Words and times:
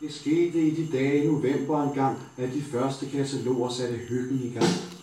Det 0.00 0.12
skete 0.12 0.62
i 0.62 0.70
de 0.70 0.88
dage 0.92 1.24
i 1.24 1.26
november 1.26 1.82
engang, 1.82 2.18
at 2.38 2.48
de 2.54 2.62
første 2.62 3.06
kataloger 3.06 3.68
satte 3.68 3.96
hyggen 3.96 4.40
i 4.44 4.48
gang. 4.48 4.99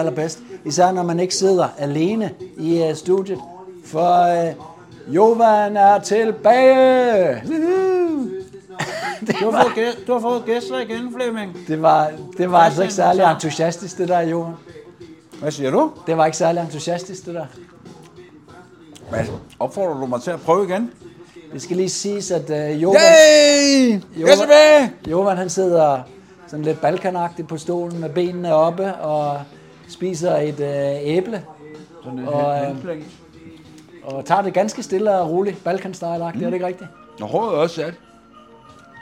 Allerbedst. 0.00 0.38
Især 0.64 0.92
når 0.92 1.02
man 1.02 1.20
ikke 1.20 1.34
sidder 1.34 1.68
alene 1.78 2.30
i 2.58 2.82
uh, 2.88 2.94
studiet. 2.96 3.38
For 3.84 4.26
uh, 5.08 5.14
Jovan 5.14 5.76
er 5.76 5.98
tilbage! 5.98 7.42
Du 9.40 9.50
har 9.50 9.62
fået, 9.62 9.72
gæ- 9.86 10.04
du 10.06 10.12
har 10.12 10.20
fået 10.20 10.42
gæster 10.46 10.78
igen, 10.78 11.14
Flemming. 11.16 11.56
Det 11.68 11.82
var, 11.82 12.10
det 12.38 12.50
var 12.50 12.58
altså 12.58 12.82
ikke 12.82 12.94
særlig 12.94 13.24
entusiastisk, 13.24 13.98
det 13.98 14.08
der, 14.08 14.20
Jovan. 14.20 14.52
Hvad 15.40 15.50
siger 15.50 15.70
du? 15.70 15.90
Det 16.06 16.16
var 16.16 16.26
ikke 16.26 16.38
særlig 16.38 16.60
entusiastisk, 16.60 17.26
det 17.26 17.34
der. 17.34 17.46
Hvad? 19.10 19.20
Opfordrer 19.58 20.00
du 20.00 20.06
mig 20.06 20.22
til 20.22 20.30
at 20.30 20.40
prøve 20.40 20.64
igen? 20.68 20.90
Det 21.52 21.62
skal 21.62 21.76
lige 21.76 21.88
siges, 21.88 22.30
at 22.30 22.50
uh, 22.50 22.82
Jovan, 22.82 23.00
Yay! 23.00 24.00
Jovan 25.10 25.36
han 25.36 25.50
sidder 25.50 25.98
sådan 26.46 26.64
lidt 26.64 26.80
balkanagtigt 26.80 27.48
på 27.48 27.58
stolen 27.58 28.00
med 28.00 28.08
benene 28.10 28.54
oppe 28.54 28.94
og 28.94 29.40
spiser 29.90 30.36
et 30.36 30.60
uh, 30.60 31.08
æble. 31.08 31.42
Sådan 32.04 32.28
Og, 32.28 32.58
øh. 32.62 33.02
Og 34.04 34.24
tager 34.24 34.42
det 34.42 34.54
ganske 34.54 34.82
stille 34.82 35.18
og 35.18 35.30
roligt. 35.30 35.64
balkan 35.64 35.94
mm. 36.00 36.06
er 36.06 36.30
det 36.32 36.52
ikke 36.52 36.66
rigtigt? 36.66 36.90
Og 37.20 37.28
håret 37.28 37.54
er 37.54 37.58
også 37.58 37.74
sat 37.74 37.94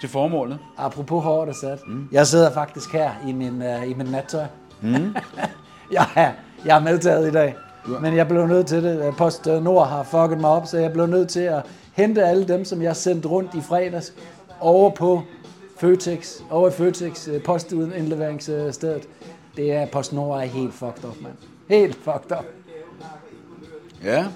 til 0.00 0.08
formålet. 0.08 0.58
Apropos 0.76 1.24
hårdt 1.24 1.50
er 1.50 1.54
sat. 1.54 1.78
Mm. 1.86 2.08
Jeg 2.12 2.26
sidder 2.26 2.52
faktisk 2.52 2.92
her 2.92 3.10
i 3.28 3.32
min, 3.32 3.62
uh, 3.62 3.90
i 3.90 3.94
min 3.94 4.06
nattøj. 4.06 4.44
Mm. 4.80 4.94
jeg, 5.92 6.06
er, 6.16 6.32
jeg 6.64 6.76
er 6.76 6.80
medtaget 6.80 7.28
i 7.28 7.32
dag. 7.32 7.54
Ja. 7.88 7.98
Men 7.98 8.16
jeg 8.16 8.28
blev 8.28 8.46
nødt 8.46 8.66
til 8.66 8.82
det. 8.82 9.14
Post 9.16 9.46
Nord 9.46 9.88
har 9.88 10.02
fucket 10.02 10.40
mig 10.40 10.50
op, 10.50 10.66
så 10.66 10.78
jeg 10.78 10.92
blev 10.92 11.06
nødt 11.06 11.28
til 11.28 11.40
at 11.40 11.62
hente 11.92 12.24
alle 12.24 12.48
dem, 12.48 12.64
som 12.64 12.82
jeg 12.82 12.96
sendte 12.96 13.28
rundt 13.28 13.54
i 13.54 13.60
fredags 13.60 14.14
over 14.60 14.90
på 14.90 15.22
Føtex, 15.78 16.40
over 16.50 16.68
i 16.68 16.70
Føtex 16.70 17.28
øh, 17.28 17.42
postindleveringsstedet. 17.42 19.08
Det 19.58 19.72
er 19.72 19.86
Post 19.86 20.12
Nord 20.12 20.40
er 20.40 20.44
helt 20.44 20.74
fucked 20.74 21.04
up, 21.04 21.16
mand. 21.22 21.34
Helt 21.68 21.94
fucked 21.94 22.38
up. 22.38 22.44
Ja. 24.04 24.26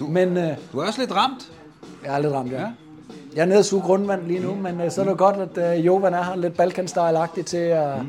Men 0.00 0.36
øh, 0.36 0.56
Du 0.72 0.78
er 0.78 0.86
også 0.86 1.00
lidt 1.00 1.14
ramt. 1.14 1.52
jeg 2.04 2.14
er 2.14 2.18
lidt 2.18 2.32
ramt, 2.32 2.52
ja. 2.52 2.60
Ja. 2.60 2.66
Jeg 3.34 3.42
er 3.42 3.46
nede 3.46 3.58
og 3.58 3.64
suge 3.64 3.82
grundvand 3.82 4.26
lige 4.26 4.40
nu, 4.40 4.54
men 4.54 4.80
øh, 4.80 4.90
så 4.90 5.00
er 5.00 5.04
det 5.08 5.18
godt, 5.18 5.36
at 5.56 5.78
øh, 5.78 5.86
Jovan 5.86 6.14
er 6.14 6.22
her 6.22 6.36
lidt 6.36 6.56
balkan 6.56 6.88
agtig 6.96 7.46
til 7.46 7.56
at, 7.56 8.02
mm. 8.02 8.08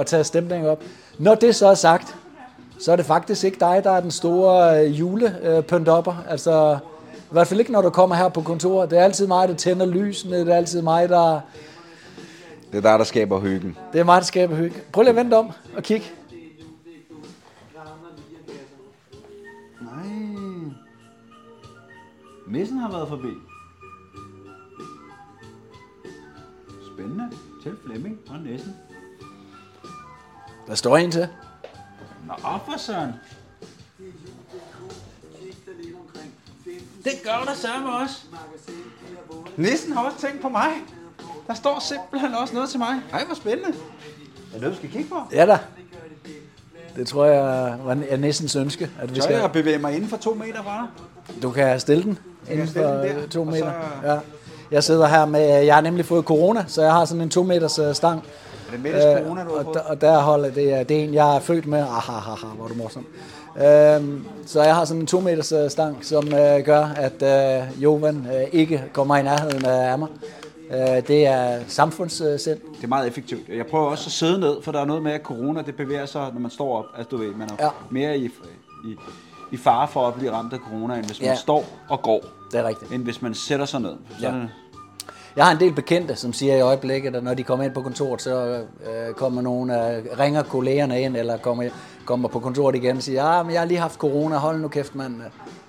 at 0.00 0.06
tage 0.06 0.24
stemningen 0.24 0.68
op. 0.68 0.82
Når 1.18 1.34
det 1.34 1.54
så 1.54 1.66
er 1.66 1.74
sagt, 1.74 2.16
så 2.78 2.92
er 2.92 2.96
det 2.96 3.06
faktisk 3.06 3.44
ikke 3.44 3.60
dig, 3.60 3.80
der 3.84 3.90
er 3.90 4.00
den 4.00 4.10
store 4.10 4.84
øh, 4.84 5.00
julepøntopper. 5.00 6.24
Altså, 6.28 6.78
i 7.14 7.32
hvert 7.32 7.46
fald 7.46 7.60
ikke, 7.60 7.72
når 7.72 7.82
du 7.82 7.90
kommer 7.90 8.16
her 8.16 8.28
på 8.28 8.40
kontoret. 8.40 8.90
Det 8.90 8.98
er 8.98 9.02
altid 9.04 9.26
mig, 9.26 9.48
der 9.48 9.54
tænder 9.54 9.86
lysene. 9.86 10.40
Det 10.40 10.48
er 10.48 10.56
altid 10.56 10.82
mig, 10.82 11.08
der... 11.08 11.40
Det 12.74 12.84
er 12.84 12.90
der, 12.90 12.96
der 12.96 13.04
skaber 13.04 13.40
hyggen. 13.40 13.78
Det 13.92 14.00
er 14.00 14.04
mig, 14.04 14.16
der 14.16 14.26
skaber 14.26 14.56
hygge. 14.56 14.82
Prøv 14.92 15.02
lige 15.02 15.10
at 15.10 15.16
vente 15.16 15.34
om 15.34 15.50
og 15.76 15.82
kigge. 15.82 16.06
Nej. 19.80 20.06
Nissen 22.48 22.78
har 22.78 22.90
været 22.90 23.08
forbi. 23.08 23.28
Spændende. 26.94 27.30
Til 27.62 27.76
Flemming 27.86 28.18
og 28.28 28.40
Nissen. 28.40 28.76
Der 30.66 30.74
står 30.74 30.96
en 30.96 31.10
til. 31.10 31.28
Nå, 32.26 32.34
for 32.42 32.78
søren. 32.78 33.12
Det 37.04 37.12
gør 37.24 37.44
der 37.44 37.54
sørme 37.54 37.92
også. 37.92 38.26
Nissen 39.56 39.92
har 39.92 40.04
også 40.04 40.18
tænkt 40.18 40.42
på 40.42 40.48
mig. 40.48 40.72
Der 41.46 41.54
står 41.54 41.78
simpelthen 41.88 42.34
også 42.34 42.54
noget 42.54 42.70
til 42.70 42.78
mig. 42.78 42.94
Ej, 43.12 43.24
hvor 43.24 43.34
spændende. 43.34 43.68
Er 43.68 43.72
det 44.52 44.60
noget, 44.60 44.72
du 44.72 44.76
skal 44.78 44.90
kigge 44.90 45.08
på? 45.08 45.16
Ja 45.32 45.46
da. 45.46 45.58
Det 46.96 47.06
tror 47.08 47.24
jeg 47.24 47.74
var 47.84 47.96
er 48.10 48.16
næstens 48.16 48.56
ønske, 48.56 48.90
at 49.00 49.10
vi 49.10 49.20
Så 49.20 49.22
skal... 49.22 49.36
jeg 49.36 49.52
bevæge 49.52 49.78
mig 49.78 49.94
inden 49.96 50.08
for 50.08 50.16
to 50.16 50.34
meter 50.34 50.62
fra 50.62 50.88
dig. 51.28 51.42
Du 51.42 51.50
kan 51.50 51.80
stille 51.80 52.02
den 52.02 52.18
inden 52.50 52.66
stille 52.68 52.88
for 52.88 52.94
den 52.94 53.04
der, 53.16 53.22
øh, 53.22 53.28
to 53.28 53.44
meter. 53.44 53.72
så- 54.02 54.12
Ja. 54.12 54.18
Jeg 54.70 54.84
sidder 54.84 55.06
her 55.06 55.26
med, 55.26 55.40
jeg 55.64 55.74
har 55.74 55.80
nemlig 55.82 56.04
fået 56.04 56.24
corona, 56.24 56.64
så 56.68 56.82
jeg 56.82 56.92
har 56.92 57.04
sådan 57.04 57.20
en 57.22 57.30
to 57.30 57.42
meters 57.42 57.78
øh, 57.78 57.94
stang. 57.94 58.18
Er 58.68 58.70
det 58.72 58.80
Mettes 58.82 59.04
Øh, 59.04 59.22
corona, 59.24 59.44
du 59.44 59.48
har 59.50 59.56
og, 59.58 59.64
fået? 59.64 59.74
der, 59.74 59.80
og 59.80 60.00
der 60.00 60.18
holder 60.18 60.50
det, 60.50 60.72
er- 60.72 60.82
det 60.84 61.00
er 61.00 61.04
en, 61.04 61.14
jeg 61.14 61.36
er 61.36 61.40
født 61.40 61.66
med. 61.66 61.78
Ah, 61.78 61.84
ha, 61.86 62.12
ha, 62.12 62.30
ha, 62.34 62.46
hvor 62.46 62.64
er 62.64 62.68
du 62.68 62.74
morsom. 62.74 63.06
Øhm, 63.66 64.26
så 64.46 64.62
jeg 64.62 64.74
har 64.74 64.84
sådan 64.84 65.00
en 65.00 65.06
to 65.06 65.20
meters 65.20 65.72
stang, 65.72 66.04
som 66.04 66.26
øh, 66.34 66.64
gør, 66.64 66.86
at 66.96 67.22
øh, 67.22 67.82
Jovan 67.82 68.26
øh, 68.34 68.42
ikke 68.52 68.84
kommer 68.92 69.16
i 69.16 69.22
nærheden 69.22 69.64
af 69.64 69.98
mig. 69.98 70.08
Øh, 70.70 71.06
det 71.08 71.26
er 71.26 71.60
samfundssind. 71.68 72.60
Det 72.76 72.84
er 72.84 72.86
meget 72.88 73.06
effektivt. 73.08 73.48
Jeg 73.48 73.66
prøver 73.66 73.84
også 73.86 74.06
at 74.08 74.12
sidde 74.12 74.40
ned, 74.40 74.62
for 74.62 74.72
der 74.72 74.80
er 74.80 74.84
noget 74.84 75.02
med, 75.02 75.12
at 75.12 75.20
corona 75.22 75.62
det 75.62 75.76
bevæger 75.76 76.06
sig, 76.06 76.30
når 76.32 76.40
man 76.40 76.50
står 76.50 76.78
op. 76.78 76.84
Altså, 76.96 77.08
du 77.10 77.16
ved, 77.16 77.34
man 77.34 77.48
er 77.50 77.64
Ja. 77.64 77.68
mere 77.90 78.18
i, 78.18 78.24
i, 78.84 78.96
i 79.52 79.56
fare 79.56 79.88
for 79.88 80.08
at 80.08 80.14
blive 80.14 80.32
ramt 80.32 80.52
af 80.52 80.58
corona, 80.58 80.94
end 80.96 81.04
hvis 81.06 81.20
man 81.20 81.24
Ja. 81.26 81.30
ja. 81.30 81.36
står 81.36 81.64
og 81.88 82.02
går, 82.02 82.24
Det 82.52 82.60
er 82.60 82.68
rigtigt. 82.68 82.92
end 82.92 83.02
hvis 83.04 83.22
man 83.22 83.34
sætter 83.34 83.66
sig 83.66 83.80
ned. 83.80 83.96
Så 84.18 84.26
Ja. 84.26 84.32
Jeg 85.36 85.44
har 85.44 85.52
en 85.52 85.60
del 85.60 85.72
bekendte, 85.72 86.16
som 86.16 86.32
siger 86.32 86.56
i 86.56 86.60
øjeblikket, 86.60 87.16
at 87.16 87.24
når 87.24 87.34
de 87.34 87.42
kommer 87.42 87.64
ind 87.64 87.74
på 87.74 87.82
kontoret, 87.82 88.22
så 88.22 88.64
øh, 88.86 89.14
kommer 89.14 89.42
nogen, 89.42 89.70
øh, 89.70 90.04
ringer 90.18 90.42
kollegerne 90.42 91.00
ind, 91.02 91.16
eller 91.16 91.36
kommer, 91.36 91.68
kommer 92.04 92.28
på 92.28 92.40
kontoret 92.40 92.74
igen 92.76 92.96
og 92.96 93.02
siger, 93.02 93.36
ja, 93.36 93.42
men 93.42 93.52
jeg 93.52 93.60
har 93.60 93.66
lige 93.66 93.80
haft 93.80 93.98
corona, 93.98 94.36
hold 94.36 94.60
nu 94.60 94.68
kæft, 94.68 94.94
mand. 94.94 95.20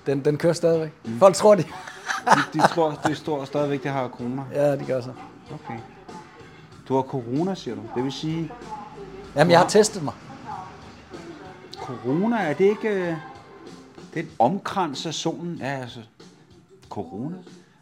Den, 0.06 0.24
den 0.24 0.36
kører 0.38 0.52
stadigvæk. 0.52 0.90
Mm. 1.04 1.18
Folk 1.18 1.34
tror, 1.34 1.54
de... 1.54 1.62
De, 1.62 2.40
de 2.52 2.58
tror, 2.68 3.00
de 3.06 3.14
står 3.14 3.44
stadigvæk, 3.44 3.82
de 3.82 3.88
har 3.88 4.08
corona. 4.08 4.42
ja, 4.54 4.76
de 4.76 4.84
gør 4.84 5.00
så. 5.00 5.10
Okay. 5.54 5.78
Du 6.88 6.94
har 6.94 7.02
corona, 7.02 7.54
siger 7.54 7.74
du. 7.74 7.80
Det 7.94 8.04
vil 8.04 8.12
sige, 8.12 8.52
Jamen, 9.36 9.50
jeg 9.50 9.60
har 9.60 9.68
testet 9.68 10.02
mig. 10.02 10.14
corona, 11.82 12.36
er 12.36 12.52
det 12.54 12.64
ikke... 12.64 12.88
øh, 12.88 13.14
Det 14.14 14.20
er 14.20 14.24
en 14.24 14.30
omkrans 14.38 15.06
af 15.06 15.14
solen. 15.14 15.56
Ja, 15.60 15.66
altså, 15.80 16.00
corona. 16.90 17.36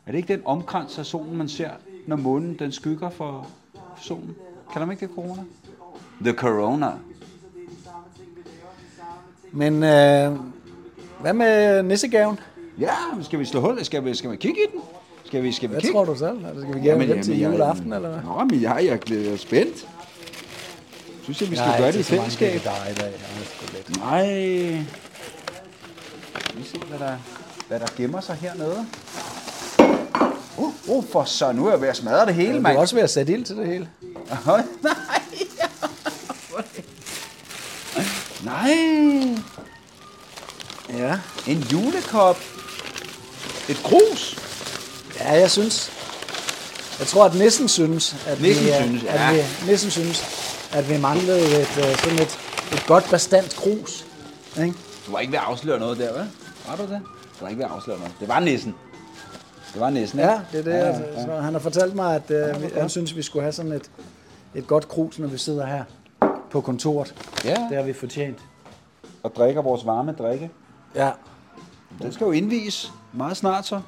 Er 0.06 0.10
det 0.12 0.18
ikke 0.18 0.32
den 0.32 0.42
omkrans 0.44 0.98
af 0.98 1.06
solen, 1.06 1.36
man 1.36 1.48
ser, 1.48 1.70
når 2.06 2.16
månen 2.16 2.58
den 2.58 2.72
skygger 2.72 3.10
for 3.10 3.46
solen? 4.02 4.34
Kalder 4.72 4.86
man 4.86 4.92
ikke 4.94 5.06
det 5.06 5.14
corona? 5.14 5.42
The 6.20 6.32
corona. 6.32 6.90
Men 9.52 9.74
øh, 9.74 10.38
hvad 11.20 11.32
med 11.32 11.82
nissegaven? 11.82 12.38
Ja, 12.78 12.94
skal 13.22 13.38
vi 13.38 13.44
slå 13.44 13.60
hul? 13.60 13.84
Skal 13.84 14.04
vi, 14.04 14.14
skal 14.14 14.30
vi 14.30 14.36
kigge 14.36 14.60
i 14.60 14.72
den? 14.72 14.80
Skal 15.24 15.42
vi, 15.42 15.52
skal 15.52 15.68
vi 15.68 15.72
Hvad 15.72 15.80
kigge? 15.80 15.94
tror 15.94 16.04
du 16.04 16.16
selv? 16.18 16.46
Altså, 16.46 16.62
skal 16.62 16.74
vi 16.74 16.80
give 16.80 17.14
den 17.14 17.22
til 17.22 17.42
juleaften, 17.42 17.92
eller 17.92 18.08
hvad? 18.10 18.20
Nå, 18.22 18.44
men 18.44 18.62
jeg, 18.62 18.80
jeg 19.10 19.32
er 19.32 19.36
spændt. 19.36 19.88
Synes 21.22 21.40
jeg, 21.40 21.50
vi 21.50 21.56
skal 21.56 21.68
har 21.68 21.78
gøre 21.78 21.92
det 21.92 21.98
i 21.98 22.02
så 22.02 22.14
mange 22.16 22.30
fællesskab? 22.30 22.54
i 22.54 22.64
dag. 22.64 22.72
Jeg 22.86 23.06
er 23.06 23.72
lidt. 23.72 23.98
Nej. 23.98 24.84
Vi 26.56 26.62
se, 26.64 26.78
hvad 26.78 26.98
der, 26.98 27.16
hvad 27.68 27.80
der 27.80 27.86
gemmer 27.96 28.20
sig 28.20 28.34
hernede? 28.34 28.86
Uh, 30.56 30.72
uh, 30.86 31.04
for 31.12 31.24
så 31.24 31.52
nu 31.52 31.66
er 31.66 31.70
jeg 31.70 31.80
ved 31.80 31.88
at 31.88 31.96
smadre 31.96 32.26
det 32.26 32.34
hele, 32.34 32.52
Du 32.52 32.56
er 32.56 32.60
mand. 32.60 32.76
også 32.78 32.94
ved 32.94 33.02
at 33.02 33.10
sætte 33.10 33.32
ild 33.32 33.44
til 33.44 33.56
det 33.56 33.66
hele. 33.66 33.88
Nej. 34.46 34.62
Nej. 38.44 38.74
Ja. 40.98 41.18
En 41.46 41.58
julekop. 41.72 42.38
Et 43.68 43.76
krus. 43.76 44.38
Ja, 45.20 45.32
jeg 45.32 45.50
synes. 45.50 45.92
Jeg 46.98 47.06
tror, 47.06 47.24
at 47.24 47.34
Nissen 47.34 47.68
synes, 47.68 48.16
at 48.26 48.40
Nissen 48.40 48.64
vi, 48.66 48.70
øh, 48.70 48.76
synes, 48.82 49.04
at 49.04 49.20
ja. 49.20 49.32
vi, 49.32 49.70
Nissen 49.70 49.90
synes, 49.90 50.24
at 50.72 50.88
vi 50.88 50.96
manglede 50.98 51.60
et, 51.60 51.78
øh, 51.78 51.96
sådan 51.98 52.18
et, 52.18 52.38
et 52.72 52.84
godt 52.86 53.10
bestandt 53.10 53.56
krus. 53.56 54.06
Ikke? 54.58 54.74
Du 55.06 55.12
var 55.12 55.18
ikke 55.18 55.32
ved 55.32 55.38
at 55.38 55.44
afsløre 55.44 55.78
noget 55.78 55.98
der, 55.98 56.12
hvad? 56.12 56.24
Var 56.68 56.76
du 56.76 56.82
det? 56.82 57.00
Du 57.40 57.44
var 57.44 57.48
ikke 57.48 57.58
ved 57.58 57.64
at 57.64 57.70
afsløre 57.70 57.98
noget. 57.98 58.12
Det 58.20 58.28
var 58.28 58.40
nissen. 58.40 58.74
Det 59.74 59.80
var 59.80 59.90
nissen, 59.90 60.18
ikke? 60.18 60.30
Ja, 60.32 60.40
det 60.52 60.58
er 60.60 60.62
det. 60.64 60.72
Ja, 60.72 60.86
ja, 60.86 61.12
ja. 61.20 61.24
Så 61.24 61.40
han 61.40 61.52
har 61.52 61.60
fortalt 61.60 61.94
mig, 61.94 62.14
at 62.14 62.30
øh, 62.30 62.62
vi, 62.62 62.66
han 62.78 62.88
synes, 62.88 63.16
vi 63.16 63.22
skulle 63.22 63.42
have 63.42 63.52
sådan 63.52 63.72
et, 63.72 63.90
et 64.54 64.66
godt 64.66 64.88
krus, 64.88 65.18
når 65.18 65.28
vi 65.28 65.38
sidder 65.38 65.66
her 65.66 65.84
på 66.50 66.60
kontoret. 66.60 67.14
Ja. 67.44 67.66
Det 67.68 67.76
har 67.76 67.82
vi 67.84 67.92
fortjent. 67.92 68.38
og 69.22 69.32
drikker 69.36 69.62
vores 69.62 69.86
varme 69.86 70.12
drikke. 70.12 70.50
Ja. 70.94 71.10
Den 72.02 72.12
skal 72.12 72.24
jo 72.24 72.30
indvies 72.30 72.92
meget 73.12 73.36
snart 73.36 73.66
så. 73.66 73.80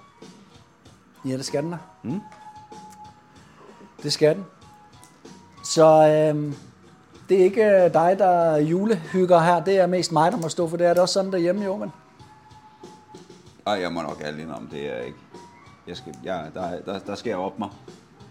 Ja, 1.28 1.32
det 1.36 1.44
skal 1.44 1.62
den 1.62 1.70
da. 1.70 1.76
Mm. 2.02 2.20
Det 4.02 4.12
skal 4.12 4.34
den. 4.34 4.44
Så 5.64 6.08
øhm, 6.08 6.54
det 7.28 7.40
er 7.40 7.44
ikke 7.44 7.64
øh, 7.64 7.92
dig, 7.94 8.16
der 8.18 8.56
julehygger 8.56 9.38
her. 9.40 9.64
Det 9.64 9.78
er 9.78 9.86
mest 9.86 10.12
mig, 10.12 10.32
der 10.32 10.38
må 10.38 10.48
stå 10.48 10.68
for 10.68 10.76
det. 10.76 10.86
Er 10.86 10.92
det 10.92 11.02
også 11.02 11.12
sådan 11.12 11.32
derhjemme, 11.32 11.64
jo, 11.64 11.76
men? 11.76 11.92
Ej, 13.66 13.72
jeg 13.80 13.92
må 13.92 14.02
nok 14.02 14.20
alene 14.24 14.54
om 14.56 14.68
det 14.72 14.96
er 14.96 15.00
ikke. 15.00 15.18
Jeg 15.88 15.96
skal, 15.96 16.14
ja, 16.24 16.40
der, 16.54 16.80
der, 16.80 16.98
der 16.98 17.14
skal 17.14 17.30
jeg 17.30 17.38
op 17.38 17.58
mig. 17.58 17.68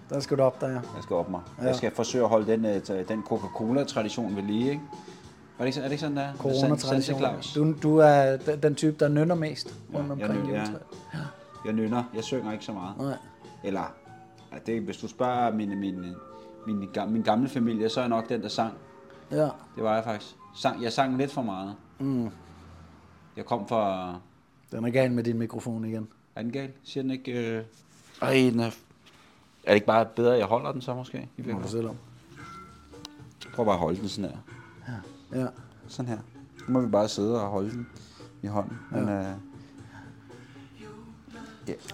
Der 0.10 0.20
skal 0.20 0.38
du 0.38 0.44
op 0.44 0.62
der, 0.62 0.68
ja. 0.68 0.74
Jeg 0.74 1.04
skal 1.04 1.16
op 1.16 1.30
mig. 1.30 1.42
Ja. 1.58 1.62
Ja. 1.64 1.68
Jeg 1.68 1.76
skal 1.76 1.92
forsøge 1.92 2.24
at 2.24 2.30
holde 2.30 2.52
den, 2.52 2.66
øh, 2.66 3.08
den 3.08 3.24
Coca-Cola-tradition 3.24 4.36
ved 4.36 4.44
lige, 4.44 4.70
ikke? 4.70 4.82
Var 5.58 5.66
det 5.66 5.66
ikke, 5.66 5.76
så- 5.76 5.80
er 5.82 5.84
det 5.84 5.92
ikke 5.92 6.02
sådan, 6.02 6.18
der? 6.18 6.34
Corona-tradition. 6.38 7.18
Claus. 7.20 7.54
Du, 7.54 7.74
du 7.84 7.98
er 7.98 8.38
den, 8.64 8.76
type, 8.76 8.98
der 9.00 9.08
nynner 9.08 9.36
mest 9.36 9.76
rundt 9.94 10.06
jeg 10.08 10.12
omkring 10.12 10.34
nynner, 10.46 10.54
ja. 10.54 10.60
juletræet. 10.60 10.82
Jeg 11.66 11.74
nynner. 11.74 12.04
Jeg 12.16 12.24
synger 12.24 12.52
ikke 12.52 12.66
så 12.66 12.72
meget. 12.74 12.98
Nej. 12.98 13.18
Eller, 13.64 13.94
ja, 14.54 14.58
det, 14.66 14.82
hvis 14.82 14.98
du 14.98 15.08
spørger 15.08 15.52
min, 15.54 15.80
min, 15.80 16.16
min, 16.68 16.88
min 17.08 17.22
gamle 17.22 17.50
familie, 17.50 17.90
så 17.90 18.00
er 18.00 18.04
jeg 18.04 18.10
nok 18.10 18.30
den, 18.30 18.42
der 18.42 18.48
sang. 18.48 18.74
Ja. 19.32 19.38
Det 19.76 19.84
var 19.84 19.96
jeg 19.96 20.04
faktisk. 20.04 20.36
Sang, 20.56 20.84
jeg 20.84 20.94
sang 20.94 21.18
lidt 21.18 21.32
for 21.32 21.42
meget. 21.42 21.76
Mm. 22.00 22.30
Jeg 23.38 23.46
kom 23.46 23.68
fra... 23.68 24.16
Den 24.76 24.86
er 24.86 24.90
gal 24.90 25.12
med 25.12 25.24
din 25.24 25.38
mikrofon 25.38 25.86
igen. 25.86 26.08
Er 26.36 26.42
den 26.42 26.52
gal? 26.52 26.72
Siger 26.84 27.02
den 27.02 27.12
ikke... 27.12 27.32
Øh... 27.32 27.64
Ej, 28.22 28.34
den 28.34 28.60
er... 28.60 28.66
Er 28.66 28.72
det 29.68 29.76
ikke 29.76 29.88
bare 29.88 30.06
bedre, 30.16 30.34
at 30.34 30.40
jeg 30.40 30.48
holder 30.48 30.72
den 30.72 30.82
så 30.82 30.94
måske? 30.94 31.30
I 31.38 31.42
Må 31.42 31.60
du 31.60 31.68
selv 31.68 31.90
om. 31.90 31.96
Prøv 33.54 33.66
bare 33.66 33.76
at 33.76 33.80
holde 33.80 34.00
den 34.00 34.10
sådan 34.10 34.30
her. 34.30 34.38
Ja. 35.40 35.48
Sådan 35.88 36.10
her. 36.10 36.18
Nu 36.68 36.74
må 36.74 36.82
vi 36.82 36.88
bare 36.88 37.08
sidde 37.08 37.42
og 37.42 37.50
holde 37.50 37.72
den 37.72 37.88
i 38.42 38.48
hånden. 38.48 38.78
Men, 38.92 39.10
øh, 39.10 39.26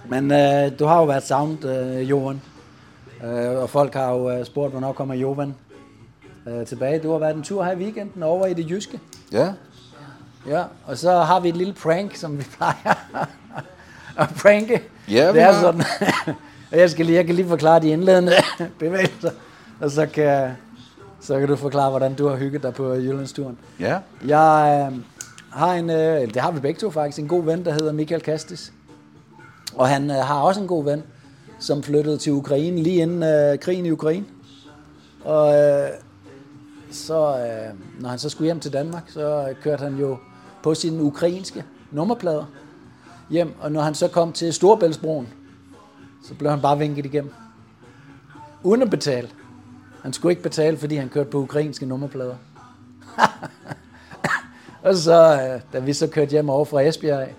Men 0.10 0.32
øh, 0.32 0.80
du 0.80 0.86
har 0.86 1.00
jo 1.00 1.06
været 1.06 1.24
savnet, 1.24 1.64
øh, 1.66 2.10
Johan. 2.10 2.42
Øh, 3.24 3.62
og 3.62 3.70
folk 3.70 3.94
har 3.94 4.12
jo 4.12 4.32
øh, 4.32 4.46
spurgt, 4.46 4.72
hvornår 4.72 4.94
kommer 4.94 5.16
Johan 5.16 5.56
øh, 6.48 6.66
tilbage. 6.66 7.00
Du 7.00 7.12
har 7.12 7.20
været 7.20 7.36
en 7.36 7.44
tur 7.44 7.64
her 7.64 7.72
i 7.72 7.78
weekenden 7.78 8.24
over 8.24 8.46
i 8.46 8.54
det 8.54 8.70
jyske. 8.70 9.00
ja, 9.32 9.54
Ja, 10.48 10.64
og 10.86 10.98
så 10.98 11.12
har 11.12 11.40
vi 11.40 11.50
et 11.50 11.58
lille 11.58 11.74
prank, 11.74 12.16
som 12.16 12.38
vi 12.38 12.44
plejer 12.58 12.96
at 14.18 14.30
pranke. 14.42 14.82
Ja, 15.10 15.28
det 15.34 15.42
er 15.42 15.62
sådan. 15.62 15.84
og 16.72 16.78
jeg, 16.78 16.90
skal 16.90 17.06
lige, 17.06 17.16
jeg 17.16 17.26
kan 17.26 17.36
lige 17.36 17.48
forklare 17.48 17.80
de 17.80 17.90
indledende 17.90 18.32
bevægelser, 18.80 19.32
og 19.80 19.92
så 19.92 20.06
kan, 20.06 20.52
så 21.22 21.40
kan 21.40 21.48
du 21.48 21.56
forklare, 21.56 21.90
hvordan 21.90 22.14
du 22.14 22.28
har 22.28 22.36
hygget 22.36 22.64
dig 22.64 22.74
på 22.74 22.94
Jyllandsturen. 22.94 23.58
ja. 23.80 24.00
Jeg 24.28 24.90
øh, 24.92 25.00
har 25.50 25.74
en, 25.74 25.90
øh, 25.90 26.34
det 26.34 26.36
har 26.36 26.52
vi 26.52 26.60
begge 26.60 26.80
to 26.80 26.92
faktisk, 26.92 27.20
en 27.20 27.28
god 27.28 27.44
ven, 27.44 27.66
der 27.66 27.72
hedder 27.72 27.92
Michael 27.92 28.22
Kastis. 28.22 28.74
Og 29.76 29.88
han 29.88 30.10
øh, 30.10 30.16
har 30.16 30.42
også 30.42 30.62
en 30.62 30.68
god 30.68 30.84
ven, 30.84 31.04
som 31.60 31.84
flyttede 31.84 32.18
til 32.18 32.32
Ukraine 32.32 32.84
lige 32.84 33.02
inden 33.02 33.24
øh, 33.24 33.60
krigen 33.60 33.86
i 33.86 33.92
Ukraine. 33.92 34.26
Og 35.24 35.56
øh, 35.56 35.90
så, 36.92 37.38
øh, 37.38 38.02
når 38.02 38.10
han 38.10 38.20
så 38.20 38.30
skulle 38.30 38.46
hjem 38.46 38.60
til 38.60 38.74
Danmark, 38.74 39.04
så 39.08 39.54
kørte 39.64 39.84
han 39.84 39.98
jo 39.98 40.18
på 40.64 40.74
sine 40.74 41.04
ukrainske 41.04 41.66
nummerplader 41.92 42.46
hjem. 43.30 43.54
Og 43.62 43.72
når 43.72 43.82
han 43.82 43.96
så 43.96 44.08
kom 44.08 44.34
til 44.34 44.54
Storbæltsbroen, 44.54 45.28
så 46.24 46.34
blev 46.34 46.52
han 46.52 46.62
bare 46.62 46.78
vinket 46.78 47.06
igennem. 47.06 47.34
Uden 48.64 48.82
at 48.82 48.90
betale. 48.90 49.30
Han 50.02 50.14
skulle 50.14 50.32
ikke 50.32 50.44
betale, 50.44 50.78
fordi 50.78 50.96
han 50.96 51.10
kørte 51.10 51.30
på 51.30 51.38
ukrainske 51.38 51.86
nummerplader. 51.86 52.36
Og 54.84 54.96
så, 54.96 55.42
øh, 55.42 55.62
da 55.74 55.80
vi 55.80 55.94
så 55.94 56.08
kørte 56.08 56.32
hjem 56.32 56.50
over 56.50 56.66
fra 56.66 56.82
Esbjerg, 56.82 57.22
af, 57.22 57.36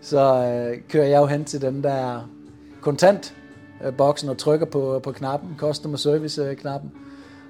så 0.00 0.20
øh, 0.20 0.82
kører 0.88 1.06
jeg 1.06 1.18
jo 1.18 1.26
hen 1.26 1.44
til 1.44 1.60
den 1.60 1.82
der 1.82 2.28
kontantboksen 2.80 4.28
øh, 4.28 4.30
og 4.30 4.38
trykker 4.38 4.66
på, 4.66 5.00
på 5.02 5.12
knappen, 5.12 5.54
customer 5.58 5.96
service-knappen. 5.96 6.92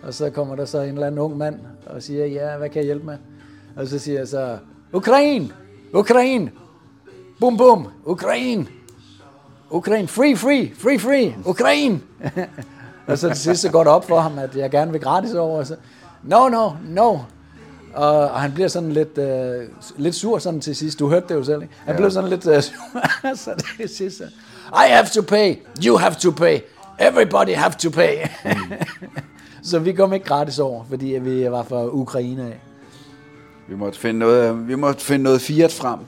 Og 0.03 0.15
så 0.15 0.31
kommer 0.31 0.57
der 0.57 0.65
så 0.65 0.81
en 0.81 0.89
eller 0.89 1.07
anden 1.07 1.19
ung 1.19 1.37
mand 1.37 1.61
og 1.87 2.03
siger, 2.03 2.27
ja, 2.27 2.57
hvad 2.57 2.69
kan 2.69 2.77
jeg 2.77 2.85
hjælpe 2.85 3.07
med? 3.07 3.17
Og 3.77 3.87
så 3.87 3.99
siger 3.99 4.19
jeg 4.19 4.29
så, 4.29 4.59
Ukraine! 4.93 5.49
Ukraine! 5.93 6.51
Bum 7.41 7.57
bum! 7.57 7.89
Ukraine! 8.05 8.67
Ukraine! 9.71 10.09
Free, 10.09 10.37
free! 10.37 10.73
Free, 10.79 10.99
free! 10.99 11.35
Ukraine! 11.45 12.01
og 13.07 13.19
så 13.19 13.29
til 13.29 13.37
sidst 13.37 13.63
så 13.63 13.71
går 13.71 13.85
det 13.85 13.93
op 13.93 14.09
for 14.09 14.21
ham, 14.21 14.39
at 14.39 14.57
jeg 14.57 14.71
gerne 14.71 14.93
vil 14.93 15.01
gratis 15.01 15.35
over. 15.35 15.59
Og 15.59 15.67
så, 15.67 15.77
no, 16.23 16.49
no, 16.49 16.71
no! 16.89 17.19
Og, 17.95 18.31
og 18.31 18.41
han 18.41 18.53
bliver 18.53 18.69
sådan 18.69 18.93
lidt, 18.93 19.19
øh, 19.19 19.69
lidt 19.97 20.15
sur 20.15 20.39
sådan 20.39 20.61
til 20.61 20.77
sidst. 20.77 20.99
Du 20.99 21.09
hørte 21.09 21.29
det 21.29 21.35
jo 21.35 21.45
selv, 21.45 21.63
ikke? 21.63 21.75
Han 21.85 21.95
ja. 21.95 21.97
blev 21.97 22.11
sådan 22.11 22.31
lidt 22.31 22.47
øh, 22.47 22.63
sur. 22.69 23.35
så 23.35 23.51
det 23.57 23.65
til 23.77 23.97
sidst. 23.97 24.17
så, 24.17 24.25
I 24.73 24.91
have 24.91 25.07
to 25.07 25.23
pay. 25.23 25.57
You 25.87 25.97
have 25.97 26.15
to 26.15 26.31
pay. 26.31 26.59
Everybody 26.99 27.55
have 27.55 27.73
to 27.79 27.91
pay. 27.91 28.17
så 29.63 29.79
vi 29.79 29.93
kom 29.93 30.13
ikke 30.13 30.27
gratis 30.27 30.59
over, 30.59 30.85
fordi 30.89 31.07
vi 31.07 31.51
var 31.51 31.63
fra 31.63 31.87
Ukraine 31.87 32.43
af. 32.43 32.61
Vi 33.71 33.77
måtte 33.77 33.99
finde 33.99 34.19
noget, 34.19 34.69
vi 34.69 34.75
måtte 34.75 35.01
finde 35.05 35.23
noget 35.23 35.41
Fiat 35.41 35.73
frem 35.73 35.99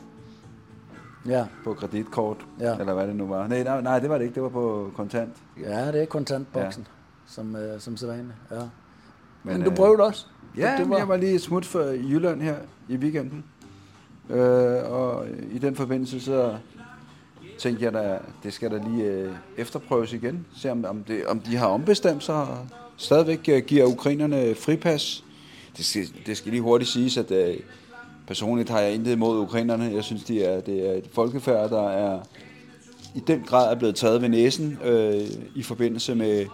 Ja. 1.29 1.44
på 1.64 1.75
kreditkort, 1.75 2.37
Ja. 2.61 2.76
eller 2.79 2.94
hvad 2.94 3.06
det 3.06 3.17
nu 3.17 3.26
var. 3.26 3.47
Nej, 3.47 3.62
nej, 3.62 3.81
nej, 3.81 3.99
det 3.99 4.11
var 4.11 4.19
det 4.19 4.25
ikke. 4.25 4.35
Det 4.35 4.43
var 4.43 4.49
på 4.49 4.91
kontant. 4.97 5.32
ja, 5.61 5.93
det 5.93 6.03
er 6.03 6.06
kontantboksen, 6.06 6.82
ja. 6.82 7.32
som, 7.35 7.56
øh, 7.56 7.81
som 7.81 7.97
sædvanligt. 7.97 8.35
Ja. 8.50 8.56
Men, 8.56 9.55
Men, 9.56 9.62
du 9.62 9.70
øh, 9.70 9.76
prøvede 9.76 10.03
også. 10.03 10.26
Ja, 10.56 10.75
det 10.79 10.91
var- 10.91 10.99
jeg 10.99 11.09
var 11.09 11.17
lige 11.17 11.38
smut 11.38 11.64
for 11.64 11.82
Jylland 11.82 12.43
her 12.43 12.56
i 12.88 12.97
weekenden. 12.97 13.44
Øh, 14.31 14.91
og 14.93 15.26
i 15.53 15.58
den 15.58 15.76
forbindelse 15.76 16.20
så 16.20 16.56
tænkte 17.58 17.85
jeg 17.85 17.93
da, 17.93 18.19
det 18.43 18.53
skal 18.53 18.70
da 18.70 18.81
lige 18.88 19.05
øh, 19.05 19.32
efterprøves 19.56 20.12
igen. 20.12 20.47
Se 20.56 20.70
om, 20.70 20.85
om, 20.85 21.05
det, 21.05 21.26
om 21.26 21.41
de 21.41 21.56
har 21.56 21.67
ombestemt 21.67 22.23
sig 22.23 22.35
og 22.35 22.58
stadigvæk 22.97 23.49
øh, 23.49 23.62
giver 23.67 23.87
ukrainerne 23.87 24.55
fripas. 24.55 25.25
Det 25.77 25.85
skal, 25.85 26.09
det 26.27 26.37
skal 26.37 26.51
lige 26.53 26.63
hurtigt 26.63 26.91
siges, 26.91 27.17
at 27.17 27.31
øh, 27.31 27.57
personligt 28.27 28.69
har 28.71 28.81
jeg 28.81 28.95
intet 28.95 29.13
imod 29.13 29.39
ukrainerne. 29.39 29.85
Jeg 29.95 30.05
synes, 30.05 30.25
de 30.25 30.45
er, 30.45 30.61
det 30.61 30.89
er 30.89 30.93
et 30.93 31.09
folkefærd, 31.13 31.71
der 31.71 31.89
er 31.91 32.21
i 33.15 33.21
den 33.27 33.43
grad 33.47 33.75
er 33.75 33.79
blevet 33.79 33.95
taget 33.95 34.23
ved 34.23 34.29
næsen 34.29 34.79
øh, 34.85 35.21
i 35.55 35.63
forbindelse 35.63 36.15
med 36.15 36.47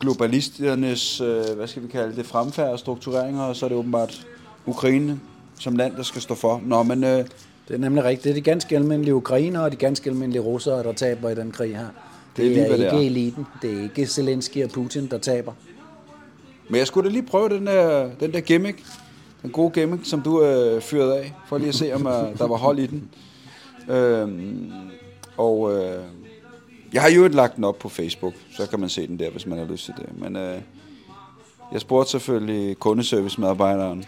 globalisternes, 0.00 1.20
øh, 1.20 1.44
hvad 1.56 1.66
skal 1.66 1.82
vi 1.82 1.88
kalde 1.88 2.16
det, 2.16 2.26
fremfærd 2.26 2.68
og 2.68 2.78
struktureringer, 2.78 3.42
og 3.42 3.56
så 3.56 3.66
er 3.66 3.68
det 3.68 3.78
åbenbart 3.78 4.26
Ukraine 4.66 5.20
som 5.60 5.76
land, 5.76 5.96
der 5.96 6.02
skal 6.02 6.22
stå 6.22 6.34
for. 6.34 6.60
Nå, 6.64 6.82
men 6.82 7.04
øh, 7.04 7.10
Det 7.68 7.74
er 7.74 7.78
nemlig 7.78 8.04
rigtigt. 8.04 8.24
Det 8.24 8.30
er 8.30 8.34
de 8.34 8.40
ganske 8.40 8.76
almindelige 8.76 9.14
ukrainere 9.14 9.62
og 9.62 9.72
de 9.72 9.76
ganske 9.76 10.10
almindelige 10.10 10.42
russere, 10.42 10.82
der 10.82 10.92
taber 10.92 11.30
i 11.30 11.34
den 11.34 11.50
krig 11.50 11.76
her. 11.76 11.86
Det 12.36 12.44
er 12.44 12.48
lige, 12.48 12.60
er 12.60 12.68
hvad 12.68 12.78
det 12.78 12.84
ikke 12.84 12.96
er. 12.96 13.10
eliten. 13.10 13.46
Det 13.62 13.78
er 13.78 13.82
ikke 13.82 14.06
Zelensky 14.06 14.64
og 14.64 14.70
Putin, 14.70 15.06
der 15.06 15.18
taber. 15.18 15.52
Men 16.72 16.78
jeg 16.78 16.86
skulle 16.86 17.08
da 17.08 17.12
lige 17.12 17.26
prøve 17.26 17.48
den 17.48 17.66
der, 17.66 18.10
den 18.20 18.32
der 18.32 18.40
gimmick, 18.40 18.82
den 19.42 19.50
gode 19.50 19.70
gimmick, 19.70 20.06
som 20.06 20.22
du 20.22 20.44
øh, 20.44 20.82
fyrede 20.82 21.18
af, 21.18 21.34
for 21.48 21.58
lige 21.58 21.68
at 21.68 21.74
se, 21.74 21.94
om 21.94 22.06
øh, 22.06 22.38
der 22.38 22.46
var 22.46 22.56
hold 22.56 22.78
i 22.78 22.86
den. 22.86 23.08
Øhm, 23.88 24.72
og 25.36 25.74
øh, 25.74 26.02
jeg 26.92 27.02
har 27.02 27.10
jo 27.10 27.28
lagt 27.28 27.56
den 27.56 27.64
op 27.64 27.78
på 27.78 27.88
Facebook, 27.88 28.32
så 28.56 28.66
kan 28.70 28.80
man 28.80 28.88
se 28.88 29.06
den 29.06 29.18
der, 29.18 29.30
hvis 29.30 29.46
man 29.46 29.58
har 29.58 29.64
lyst 29.64 29.84
til 29.84 29.94
det. 29.98 30.20
Men 30.20 30.36
øh, 30.36 30.58
jeg 31.72 31.80
spurgte 31.80 32.10
selvfølgelig 32.10 32.78
kundeservice-medarbejderen 32.78 34.04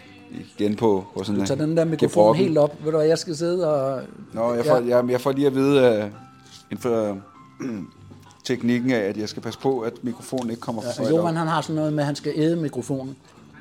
igen 0.57 0.75
på, 0.75 1.05
på 1.17 1.23
sådan 1.23 1.41
Du 1.41 1.47
tager 1.47 1.63
en 1.63 1.69
den 1.69 1.77
der 1.77 1.85
mikrofon 1.85 2.09
gebrokken. 2.09 2.43
helt 2.45 2.57
op. 2.57 2.75
Ved 2.83 2.91
du 2.91 2.97
hvad, 2.97 3.07
jeg 3.07 3.17
skal 3.17 3.35
sidde 3.35 3.73
og... 3.73 4.01
Nå, 4.33 4.53
jeg 4.53 4.65
får, 4.65 4.75
ja. 4.75 4.97
jeg, 4.97 5.09
jeg 5.09 5.21
får 5.21 5.31
lige 5.31 5.47
at 5.47 5.55
vide 5.55 5.99
uh, 6.03 6.09
inden 6.71 6.81
for 6.81 7.11
uh, 7.11 7.67
teknikken 8.45 8.91
af, 8.91 8.99
at 8.99 9.17
jeg 9.17 9.29
skal 9.29 9.41
passe 9.41 9.59
på, 9.59 9.79
at 9.79 9.93
mikrofonen 10.01 10.49
ikke 10.49 10.61
kommer 10.61 10.81
for 10.81 11.03
Ja, 11.03 11.09
Johan 11.09 11.35
han 11.35 11.47
har 11.47 11.61
sådan 11.61 11.75
noget 11.75 11.93
med, 11.93 11.99
at 12.03 12.05
han 12.05 12.15
skal 12.15 12.33
æde 12.35 12.55
mikrofonen. 12.55 13.15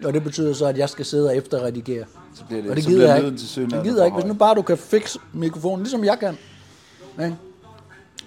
Og 0.04 0.12
det 0.14 0.24
betyder 0.24 0.52
så, 0.54 0.66
at 0.66 0.78
jeg 0.78 0.88
skal 0.88 1.04
sidde 1.04 1.28
og 1.28 1.36
efterredigere. 1.36 2.04
Så 2.34 2.44
bliver 2.44 2.62
det, 2.62 2.70
Og 2.70 2.76
det 2.76 2.84
så 2.84 2.90
gider 2.90 3.00
bliver 3.00 3.14
jeg 3.14 3.24
ikke. 3.24 3.38
til 3.38 3.48
synligheden 3.48 3.84
Det 3.84 3.90
gider 3.92 4.02
jeg 4.02 4.06
ikke. 4.06 4.14
Hvis 4.14 4.26
nu 4.26 4.34
bare 4.34 4.54
du 4.54 4.62
kan 4.62 4.78
fikse 4.78 5.18
mikrofonen, 5.32 5.82
ligesom 5.82 6.04
jeg 6.04 6.18
kan. 6.18 6.38
Ikke? 7.24 7.36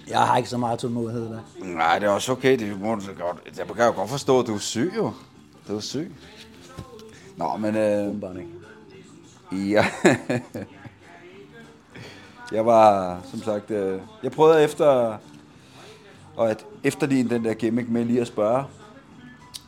Jeg 0.08 0.18
har 0.18 0.36
ikke 0.36 0.48
så 0.48 0.58
meget 0.58 0.78
tålmodighed 0.78 1.22
der. 1.22 1.38
Nej, 1.64 1.98
det 1.98 2.06
er 2.06 2.10
også 2.10 2.32
okay. 2.32 2.58
Det 2.58 2.80
må 2.80 2.94
du 2.94 3.00
godt. 3.00 3.58
Jeg 3.58 3.66
kan 3.76 3.84
jo 3.86 3.92
godt 3.92 4.10
forstå, 4.10 4.40
at 4.40 4.46
du 4.46 4.54
er 4.54 4.58
syg 4.58 4.92
jo. 4.96 5.12
Du 5.68 5.76
er 5.76 5.80
syg. 5.80 6.12
Nå, 7.36 7.56
men... 7.56 7.76
Øh, 7.76 8.20
Bare 8.20 8.34
ikke. 8.38 9.70
Ja. 9.70 9.86
jeg 12.52 12.66
var, 12.66 13.18
som 13.30 13.42
sagt, 13.42 13.70
øh, 13.70 14.00
jeg 14.22 14.32
prøvede 14.32 14.62
efter 14.64 15.16
og 16.38 16.50
at 16.50 16.66
efterligne 16.84 17.30
den 17.30 17.44
der 17.44 17.54
gimmick 17.54 17.88
med 17.88 18.04
lige 18.04 18.20
at 18.20 18.26
spørge. 18.26 18.64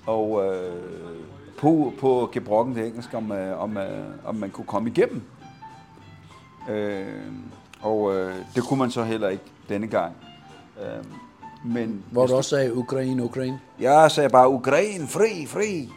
Og 0.07 0.45
øh, 0.47 0.73
på, 1.59 1.93
på 2.01 2.29
gebrokken 2.33 2.75
til 2.75 2.87
engelsk, 2.87 3.15
om, 3.15 3.33
øh, 3.33 3.61
om, 3.63 3.77
øh, 3.77 4.05
om 4.25 4.35
man 4.35 4.51
kunne 4.51 4.65
komme 4.67 4.91
igennem. 4.91 5.23
Øh, 6.71 7.07
og 7.83 8.15
øh, 8.17 8.35
det 8.55 8.65
kunne 8.65 8.79
man 8.79 8.91
så 8.91 9.03
heller 9.03 9.29
ikke 9.29 9.45
denne 9.69 9.87
gang. 9.87 10.13
Øh, 10.83 11.05
men 11.65 12.05
Hvor 12.11 12.27
du 12.27 12.35
også 12.35 12.51
sagde 12.51 12.77
Ukraine, 12.77 13.25
Ukraine. 13.25 13.61
jeg 13.81 14.11
sagde 14.11 14.29
bare, 14.29 14.49
Ukraine, 14.49 15.07
fri, 15.07 15.47
fri. 15.47 15.89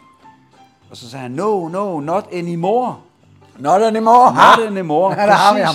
Og 0.90 0.96
så 0.96 1.10
sagde 1.10 1.22
han, 1.22 1.30
no, 1.30 1.68
no, 1.68 2.00
not 2.00 2.24
anymore. 2.32 2.96
Not 3.58 3.82
anymore. 3.82 4.34
Not 4.34 4.66
anymore. 4.70 5.14
Ja, 5.20 5.26
der 5.26 5.32
har 5.32 5.54
vi 5.54 5.60
ham. 5.60 5.74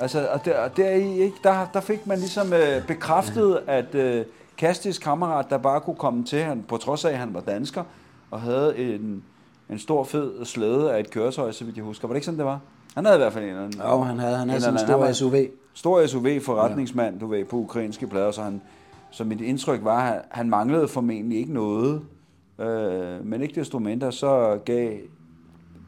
Altså, 0.00 0.28
og 0.32 0.44
der, 0.44 0.58
og 0.58 0.76
der, 0.76 0.90
ikke, 0.90 1.36
der, 1.44 1.66
der 1.74 1.80
fik 1.80 2.06
man 2.06 2.18
ligesom 2.18 2.52
øh, 2.52 2.86
bekræftet, 2.86 3.60
at 3.66 3.94
øh, 3.94 4.24
Kastis 4.58 4.98
kammerat, 4.98 5.46
der 5.50 5.58
bare 5.58 5.80
kunne 5.80 5.96
komme 5.96 6.24
til, 6.24 6.42
han, 6.42 6.64
på 6.68 6.76
trods 6.76 7.04
af, 7.04 7.10
at 7.10 7.18
han 7.18 7.34
var 7.34 7.40
dansker, 7.40 7.84
og 8.30 8.40
havde 8.40 8.78
en, 8.78 9.24
en 9.70 9.78
stor 9.78 10.04
fed 10.04 10.44
slæde 10.44 10.94
af 10.94 11.00
et 11.00 11.10
køretøj, 11.10 11.52
så 11.52 11.64
vidt 11.64 11.76
jeg 11.76 11.84
husker. 11.84 12.08
Var 12.08 12.14
det 12.14 12.16
ikke 12.16 12.24
sådan, 12.24 12.38
det 12.38 12.46
var? 12.46 12.60
Han 12.94 13.04
havde 13.04 13.16
i 13.16 13.20
hvert 13.20 13.32
fald 13.32 13.44
en 13.44 13.50
eller 13.50 13.64
anden... 13.64 13.80
Jo, 13.80 14.00
han 14.00 14.18
havde, 14.18 14.36
han 14.36 14.48
havde 14.48 14.56
en 14.58 14.62
sådan 14.62 14.74
en 14.74 14.86
stor 14.86 15.04
han 15.04 15.14
SUV. 15.14 15.34
Stor 15.74 16.06
SUV-forretningsmand, 16.06 17.20
du 17.20 17.26
ved, 17.26 17.44
på 17.44 17.56
ukrainske 17.56 18.06
plader, 18.06 18.30
så 18.30 18.42
han, 18.42 18.60
så 19.10 19.24
mit 19.24 19.40
indtryk 19.40 19.84
var, 19.84 20.10
at 20.10 20.22
han 20.30 20.50
manglede 20.50 20.88
formentlig 20.88 21.38
ikke 21.38 21.52
noget. 21.52 22.02
Øh, 22.58 23.26
men 23.26 23.42
ikke 23.42 23.54
desto 23.60 23.78
mindre, 23.78 24.12
så 24.12 24.58
gav 24.64 24.96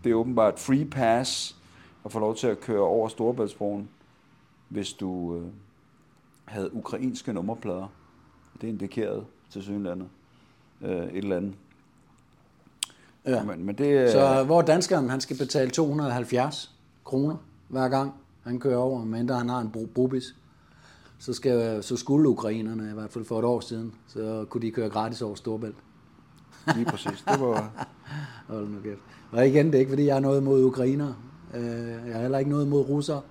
det 0.04 0.14
åbenbart 0.14 0.58
free 0.58 0.84
pass 0.84 1.56
at 2.04 2.12
få 2.12 2.18
lov 2.18 2.36
til 2.36 2.46
at 2.46 2.60
køre 2.60 2.80
over 2.80 3.08
Storebæltsbroen, 3.08 3.88
hvis 4.72 4.92
du 4.92 5.36
øh, 5.36 5.42
havde 6.44 6.74
ukrainske 6.74 7.32
nummerplader. 7.32 7.86
Det 8.60 8.68
indikerede 8.68 9.24
til 9.50 9.62
synlandet 9.62 10.08
øh, 10.80 10.90
et 10.90 11.16
eller 11.16 11.36
andet. 11.36 11.54
Ja. 13.26 13.42
Men, 13.44 13.64
men 13.66 13.78
det, 13.78 14.02
øh, 14.02 14.10
Så 14.10 14.44
hvor 14.44 14.62
danskeren, 14.62 15.10
han 15.10 15.20
skal 15.20 15.36
betale 15.38 15.70
270 15.70 16.74
kroner 17.04 17.36
hver 17.68 17.88
gang, 17.88 18.12
han 18.44 18.60
kører 18.60 18.76
over, 18.76 19.04
mindre 19.04 19.34
han 19.34 19.48
har 19.48 19.60
en 19.60 19.88
brobis. 19.94 20.34
Så, 21.18 21.32
skal, 21.32 21.82
så 21.82 21.96
skulle 21.96 22.28
ukrainerne, 22.28 22.90
i 22.90 22.94
hvert 22.94 23.10
fald 23.10 23.24
for 23.24 23.38
et 23.38 23.44
år 23.44 23.60
siden, 23.60 23.94
så 24.08 24.46
kunne 24.50 24.62
de 24.62 24.70
køre 24.70 24.88
gratis 24.90 25.22
over 25.22 25.34
Storbælt. 25.34 25.76
lige 26.74 26.84
præcis, 26.86 27.24
det 27.28 27.40
var... 27.40 27.86
Hold 28.48 28.68
nu 28.68 28.80
kæft. 28.80 29.00
Og 29.30 29.46
igen, 29.48 29.66
det 29.66 29.74
er 29.74 29.78
ikke, 29.78 29.90
fordi 29.90 30.04
jeg 30.06 30.14
har 30.14 30.20
noget 30.20 30.42
mod 30.42 30.64
ukrainer. 30.64 31.12
Øh, 31.54 31.62
Jeg 32.06 32.14
har 32.14 32.20
heller 32.20 32.38
ikke 32.38 32.50
noget 32.50 32.68
mod 32.68 32.80
russere. 32.88 33.22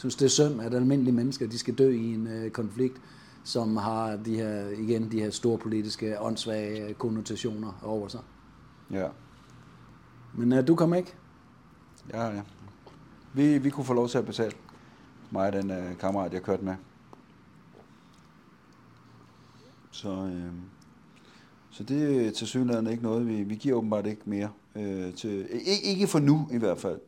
Synes, 0.00 0.16
det 0.16 0.24
er 0.24 0.28
synd, 0.28 0.62
at 0.62 0.74
almindelige 0.74 1.14
mennesker, 1.14 1.46
de 1.46 1.58
skal 1.58 1.74
dø 1.74 1.90
i 1.90 2.14
en 2.14 2.26
øh, 2.26 2.50
konflikt, 2.50 3.00
som 3.44 3.76
har 3.76 4.16
de 4.16 4.36
her, 4.36 4.68
igen, 4.68 5.12
de 5.12 5.20
her 5.20 5.30
store 5.30 5.58
politiske, 5.58 6.20
åndssvage 6.20 6.94
konnotationer 6.94 7.80
over 7.82 8.08
sig. 8.08 8.20
Ja. 8.90 9.08
Men 10.34 10.52
øh, 10.52 10.66
du 10.66 10.74
kom 10.74 10.94
ikke? 10.94 11.14
Ja, 12.12 12.26
ja. 12.26 12.42
Vi, 13.34 13.58
vi 13.58 13.70
kunne 13.70 13.84
få 13.84 13.94
lov 13.94 14.08
til 14.08 14.18
at 14.18 14.26
betale. 14.26 14.52
Mig 15.30 15.46
og 15.46 15.52
den 15.52 15.70
øh, 15.70 15.98
kammerat, 15.98 16.32
jeg 16.32 16.42
kørte 16.42 16.64
med. 16.64 16.74
Så, 19.90 20.08
øh, 20.08 20.52
så 21.70 21.84
det 21.84 22.26
er 22.26 22.30
til 22.30 22.46
synligheden 22.46 22.86
ikke 22.86 23.02
noget, 23.02 23.28
vi, 23.28 23.42
vi 23.42 23.54
giver 23.54 23.76
åbenbart 23.76 24.06
ikke 24.06 24.22
mere 24.24 24.50
øh, 24.76 25.14
til, 25.14 25.48
ikke, 25.50 25.82
ikke 25.82 26.06
for 26.06 26.18
nu 26.18 26.48
i 26.52 26.58
hvert 26.58 26.78
fald, 26.78 27.00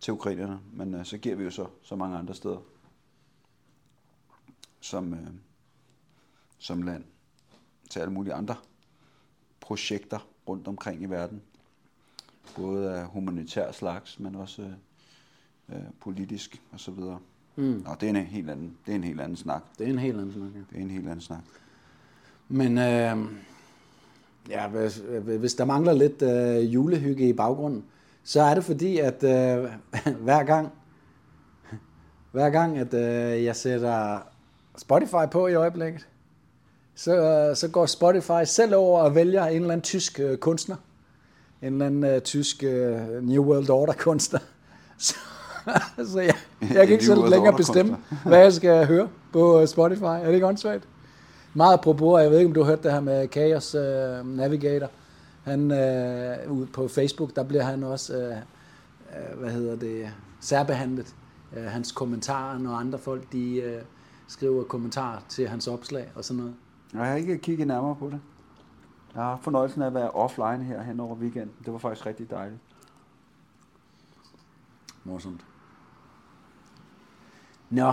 til 0.00 0.12
ukrainerne, 0.12 0.60
men 0.72 0.94
øh, 0.94 1.04
så 1.04 1.18
giver 1.18 1.36
vi 1.36 1.44
jo 1.44 1.50
så, 1.50 1.66
så 1.82 1.96
mange 1.96 2.18
andre 2.18 2.34
steder, 2.34 2.58
som, 4.80 5.14
øh, 5.14 5.28
som 6.58 6.82
land, 6.82 7.04
til 7.90 8.00
alle 8.00 8.12
mulige 8.12 8.34
andre 8.34 8.56
projekter 9.60 10.28
rundt 10.48 10.68
omkring 10.68 11.02
i 11.02 11.06
verden 11.06 11.42
både 12.56 12.94
af 12.94 13.06
humanitær 13.06 13.72
slags, 13.72 14.20
men 14.20 14.34
også 14.34 14.62
øh, 14.62 14.72
øh, 15.68 15.82
politisk 16.00 16.62
og 16.72 16.80
så 16.80 16.90
videre. 16.90 17.18
Mm. 17.56 17.84
Og 17.86 18.00
det 18.00 18.06
er 18.06 18.10
en 18.10 18.26
helt 18.26 18.50
anden, 18.50 18.76
det 18.86 18.92
er 18.92 18.96
en 18.96 19.04
helt 19.04 19.20
anden 19.20 19.36
snak. 19.36 19.62
Det 19.78 19.86
er 19.86 19.90
en 19.90 19.98
helt 19.98 20.16
anden 20.16 20.32
snak, 20.32 20.54
ja. 20.54 20.60
Det 20.70 20.78
er 20.78 20.82
en 20.82 20.90
helt 20.90 21.06
anden 21.06 21.20
snak. 21.20 21.42
Men 22.48 22.78
øh, 22.78 23.16
ja, 24.48 24.68
hvis, 24.68 25.02
hvis 25.38 25.54
der 25.54 25.64
mangler 25.64 25.92
lidt 25.92 26.22
øh, 26.22 26.74
julehygge 26.74 27.28
i 27.28 27.32
baggrunden, 27.32 27.84
så 28.24 28.42
er 28.42 28.54
det 28.54 28.64
fordi, 28.64 28.98
at 28.98 29.24
øh, 29.24 29.70
hver 30.26 30.42
gang, 30.42 30.72
hver 32.32 32.50
gang, 32.50 32.78
at 32.78 32.94
øh, 32.94 33.44
jeg 33.44 33.56
sætter 33.56 34.18
Spotify 34.78 35.30
på 35.30 35.46
i 35.46 35.54
øjeblikket, 35.54 36.06
så, 36.94 37.16
øh, 37.16 37.56
så 37.56 37.68
går 37.68 37.86
Spotify 37.86 38.44
selv 38.44 38.74
over 38.74 39.00
og 39.00 39.14
vælger 39.14 39.44
en 39.44 39.56
eller 39.56 39.72
anden 39.72 39.82
tysk 39.82 40.20
øh, 40.20 40.38
kunstner. 40.38 40.76
En 41.62 41.72
eller 41.72 41.86
anden 41.86 42.04
øh, 42.04 42.20
tysk 42.20 42.64
øh, 42.64 43.22
New 43.22 43.44
World 43.44 43.70
Order 43.70 43.92
kunstner. 43.92 44.40
Så, 44.98 45.14
så 46.12 46.20
jeg, 46.20 46.34
jeg 46.60 46.86
kan 46.86 46.88
ikke 46.88 47.04
selv 47.04 47.28
længere 47.28 47.56
bestemme, 47.56 47.96
hvad 48.24 48.38
jeg 48.38 48.52
skal 48.52 48.86
høre 48.86 49.08
på 49.32 49.60
øh, 49.60 49.68
Spotify. 49.68 50.02
Er 50.02 50.24
det 50.24 50.34
ikke 50.34 50.46
åndssvagt? 50.46 50.84
Meget 51.54 51.72
apropos, 51.72 52.22
jeg 52.22 52.30
ved 52.30 52.38
ikke, 52.38 52.48
om 52.48 52.54
du 52.54 52.62
har 52.62 52.70
hørt 52.70 52.82
det 52.82 52.92
her 52.92 53.00
med 53.00 53.28
Chaos 53.32 53.74
øh, 53.74 54.36
Navigator. 54.36 54.90
Han, 55.44 55.70
øh, 55.70 56.68
på 56.72 56.88
Facebook, 56.88 57.36
der 57.36 57.44
bliver 57.44 57.62
han 57.62 57.82
også, 57.82 58.16
øh, 58.16 58.36
øh, 59.32 59.38
hvad 59.38 59.50
hedder 59.50 59.76
det, 59.76 60.10
særbehandlet. 60.40 61.16
Øh, 61.56 61.64
hans 61.64 61.92
kommentarer, 61.92 62.58
når 62.58 62.74
andre 62.74 62.98
folk, 62.98 63.32
de 63.32 63.54
øh, 63.56 63.82
skriver 64.28 64.64
kommentarer 64.64 65.20
til 65.28 65.48
hans 65.48 65.68
opslag 65.68 66.12
og 66.14 66.24
sådan 66.24 66.38
noget. 66.38 66.54
Jeg 66.94 67.06
har 67.06 67.14
ikke 67.14 67.38
kigget 67.38 67.66
nærmere 67.66 67.96
på 67.96 68.10
det. 68.10 68.20
Jeg 69.14 69.22
har 69.22 69.38
fornøjelsen 69.42 69.82
af 69.82 69.86
at 69.86 69.94
være 69.94 70.10
offline 70.10 70.64
her 70.64 70.82
hen 70.82 71.00
over 71.00 71.16
weekenden. 71.16 71.52
Det 71.64 71.72
var 71.72 71.78
faktisk 71.78 72.06
rigtig 72.06 72.30
dejligt. 72.30 72.60
Morsomt. 75.04 75.44
Nå, 77.70 77.92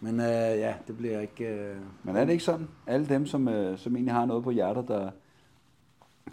men 0.00 0.20
øh, 0.20 0.26
ja, 0.58 0.74
det 0.86 0.96
bliver 0.96 1.20
ikke... 1.20 1.44
Øh, 1.44 1.76
Men 2.02 2.16
er 2.16 2.24
det 2.24 2.32
ikke 2.32 2.44
sådan? 2.44 2.68
Alle 2.86 3.06
dem, 3.06 3.26
som, 3.26 3.48
øh, 3.48 3.78
som 3.78 3.96
egentlig 3.96 4.14
har 4.14 4.24
noget 4.24 4.44
på 4.44 4.50
hjertet, 4.50 4.88
der, 4.88 5.10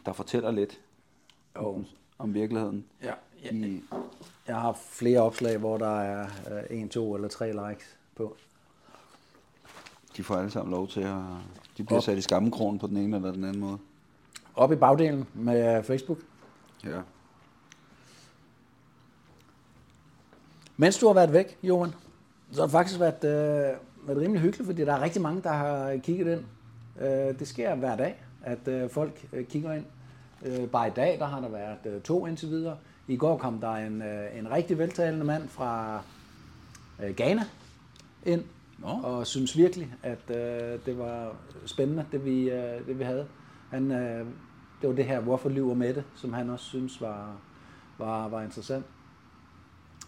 der 0.05 0.13
fortæller 0.13 0.51
lidt 0.51 0.79
Jo. 1.55 1.75
om, 1.75 1.85
om 2.17 2.33
virkeligheden. 2.33 2.85
ja, 3.03 3.13
ja, 3.43 3.49
I, 3.51 3.83
jeg 4.47 4.55
har 4.61 4.73
flere 4.89 5.19
opslag, 5.21 5.57
hvor 5.57 5.77
der 5.77 5.99
er 6.01 6.27
øh, 6.51 6.63
en, 6.79 6.89
to 6.89 7.15
eller 7.15 7.27
tre 7.27 7.69
likes 7.69 7.97
på. 8.15 8.35
de 10.17 10.23
får 10.23 10.35
alle 10.35 10.51
sammen 10.51 10.71
lov 10.71 10.87
til 10.87 11.01
at... 11.01 11.15
De 11.77 11.83
bliver 11.83 11.97
Op. 11.99 12.03
sat 12.03 12.17
i 12.17 12.21
skammekrogen 12.21 12.79
på 12.79 12.87
den 12.87 12.97
ene 12.97 13.15
eller 13.15 13.31
den 13.31 13.43
anden 13.43 13.59
måde. 13.59 13.77
Op 14.55 14.71
i 14.71 14.75
bagdelen 14.75 15.27
med 15.33 15.83
Facebook. 15.83 16.17
Ja. 16.85 17.01
Mens 20.77 20.97
du 20.97 21.07
har 21.07 21.13
været 21.13 21.33
væk, 21.33 21.57
Johan, 21.63 21.91
så 22.51 22.59
har 22.61 22.65
det 22.65 22.71
faktisk 22.71 22.99
været, 22.99 23.23
øh, 23.23 23.77
været 24.07 24.21
rimelig 24.21 24.41
hyggeligt, 24.41 24.65
fordi 24.67 24.85
der 24.85 24.93
er 24.93 25.01
rigtig 25.01 25.21
mange, 25.21 25.41
der 25.41 25.51
har 25.53 25.97
kigget 25.97 26.37
ind. 26.37 26.45
Øh, 27.05 27.39
det 27.39 27.47
sker 27.47 27.75
hver 27.75 27.95
dag, 27.95 28.23
at 28.43 28.67
øh, 28.67 28.89
folk 28.89 29.27
øh, 29.33 29.45
kigger 29.45 29.73
ind. 29.73 29.85
Øh, 30.45 30.69
bare 30.69 30.87
i 30.87 30.91
dag, 30.91 31.19
der 31.19 31.25
har 31.25 31.39
der 31.39 31.49
været 31.49 31.77
øh, 31.85 32.01
to 32.01 32.25
indtil 32.25 32.49
videre. 32.49 32.77
I 33.07 33.17
går 33.17 33.37
kom 33.37 33.59
der 33.59 33.71
en, 33.71 34.01
øh, 34.01 34.39
en 34.39 34.51
rigtig 34.51 34.77
veltalende 34.77 35.25
mand 35.25 35.47
fra 35.47 36.01
øh, 37.03 37.15
Ghana 37.15 37.43
ind, 38.23 38.43
Nå. 38.77 38.87
og 38.87 39.27
synes 39.27 39.57
virkelig, 39.57 39.95
at 40.03 40.29
øh, 40.29 40.79
det 40.85 40.97
var 40.97 41.35
spændende, 41.65 42.05
det 42.11 42.25
vi, 42.25 42.49
øh, 42.49 42.87
det 42.87 42.99
vi 42.99 43.03
havde. 43.03 43.27
Han, 43.69 43.91
øh, 43.91 44.25
det 44.81 44.89
var 44.89 44.95
det 44.95 45.05
her, 45.05 45.19
hvorfor 45.19 45.49
lyver 45.49 45.73
med 45.73 45.93
det, 45.93 46.03
som 46.15 46.33
han 46.33 46.49
også 46.49 46.65
synes 46.65 47.01
var, 47.01 47.37
var, 47.97 48.27
var 48.27 48.41
interessant. 48.41 48.85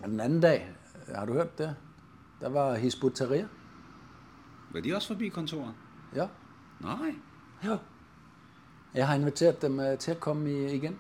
Og 0.03 0.09
den 0.09 0.19
anden 0.19 0.41
dag, 0.41 0.71
har 1.15 1.25
du 1.25 1.33
hørt 1.33 1.57
det? 1.57 1.75
Der 2.41 2.49
var 2.49 2.75
Hizbut 2.75 3.13
Tahrir. 3.13 3.45
Var 4.71 4.79
de 4.79 4.95
også 4.95 5.07
forbi 5.07 5.27
kontoret? 5.27 5.73
Ja. 6.15 6.27
Nej. 6.81 7.15
ja. 7.63 7.77
Jeg 8.95 9.07
har 9.07 9.15
inviteret 9.15 9.61
dem 9.61 9.79
øh, 9.79 9.97
til 9.97 10.11
at 10.11 10.19
komme 10.19 10.51
i, 10.51 10.73
igen. 10.75 10.99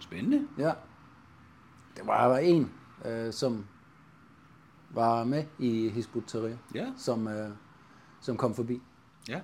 Spændende. 0.00 0.48
Ja. 0.58 0.72
Det 1.96 2.06
var 2.06 2.28
der 2.28 2.36
en, 2.38 2.72
øh, 3.04 3.32
som 3.32 3.66
var 4.90 5.24
med 5.24 5.44
i 5.58 5.88
Hizbut 5.88 6.24
Tahrir, 6.26 6.56
Ja. 6.74 6.92
som, 6.96 7.28
øh, 7.28 7.50
som 8.20 8.36
kom 8.36 8.54
forbi. 8.54 8.82
Ja. 9.28 9.40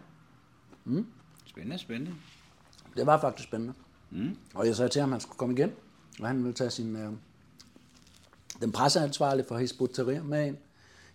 Mm. 0.84 1.06
Spændende, 1.46 1.78
spændende. 1.78 2.14
Det 2.96 3.06
var 3.06 3.20
faktisk 3.20 3.48
spændende. 3.48 3.74
Mm. 4.10 4.36
Og 4.54 4.66
jeg 4.66 4.76
sagde 4.76 4.88
til 4.88 5.00
ham, 5.00 5.10
at 5.10 5.12
han 5.14 5.20
skulle 5.20 5.38
komme 5.38 5.54
igen, 5.54 5.72
og 6.20 6.26
han 6.26 6.38
ville 6.38 6.52
tage 6.54 6.70
sin, 6.70 6.96
øh, 6.96 7.12
den 8.60 8.72
presseansvarlige 8.72 9.46
for 9.48 9.58
Hizbut 9.58 9.90
Tahrir 9.90 10.22
med 10.22 10.46
ind. 10.46 10.56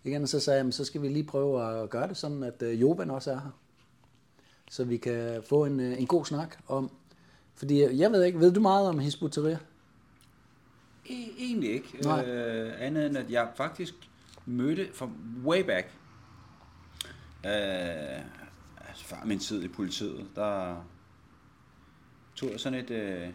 Igen, 0.03 0.21
og 0.21 0.27
så 0.29 0.39
sagde 0.39 0.57
jeg, 0.57 0.65
"Men 0.65 0.71
så 0.71 0.85
skal 0.85 1.01
vi 1.01 1.07
lige 1.07 1.23
prøve 1.23 1.81
at 1.83 1.89
gøre 1.89 2.07
det 2.07 2.17
sådan, 2.17 2.43
at 2.43 2.61
øh, 2.61 2.81
Joban 2.81 3.11
også 3.11 3.31
er 3.31 3.35
her. 3.39 3.49
Så 4.71 4.83
vi 4.83 4.97
kan 4.97 5.43
få 5.49 5.65
en, 5.65 5.79
øh, 5.79 5.99
en 5.99 6.07
god 6.07 6.25
snak 6.25 6.57
om, 6.67 6.91
fordi 7.55 7.99
jeg 7.99 8.11
ved 8.11 8.23
ikke, 8.23 8.39
ved 8.39 8.53
du 8.53 8.59
meget 8.59 8.87
om 8.89 8.99
Hizbut 8.99 9.31
Tahrir? 9.31 9.57
E- 11.05 11.33
egentlig 11.37 11.71
ikke. 11.73 11.97
Nej. 12.03 12.25
Øh, 12.25 12.73
andet 12.79 13.05
end 13.05 13.17
at 13.17 13.31
jeg 13.31 13.51
faktisk 13.55 13.93
mødte 14.45 14.89
fra 14.93 15.09
way 15.45 15.63
back. 15.63 15.87
Øh, 17.45 18.21
altså 18.87 19.05
før 19.05 19.17
min 19.25 19.39
tid 19.39 19.63
i 19.63 19.67
politiet, 19.67 20.25
der 20.35 20.83
tog 22.35 22.51
jeg 22.51 22.59
sådan 22.59 22.79
et 22.79 22.91
øh, 22.91 23.29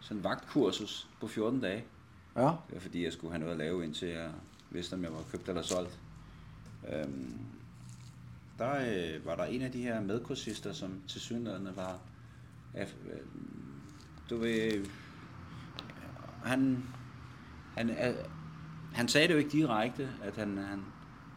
sådan 0.00 0.24
vagtkursus 0.24 1.08
på 1.20 1.26
14 1.26 1.60
dage. 1.60 1.84
Ja. 2.36 2.42
Det 2.42 2.74
var 2.74 2.80
fordi, 2.80 3.04
jeg 3.04 3.12
skulle 3.12 3.30
have 3.32 3.40
noget 3.40 3.52
at 3.52 3.58
lave, 3.58 3.84
indtil 3.84 4.08
jeg 4.08 4.30
vidste, 4.70 4.94
om 4.94 5.02
jeg 5.02 5.12
var 5.12 5.22
købt 5.32 5.48
eller 5.48 5.62
solgt. 5.62 5.98
Øhm, 6.92 7.38
der 8.60 8.74
øh, 9.16 9.26
var 9.26 9.36
der 9.36 9.44
en 9.44 9.62
af 9.62 9.72
de 9.72 9.82
her 9.82 10.00
medkursister, 10.00 10.72
som 10.72 11.00
til 11.08 11.20
synligheden 11.20 11.68
var... 11.76 11.98
øh, 12.78 12.86
Du 14.30 14.36
ved... 14.36 14.86
Han, 16.44 16.84
han, 17.76 17.90
er, 17.90 18.12
han 18.92 19.08
sagde 19.08 19.28
det 19.28 19.34
jo 19.34 19.38
ikke 19.38 19.50
direkte, 19.50 20.08
at 20.22 20.36
han, 20.36 20.58
han, 20.58 20.84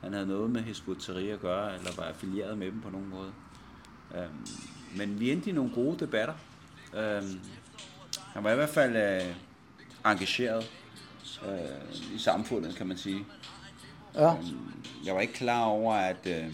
han 0.01 0.13
havde 0.13 0.27
noget 0.27 0.51
med 0.51 0.62
Hizbut 0.62 1.10
at 1.10 1.39
gøre, 1.42 1.75
eller 1.75 1.92
var 1.98 2.03
affilieret 2.03 2.58
med 2.58 2.68
dem 2.68 2.82
på 2.82 2.89
nogen 2.89 3.10
måde. 3.10 3.32
Øhm, 4.15 4.48
men 4.98 5.20
vi 5.20 5.32
endte 5.32 5.50
i 5.50 5.53
nogle 5.53 5.72
gode 5.74 6.00
debatter. 6.00 6.34
Øhm, 6.96 7.39
han 8.34 8.44
var 8.44 8.51
i 8.51 8.56
hvert 8.56 8.70
fald 8.70 8.96
øh, 8.96 9.36
engageret 10.06 10.72
øh, 11.48 12.15
i 12.15 12.18
samfundet, 12.18 12.75
kan 12.75 12.88
man 12.88 12.98
sige. 12.98 13.25
Ja. 14.15 14.34
Øhm, 14.36 14.74
jeg 15.06 15.15
var 15.15 15.22
ikke 15.22 15.34
klar 15.34 15.63
over, 15.63 15.94
at, 15.94 16.27
øh, 16.27 16.53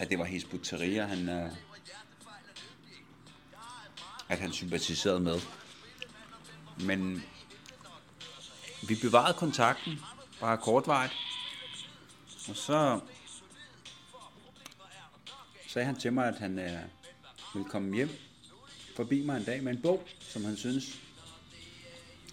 at 0.00 0.10
det 0.10 0.18
var 0.18 0.24
Hizbut 0.24 0.70
han, 0.70 1.28
øh, 1.28 1.50
at 4.28 4.38
han 4.38 4.52
sympatiserede 4.52 5.20
med. 5.20 5.40
Men 6.86 7.22
vi 8.88 8.94
bevarede 9.02 9.38
kontakten, 9.38 10.00
bare 10.40 10.58
kortvarigt. 10.58 11.12
Og 12.48 12.56
så 12.56 13.00
sagde 15.68 15.86
han 15.86 15.96
til 15.96 16.12
mig, 16.12 16.28
at 16.28 16.38
han 16.38 16.58
øh, 16.58 16.78
ville 17.54 17.68
komme 17.70 17.94
hjem 17.94 18.10
forbi 18.96 19.22
mig 19.22 19.36
en 19.36 19.44
dag 19.44 19.62
med 19.62 19.72
en 19.72 19.82
bog, 19.82 20.06
som 20.20 20.44
han 20.44 20.56
synes, 20.56 21.00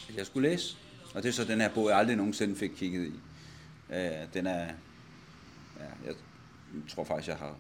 at 0.09 0.15
jeg 0.15 0.25
skulle 0.25 0.49
læse. 0.49 0.77
Og 1.15 1.23
det 1.23 1.29
er 1.29 1.33
så 1.33 1.43
den 1.43 1.61
her 1.61 1.73
bog, 1.73 1.89
jeg 1.89 1.97
aldrig 1.97 2.15
nogensinde 2.15 2.55
fik 2.55 2.71
kigget 2.75 3.07
i. 3.07 3.13
Øh, 3.93 4.33
den 4.33 4.47
er, 4.47 4.65
ja, 5.79 5.85
jeg 6.05 6.15
tror 6.89 7.03
faktisk, 7.03 7.27
jeg 7.27 7.37
har 7.37 7.55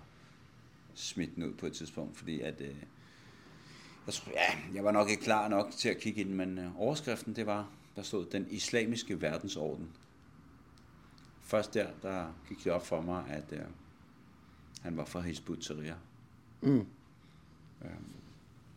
smidt 0.93 1.35
den 1.35 1.43
ud 1.43 1.53
på 1.53 1.65
et 1.65 1.73
tidspunkt, 1.73 2.17
fordi 2.17 2.41
at, 2.41 2.61
øh, 2.61 2.75
jeg, 4.05 4.13
tror, 4.13 4.31
ja, 4.31 4.73
jeg 4.73 4.83
var 4.83 4.91
nok 4.91 5.09
ikke 5.09 5.23
klar 5.23 5.47
nok 5.47 5.71
til 5.71 5.89
at 5.89 5.97
kigge 5.97 6.21
i 6.21 6.23
den, 6.23 6.33
men 6.33 6.57
øh, 6.57 6.81
overskriften, 6.81 7.35
det 7.35 7.45
var, 7.45 7.69
der 7.95 8.01
stod, 8.01 8.25
den 8.25 8.47
islamiske 8.49 9.21
verdensorden. 9.21 9.89
Først 11.41 11.73
der, 11.73 11.87
der 12.01 12.33
gik 12.49 12.63
det 12.63 12.71
op 12.71 12.85
for 12.85 13.01
mig, 13.01 13.25
at 13.29 13.45
øh, 13.51 13.65
han 14.81 14.97
var 14.97 15.05
fra 15.05 15.21
Hizbut 15.21 15.57
Tahrir. 15.57 15.95
Mm. 16.61 16.87
Øh, 17.81 17.89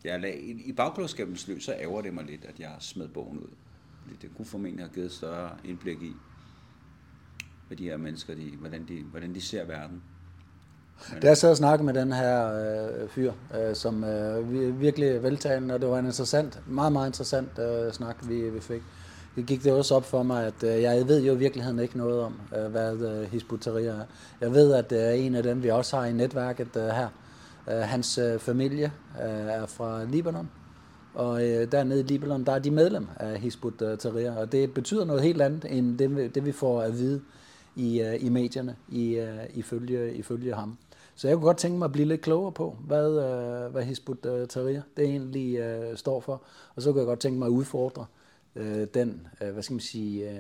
jeg 0.05 0.21
lag, 0.21 0.41
i, 0.41 0.51
I 0.51 0.73
bagklodskabens 0.73 1.49
lys, 1.49 1.65
så 1.65 1.73
ærger 1.73 2.03
det 2.03 2.15
mig 2.15 2.25
lidt, 2.25 2.45
at 2.45 2.61
jeg 2.61 2.77
smed 2.81 3.09
bogen 3.09 3.39
ud. 3.39 3.49
Det 4.23 4.31
kunne 4.37 4.47
formentlig 4.47 4.85
have 4.85 4.95
givet 4.95 5.13
større 5.13 5.57
indblik 5.65 6.03
i, 6.03 6.13
hvad 7.67 7.77
de 7.77 7.85
her 7.85 7.97
mennesker, 7.97 8.35
de, 8.35 8.57
hvordan, 8.57 8.89
de, 8.89 9.03
hvordan 9.03 9.35
de 9.35 9.41
ser 9.41 9.65
verden. 9.65 10.03
Da 11.23 11.27
jeg 11.29 11.37
sad 11.37 11.51
og 11.51 11.57
snakkede 11.57 11.87
med 11.87 11.95
den 11.95 12.13
her 12.13 12.53
øh, 12.55 13.09
fyr, 13.09 13.33
øh, 13.61 13.75
som 13.75 14.05
øh, 14.05 14.81
virkelig 14.81 15.23
veltalende, 15.23 15.75
og 15.75 15.81
det 15.81 15.89
var 15.89 15.99
en 15.99 16.05
interessant, 16.07 16.61
meget, 16.67 16.93
meget 16.93 17.09
interessant 17.09 17.59
øh, 17.59 17.93
snak, 17.93 18.17
vi, 18.29 18.51
vi 18.51 18.61
fik. 18.61 18.83
Det 19.37 19.47
gik 19.47 19.65
det 19.65 19.73
også 19.73 19.95
op 19.95 20.05
for 20.05 20.23
mig, 20.23 20.47
at 20.47 20.63
øh, 20.65 20.83
jeg 20.83 21.09
ved 21.09 21.23
jo 21.23 21.33
i 21.35 21.37
virkeligheden 21.39 21.79
ikke 21.79 21.99
noget 21.99 22.21
om, 22.21 22.41
øh, 22.59 22.71
hvad 22.71 22.93
øh, 22.97 23.33
Hizbut 23.33 23.67
er. 23.67 24.05
Jeg 24.41 24.53
ved, 24.53 24.73
at 24.73 24.91
det 24.91 25.07
er 25.09 25.11
en 25.11 25.35
af 25.35 25.43
dem, 25.43 25.63
vi 25.63 25.69
også 25.71 25.97
har 25.97 26.05
i 26.07 26.13
netværket 26.13 26.77
øh, 26.77 26.83
her. 26.89 27.09
Øh, 27.71 27.75
hans 27.77 28.19
øh, 28.19 28.39
familie 28.39 28.93
øh, 29.25 29.31
er 29.31 29.67
fra 29.67 30.05
Libanon, 30.05 30.51
og 31.15 31.49
øh, 31.49 31.73
dernede 31.73 32.01
i 32.01 32.03
Libanon, 32.03 32.45
der 32.45 32.53
er 32.53 32.59
de 32.59 32.71
medlem 32.71 33.07
af 33.17 33.39
Hizbut 33.41 33.83
Tahrir, 33.99 34.31
og 34.33 34.53
det 34.53 34.75
betyder 34.75 35.05
noget 35.05 35.23
helt 35.23 35.43
andet, 35.43 35.67
end 35.71 35.99
det, 35.99 36.17
vi- 36.17 36.29
det 36.29 36.45
vi 36.45 36.53
får 36.53 36.83
at 36.83 36.99
vide 36.99 37.21
i, 37.77 38.01
øh, 38.03 38.25
i 38.25 38.29
medierne, 38.29 38.77
i, 38.89 39.15
øh, 39.15 39.29
ifølge, 39.55 40.15
ifølge 40.15 40.55
ham. 40.55 40.77
Så 41.21 41.29
jeg 41.29 41.37
kunne 41.37 41.47
godt 41.47 41.57
tænke 41.57 41.79
mig 41.79 41.85
at 41.85 41.93
blive 41.93 42.09
lidt 42.09 42.21
klogere 42.21 42.53
på, 42.53 42.77
hvad, 42.87 43.09
øh, 43.09 43.73
hvad 43.73 43.83
Hizbut 43.83 44.27
øh, 44.27 44.49
Tahrir 44.49 44.81
det 44.97 45.05
egentlig 45.05 45.57
øh, 45.59 45.97
står 45.97 46.21
for. 46.21 46.43
Og 46.75 46.83
så 46.83 46.93
kunne 46.93 47.01
jeg 47.01 47.07
godt 47.07 47.21
tænke 47.21 47.39
mig 47.39 47.47
at 47.47 47.51
udfordre 47.51 48.07
øh, 48.57 48.87
den, 48.95 49.27
øh, 49.43 49.51
hvad 49.51 49.63
skal 49.63 49.75
man 49.75 49.81
sige, 49.81 50.31
øh, 50.31 50.39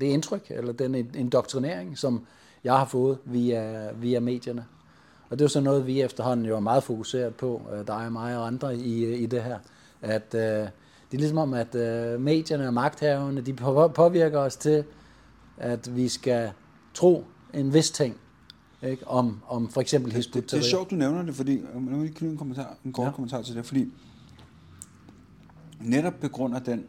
det 0.00 0.06
indtryk, 0.06 0.46
eller 0.50 0.72
den 0.72 0.94
indoktrinering, 0.94 1.98
som 1.98 2.26
jeg 2.64 2.78
har 2.78 2.84
fået 2.84 3.18
via, 3.24 3.92
via 3.92 4.20
medierne. 4.20 4.66
Og 5.30 5.38
det 5.38 5.40
er 5.40 5.44
jo 5.44 5.48
så 5.48 5.60
noget, 5.60 5.86
vi 5.86 6.00
efterhånden 6.00 6.46
jo 6.46 6.56
er 6.56 6.60
meget 6.60 6.82
fokuseret 6.82 7.34
på, 7.34 7.62
øh, 7.72 7.86
dig 7.86 8.06
og 8.06 8.12
mig 8.12 8.38
og 8.38 8.46
andre 8.46 8.76
i, 8.76 9.04
øh, 9.04 9.18
i 9.20 9.26
det 9.26 9.42
her. 9.42 9.58
At 10.02 10.34
øh, 10.34 10.40
det 10.40 11.12
er 11.12 11.18
ligesom 11.18 11.38
om, 11.38 11.54
at 11.54 11.74
øh, 11.74 12.20
medierne 12.20 12.66
og 12.66 12.74
magthaverne, 12.74 13.40
de 13.40 13.52
påvirker 13.94 14.38
os 14.38 14.56
til, 14.56 14.84
at 15.56 15.96
vi 15.96 16.08
skal 16.08 16.50
tro 16.94 17.24
en 17.54 17.74
vis 17.74 17.90
ting, 17.90 18.20
ikke? 18.82 19.08
Om, 19.08 19.40
om 19.48 19.68
for 19.68 19.80
eksempel 19.80 20.12
Hizbut 20.12 20.42
Det, 20.42 20.50
det 20.50 20.58
er 20.58 20.62
sjovt, 20.62 20.90
du 20.90 20.94
nævner 20.94 21.22
det, 21.22 21.34
fordi, 21.34 21.62
nu 21.74 21.96
vil 21.96 22.06
jeg 22.06 22.14
knytte 22.14 22.32
en, 22.32 22.38
kommentar, 22.38 22.76
en 22.84 22.92
kort 22.92 23.06
ja. 23.06 23.10
kommentar 23.12 23.42
til 23.42 23.56
det, 23.56 23.66
fordi 23.66 23.92
netop 25.80 26.14
på 26.20 26.28
grund 26.28 26.54
af 26.56 26.62
den 26.62 26.84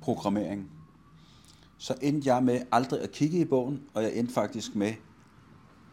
programmering, 0.00 0.70
så 1.78 1.94
endte 2.02 2.34
jeg 2.34 2.42
med 2.42 2.60
aldrig 2.72 3.00
at 3.00 3.10
kigge 3.10 3.38
i 3.38 3.44
bogen, 3.44 3.80
og 3.94 4.02
jeg 4.02 4.16
endte 4.16 4.34
faktisk 4.34 4.74
med 4.74 4.92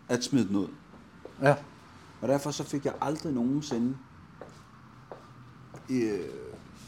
at 0.10 0.24
smide 0.24 0.48
den 0.48 0.56
ud. 0.56 0.68
Ja, 1.42 1.56
Og 2.22 2.28
derfor 2.28 2.52
så 2.52 2.64
fik 2.64 2.86
jeg 2.86 2.94
aldrig 3.02 3.34
nogensinde 3.34 3.98
øh, 5.90 6.20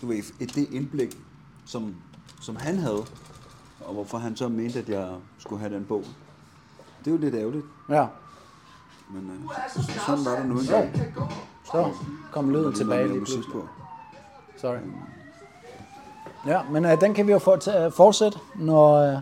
du 0.01 0.07
ved, 0.07 0.17
et 0.39 0.55
det 0.55 0.67
indblik, 0.71 1.17
som, 1.65 1.95
som 2.41 2.55
han 2.55 2.77
havde, 2.77 3.05
og 3.79 3.93
hvorfor 3.93 4.17
han 4.17 4.35
så 4.35 4.47
mente, 4.47 4.79
at 4.79 4.89
jeg 4.89 5.15
skulle 5.37 5.59
have 5.59 5.75
den 5.75 5.85
bog. 5.85 6.03
Det 6.99 7.07
er 7.07 7.11
jo 7.11 7.17
lidt 7.17 7.35
ærgerligt, 7.35 7.65
ja. 7.89 8.07
Men 9.09 9.31
øh, 9.31 9.83
sådan 10.05 10.25
var 10.25 10.31
der 10.35 10.43
nu 10.43 10.59
engang. 10.59 11.13
Så 11.65 11.91
kom 12.31 12.49
lyden 12.51 12.73
tilbage 12.73 13.07
lige 13.07 13.17
pludselig. 13.17 13.45
på. 13.51 13.67
Sorry. 14.57 14.77
Ja, 16.47 16.61
men 16.71 16.85
øh, 16.85 17.01
den 17.01 17.13
kan 17.13 17.27
vi 17.27 17.31
jo 17.31 17.39
for, 17.39 17.55
t- 17.55 17.87
fortsætte, 17.89 18.39
når... 18.55 18.95
Øh, 18.95 19.17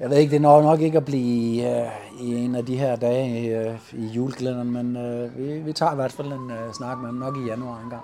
jeg 0.00 0.10
ved 0.10 0.16
ikke, 0.16 0.30
det 0.30 0.40
når 0.40 0.62
nok 0.62 0.80
ikke 0.80 0.98
at 0.98 1.04
blive 1.04 1.70
øh, 1.80 1.86
i 2.20 2.34
en 2.34 2.54
af 2.54 2.66
de 2.66 2.76
her 2.76 2.96
dage 2.96 3.58
øh, 3.70 3.78
i 3.92 4.06
julekalenderen, 4.06 4.70
men 4.70 4.96
øh, 4.96 5.38
vi, 5.38 5.58
vi 5.58 5.72
tager 5.72 5.92
i 5.92 5.94
hvert 5.94 6.12
fald 6.12 6.32
en 6.32 6.50
øh, 6.50 6.72
snak 6.72 6.98
med 6.98 7.06
ham 7.06 7.14
nok 7.14 7.36
i 7.36 7.44
januar 7.46 7.80
engang. 7.84 8.02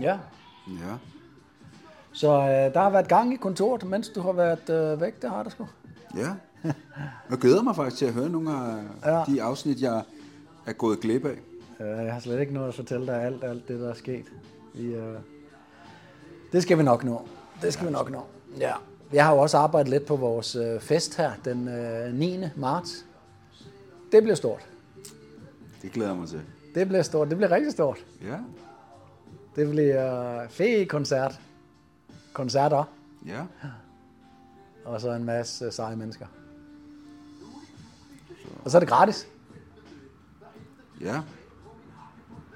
Ja, 0.00 0.18
Ja. 0.68 0.94
så 2.12 2.28
øh, 2.32 2.74
der 2.74 2.80
har 2.80 2.90
været 2.90 3.08
gang 3.08 3.32
i 3.32 3.36
kontoret, 3.36 3.82
mens 3.84 4.08
du 4.08 4.20
har 4.20 4.32
været 4.32 4.70
øh, 4.70 5.00
væk, 5.00 5.22
det 5.22 5.30
har 5.30 5.42
der 5.42 5.50
sgu. 5.50 5.66
Ja. 6.16 6.28
Jeg 7.30 7.38
glæder 7.40 7.62
mig 7.62 7.76
faktisk 7.76 7.96
til 7.98 8.06
at 8.06 8.12
høre 8.12 8.28
nogle 8.28 8.50
af 8.50 8.82
Ja. 9.04 9.18
ja. 9.18 9.24
de 9.26 9.42
afsnit, 9.42 9.82
jeg 9.82 10.02
er 10.66 10.72
gået 10.72 11.00
glip 11.00 11.24
af. 11.24 11.38
Øh, 11.80 12.04
Jeg 12.04 12.12
har 12.12 12.20
slet 12.20 12.40
ikke 12.40 12.54
nået 12.54 12.68
at 12.68 12.74
fortælle 12.74 13.06
dig 13.06 13.22
alt, 13.22 13.44
alt 13.44 13.68
det, 13.68 13.80
der 13.80 13.90
er 13.90 13.94
sket. 13.94 14.24
Vi, 14.74 14.82
øh, 14.94 15.14
det 16.52 16.62
skal 16.62 16.78
vi 16.78 16.82
nok 16.82 17.04
nå. 17.04 17.28
Det 17.62 17.72
skal 17.72 17.86
vi 17.86 17.92
nok 17.92 18.10
nå. 18.10 18.22
Ja. 18.58 18.72
Jeg 19.12 19.24
har 19.24 19.32
jo 19.34 19.38
også 19.40 19.58
arbejdet 19.58 19.90
lidt 19.90 20.06
på 20.06 20.16
vores 20.16 20.56
øh, 20.56 20.80
fest 20.80 21.16
her 21.16 21.32
den 21.44 21.68
øh, 21.68 22.14
9. 22.14 22.38
marts. 22.56 23.06
Det 24.12 24.22
bliver 24.22 24.36
stort. 24.36 24.66
Det 25.82 25.92
glæder 25.92 26.10
jeg 26.10 26.18
mig 26.18 26.28
til. 26.28 26.42
Det 26.74 26.88
bliver 26.88 27.02
stort. 27.02 27.28
Det 27.28 27.36
bliver 27.36 27.50
rigtig 27.50 27.72
stort. 27.72 28.06
Ja. 28.22 28.36
Det 29.56 29.70
bliver 29.70 30.42
øh, 30.42 30.48
fed 30.48 30.86
koncert. 30.86 31.40
Koncerter. 32.32 32.84
Ja. 33.26 33.42
Og 34.84 35.00
så 35.00 35.10
en 35.12 35.24
masse 35.24 35.64
øh, 35.64 35.72
seje 35.72 35.96
mennesker. 35.96 36.26
Og 38.64 38.70
så 38.70 38.78
er 38.78 38.80
det 38.80 38.88
gratis. 38.88 39.28
Ja. 41.00 41.20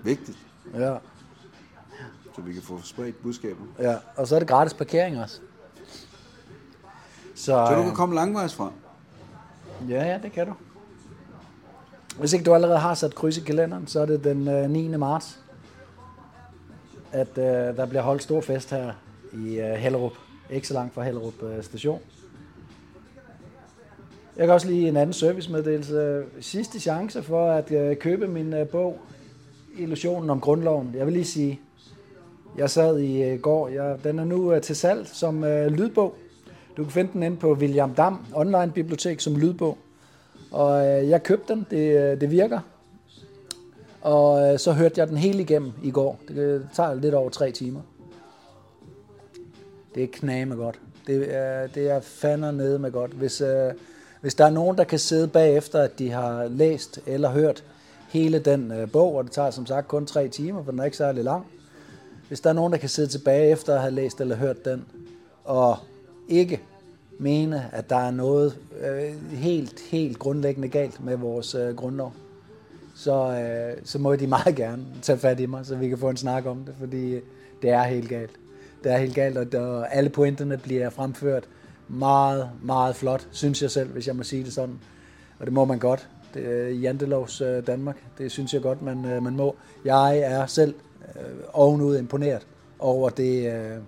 Vigtigt, 0.05 0.39
Ja. 0.75 0.97
så 2.37 2.43
vi 2.43 2.53
kan 2.53 2.63
få 2.63 2.81
spredt 2.83 3.23
budskabet. 3.23 3.67
ja. 3.79 3.97
Og 4.17 4.29
så 4.29 4.35
er 4.35 4.39
det 4.39 4.49
gratis 4.49 4.75
parkering 4.75 5.21
også. 5.21 5.41
Så, 7.35 7.45
Så 7.45 7.73
du 7.75 7.79
øh, 7.81 7.85
kan 7.87 7.95
komme 7.95 8.15
langvejs 8.15 8.55
fra. 8.55 8.73
Ja, 9.89 10.05
ja, 10.05 10.19
det 10.23 10.33
kan 10.33 10.47
du. 10.47 10.55
Hvis 12.19 12.33
ikke 12.33 12.45
du 12.45 12.55
allerede 12.55 12.79
har 12.79 12.95
sat 12.95 13.15
kryds 13.15 13.37
i 13.37 13.41
kalenderen, 13.41 13.87
så 13.87 14.01
er 14.01 14.07
det 14.07 14.25
den 14.25 14.49
øh, 14.49 14.71
9. 14.71 14.89
marts, 14.97 15.41
at 17.13 17.39
øh, 17.39 17.45
der 17.77 17.87
bliver 17.87 18.03
holdt 18.03 18.23
stor 18.23 18.41
fest 18.41 18.71
her 18.71 18.93
i 19.33 19.59
øh, 19.61 19.71
Hellerup. 19.75 20.13
Ikke 20.51 20.69
så 20.69 20.75
langt 20.75 20.95
fra 20.95 21.03
Hellerup 21.03 21.43
øh, 21.43 21.65
station. 21.65 22.01
Jeg 24.39 24.47
kan 24.47 24.55
også 24.55 24.69
lige 24.69 24.89
en 24.89 24.97
anden 24.97 25.13
servicemeddelelse. 25.13 26.23
Sidste 26.41 26.81
chance 26.81 27.23
for 27.23 27.51
at 27.51 27.73
øh, 27.73 27.97
købe 27.97 28.29
min 28.29 28.55
øh, 28.55 28.69
bog, 28.69 28.99
Illusionen 29.79 30.31
om 30.31 30.41
grundloven. 30.41 30.95
Jeg 30.97 31.07
vil 31.07 31.13
lige 31.13 31.25
sige, 31.25 31.61
jeg 32.59 32.71
sad 32.71 32.99
i 32.99 33.23
øh, 33.23 33.41
går, 33.41 33.69
jeg, 33.69 33.99
den 34.05 34.19
er 34.19 34.25
nu 34.25 34.61
til 34.61 34.77
salg 34.77 35.07
som 35.07 35.43
lydbog. 35.69 36.15
Du 36.77 36.83
kan 36.83 36.93
finde 36.93 37.13
den 37.13 37.23
inde 37.23 37.37
på 37.37 37.53
William 37.53 37.95
Dam 37.95 38.27
online 38.35 38.73
bibliotek 38.75 39.21
som 39.21 39.37
lydbog. 39.37 39.79
Og 40.51 40.85
jeg 40.85 41.23
købte 41.23 41.55
den, 41.55 41.67
det, 41.71 42.21
det 42.21 42.31
virker. 42.31 42.61
Og 44.01 44.61
så 44.61 44.73
hørte 44.73 45.01
jeg 45.01 45.09
den 45.09 45.17
hele 45.17 45.43
igennem 45.43 45.73
i 45.83 45.91
går. 45.91 46.21
Det 46.29 46.69
tager 46.73 46.95
lidt 46.95 47.15
over 47.15 47.31
tre 47.31 47.51
timer. 47.51 47.81
Det 49.95 50.03
er 50.03 50.09
kname 50.13 50.55
godt. 50.55 50.81
Det 51.07 51.35
er, 51.37 51.67
det 51.67 51.91
er 51.91 52.01
fandme 52.01 52.53
nede 52.53 52.79
med 52.79 52.93
godt. 52.93 53.11
Hvis, 53.11 53.41
øh, 53.41 53.73
hvis 54.21 54.35
der 54.35 54.45
er 54.45 54.51
nogen, 54.51 54.79
der 54.79 54.85
kan 54.85 54.99
sidde 54.99 55.29
bagefter, 55.29 55.83
at 55.83 55.99
de 55.99 56.11
har 56.11 56.49
læst 56.49 57.01
eller 57.07 57.31
hørt 57.31 57.65
hele 58.09 58.39
den 58.39 58.73
øh, 58.73 58.91
bog, 58.91 59.15
og 59.15 59.25
det 59.25 59.33
tager 59.33 59.51
som 59.51 59.67
sagt 59.67 59.89
kun 59.89 60.07
tre 60.07 60.29
timer, 60.29 60.65
for 60.65 60.71
den 60.71 60.81
er 60.81 60.85
ikke 60.85 60.97
særlig 60.97 61.25
lang, 61.25 61.47
hvis 62.29 62.41
der 62.41 62.51
er 62.51 62.55
nogen, 62.55 62.73
der 62.73 62.79
kan 62.79 62.89
sidde 62.89 63.09
tilbage 63.09 63.51
efter 63.51 63.75
at 63.75 63.81
have 63.81 63.95
læst 63.95 64.21
eller 64.21 64.37
hørt 64.37 64.65
den, 64.65 64.85
og 65.45 65.77
ikke 66.29 66.61
mene, 67.19 67.71
at 67.73 67.91
der 67.91 67.97
er 67.97 68.11
noget 68.11 68.57
øh, 68.81 69.33
helt, 69.33 69.81
helt 69.91 70.19
grundlæggende 70.19 70.69
galt 70.69 71.05
med 71.05 71.17
vores 71.17 71.55
øh, 71.55 71.77
grundlov, 71.77 72.13
så, 72.97 73.15
øh, 73.15 73.77
så 73.85 73.99
må 73.99 74.17
de 74.17 74.27
meget 74.27 74.57
gerne 74.57 74.85
tage 75.03 75.19
fat 75.19 75.41
i 75.41 75.47
mig, 75.47 75.67
så 75.67 75.77
vi 75.77 75.89
kan 75.89 75.99
få 75.99 76.09
en 76.09 76.17
snak 76.17 76.47
om 76.47 76.65
det, 76.65 76.75
fordi 76.79 77.21
det 77.63 77.71
er 77.71 77.83
helt 77.83 78.09
galt. 78.09 78.31
Det 78.85 78.93
er 78.93 78.97
helt 78.97 79.15
galt, 79.15 79.39
og 79.39 79.53
der, 79.53 79.85
alle 79.85 80.11
pointerne 80.11 80.59
bliver 80.59 80.91
fremført 80.91 81.45
meget, 81.89 82.51
meget 82.63 82.97
flot, 82.97 83.29
synes 83.31 83.63
jeg 83.63 83.71
selv, 83.71 83.93
hvis 83.93 84.07
jeg 84.07 84.17
må 84.17 84.23
sige 84.23 84.45
det 84.45 84.53
sådan. 84.53 84.79
Og 85.39 85.47
det 85.47 85.53
må 85.55 85.65
man 85.65 85.79
godt. 85.79 86.09
Det 86.35 86.47
er 86.47 86.69
Jantelovs 86.69 87.41
øh, 87.41 87.67
Danmark. 87.67 87.97
Det 88.19 88.33
synes 88.33 88.55
jeg 88.55 88.63
godt, 88.63 88.83
man, 88.83 89.05
øh, 89.05 89.23
man 89.23 89.37
må. 89.37 89.57
Jeg 89.85 90.19
er 90.19 90.47
selv 90.47 90.75
øh, 91.17 91.23
ovenud 91.53 91.99
imponeret 91.99 92.47
over 92.79 93.11
det, 93.11 93.53
øh, 93.55 93.79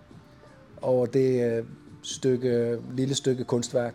over 0.82 1.06
det 1.06 1.58
øh, 1.58 1.64
stykke, 2.02 2.78
lille 2.96 3.14
stykke 3.14 3.44
kunstværk, 3.44 3.94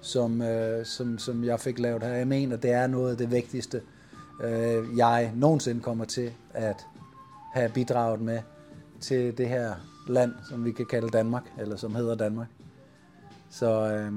som, 0.00 0.42
øh, 0.42 0.86
som, 0.86 1.18
som 1.18 1.44
jeg 1.44 1.60
fik 1.60 1.78
lavet 1.78 2.02
her. 2.02 2.12
Jeg 2.12 2.28
mener, 2.28 2.56
det 2.56 2.70
er 2.70 2.86
noget 2.86 3.10
af 3.10 3.16
det 3.16 3.30
vigtigste, 3.30 3.82
øh, 4.44 4.84
jeg 4.96 5.32
nogensinde 5.34 5.80
kommer 5.80 6.04
til 6.04 6.32
at 6.54 6.86
have 7.52 7.68
bidraget 7.68 8.20
med 8.20 8.38
til 9.00 9.38
det 9.38 9.48
her 9.48 9.74
land, 10.08 10.32
som 10.48 10.64
vi 10.64 10.72
kan 10.72 10.86
kalde 10.86 11.08
Danmark, 11.08 11.42
eller 11.58 11.76
som 11.76 11.94
hedder 11.94 12.14
Danmark. 12.14 12.48
Så 13.54 13.92
øh, 13.92 14.12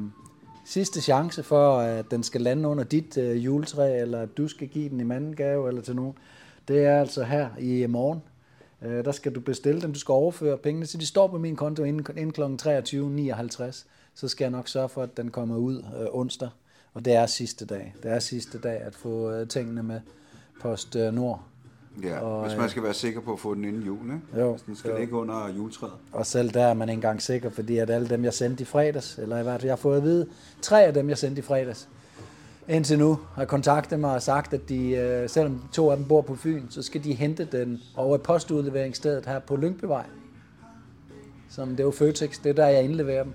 sidste 0.65 1.01
chance 1.01 1.43
for, 1.43 1.77
at 1.77 2.11
den 2.11 2.23
skal 2.23 2.41
lande 2.41 2.69
under 2.69 2.83
dit 2.83 3.17
øh, 3.17 3.45
juletræ, 3.45 4.01
eller 4.01 4.21
at 4.21 4.37
du 4.37 4.47
skal 4.47 4.67
give 4.67 4.89
den 4.89 4.99
i 4.99 5.03
mandengave 5.03 5.67
eller 5.67 5.81
til 5.81 5.95
nogen, 5.95 6.13
det 6.67 6.85
er 6.85 6.99
altså 6.99 7.23
her 7.23 7.49
i 7.59 7.83
øh, 7.83 7.89
morgen. 7.89 8.19
Øh, 8.81 9.05
der 9.05 9.11
skal 9.11 9.35
du 9.35 9.39
bestille 9.39 9.81
den, 9.81 9.91
du 9.91 9.99
skal 9.99 10.11
overføre 10.11 10.57
pengene, 10.57 10.85
så 10.85 10.97
de 10.97 11.05
står 11.05 11.27
på 11.27 11.37
min 11.37 11.55
konto 11.55 11.83
inden, 11.83 12.05
inden 12.17 12.31
kl. 12.31 12.41
23.59. 12.41 13.85
Så 14.13 14.27
skal 14.27 14.45
jeg 14.45 14.51
nok 14.51 14.67
sørge 14.67 14.89
for, 14.89 15.03
at 15.03 15.17
den 15.17 15.31
kommer 15.31 15.57
ud 15.57 15.77
øh, 15.77 16.07
onsdag. 16.11 16.49
Og 16.93 17.05
det 17.05 17.13
er 17.13 17.25
sidste 17.25 17.65
dag. 17.65 17.95
Det 18.03 18.11
er 18.11 18.19
sidste 18.19 18.59
dag 18.59 18.81
at 18.81 18.95
få 18.95 19.31
øh, 19.31 19.47
tingene 19.47 19.83
med 19.83 19.99
Post 20.61 20.95
øh, 20.95 21.13
Nord. 21.13 21.43
Ja, 22.03 22.19
Og, 22.19 22.47
hvis 22.47 22.57
man 22.57 22.69
skal 22.69 22.83
være 22.83 22.93
sikker 22.93 23.21
på 23.21 23.33
at 23.33 23.39
få 23.39 23.55
den 23.55 23.65
inden 23.65 23.81
jul, 23.83 23.97
ikke? 24.05 24.41
Jo, 24.41 24.51
Hvis 24.51 24.61
den 24.61 24.75
skal 24.75 24.91
jo. 24.91 24.97
ligge 24.97 25.15
under 25.15 25.49
juletræet. 25.57 25.93
Og 26.11 26.25
selv 26.25 26.49
der 26.49 26.65
er 26.65 26.73
man 26.73 26.89
ikke 26.89 26.97
engang 26.97 27.21
sikker, 27.21 27.49
fordi 27.49 27.77
at 27.77 27.89
alle 27.89 28.09
dem, 28.09 28.23
jeg 28.23 28.33
sendte 28.33 28.61
i 28.61 28.65
fredags, 28.65 29.17
eller 29.17 29.39
i 29.39 29.43
hvert 29.43 29.53
fald, 29.53 29.63
jeg 29.65 29.71
har 29.71 29.77
fået 29.77 29.97
at 29.97 30.03
vide, 30.03 30.27
tre 30.61 30.83
af 30.83 30.93
dem, 30.93 31.09
jeg 31.09 31.17
sendte 31.17 31.39
i 31.39 31.41
fredags, 31.41 31.89
indtil 32.67 32.99
nu 32.99 33.19
har 33.35 33.45
kontaktet 33.45 33.99
mig 33.99 34.13
og 34.15 34.21
sagt, 34.21 34.53
at 34.53 34.69
de, 34.69 34.89
øh, 34.89 35.29
selvom 35.29 35.61
to 35.73 35.91
af 35.91 35.97
dem 35.97 36.05
bor 36.05 36.21
på 36.21 36.35
Fyn, 36.35 36.63
så 36.69 36.81
skal 36.81 37.03
de 37.03 37.13
hente 37.13 37.47
den 37.51 37.79
over 37.95 38.15
et 38.15 38.21
postudleveringsstedet 38.21 39.25
her 39.25 39.39
på 39.39 39.55
Lyngbyvej. 39.55 40.05
Som 41.49 41.69
det 41.69 41.79
er 41.79 41.83
jo 41.83 41.91
Føtex, 41.91 42.39
det 42.43 42.49
er 42.49 42.53
der, 42.53 42.67
jeg 42.67 42.83
indleverer 42.83 43.23
dem. 43.23 43.33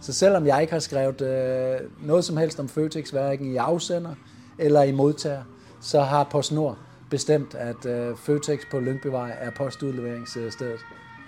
Så 0.00 0.12
selvom 0.12 0.46
jeg 0.46 0.60
ikke 0.60 0.72
har 0.72 0.80
skrevet 0.80 1.20
øh, 1.20 1.80
noget 2.06 2.24
som 2.24 2.36
helst 2.36 2.60
om 2.60 2.68
Føtex, 2.68 3.10
hverken 3.10 3.52
i 3.52 3.56
afsender 3.56 4.14
eller 4.58 4.82
i 4.82 4.92
modtager, 4.92 5.42
så 5.80 6.00
har 6.00 6.24
PostNord 6.24 6.78
bestemt, 7.12 7.54
at 7.54 7.86
øh, 7.86 8.16
Føtex 8.16 8.60
på 8.70 8.80
Lyngbyvej 8.80 9.36
er 9.40 9.50
postudleveringsstedet 9.50 10.80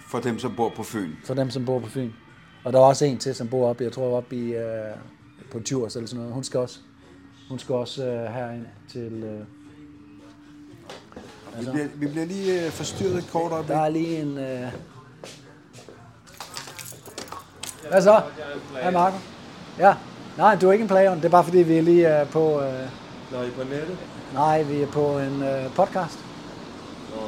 For 0.09 0.21
dem, 0.21 0.39
som 0.39 0.57
bor 0.57 0.73
på 0.77 0.83
Fyn. 0.83 1.11
for 1.27 1.35
dem, 1.35 1.51
som 1.51 1.65
bor 1.65 1.79
på 1.81 1.89
Fyn. 1.89 2.11
Og 2.65 2.73
der 2.73 2.79
er 2.79 2.83
også 2.85 3.05
en 3.05 3.19
til, 3.19 3.35
som 3.35 3.49
bor 3.49 3.69
oppe, 3.69 3.85
jeg 3.85 3.93
tror 3.93 4.17
oppe 4.17 4.37
i, 4.37 4.55
øh, 4.55 4.65
på 5.53 5.59
Djurs 5.59 5.97
eller 5.97 6.09
sådan 6.09 6.19
noget. 6.19 6.35
Hun 6.35 6.45
skal 6.45 6.61
også, 6.61 6.79
hun 7.49 7.59
skal 7.59 7.75
også 7.75 8.07
øh, 8.07 8.33
herind 8.35 8.67
til... 8.89 9.13
Øh, 9.25 9.41
Vi 11.61 11.71
bliver, 11.73 11.87
vi 11.95 12.07
bliver 12.07 12.27
lige 12.27 12.65
øh, 12.67 12.71
forstyrret 12.71 13.19
et 13.19 13.29
kort 13.33 13.53
øjeblik. 13.53 13.77
der 13.77 13.81
er 13.83 13.89
lige 13.89 14.19
en... 14.23 14.39
Øh... 14.39 14.73
Hvad 17.91 18.03
så? 18.03 18.23
Hej 18.83 18.91
Marco. 18.91 19.17
Ja, 19.79 19.95
nej, 20.39 20.57
du 20.61 20.69
er 20.69 20.73
ikke 20.73 20.83
en 20.83 20.89
player. 20.89 21.15
Det 21.15 21.25
er 21.25 21.29
bare 21.29 21.45
fordi, 21.45 21.59
vi 21.59 21.79
er 21.79 21.83
lige 21.83 22.07
er 22.07 22.25
på... 22.25 22.61
Øh... 22.63 23.04
Nå, 23.33 23.43
I 23.43 23.47
er 23.47 23.53
på 23.53 23.63
nettet? 23.65 23.99
Nej, 24.35 24.63
vi 24.63 24.83
er 24.83 24.87
på 24.87 25.19
en 25.19 25.43
øh, 25.43 25.75
podcast. 25.75 26.19
Nå, 27.15 27.21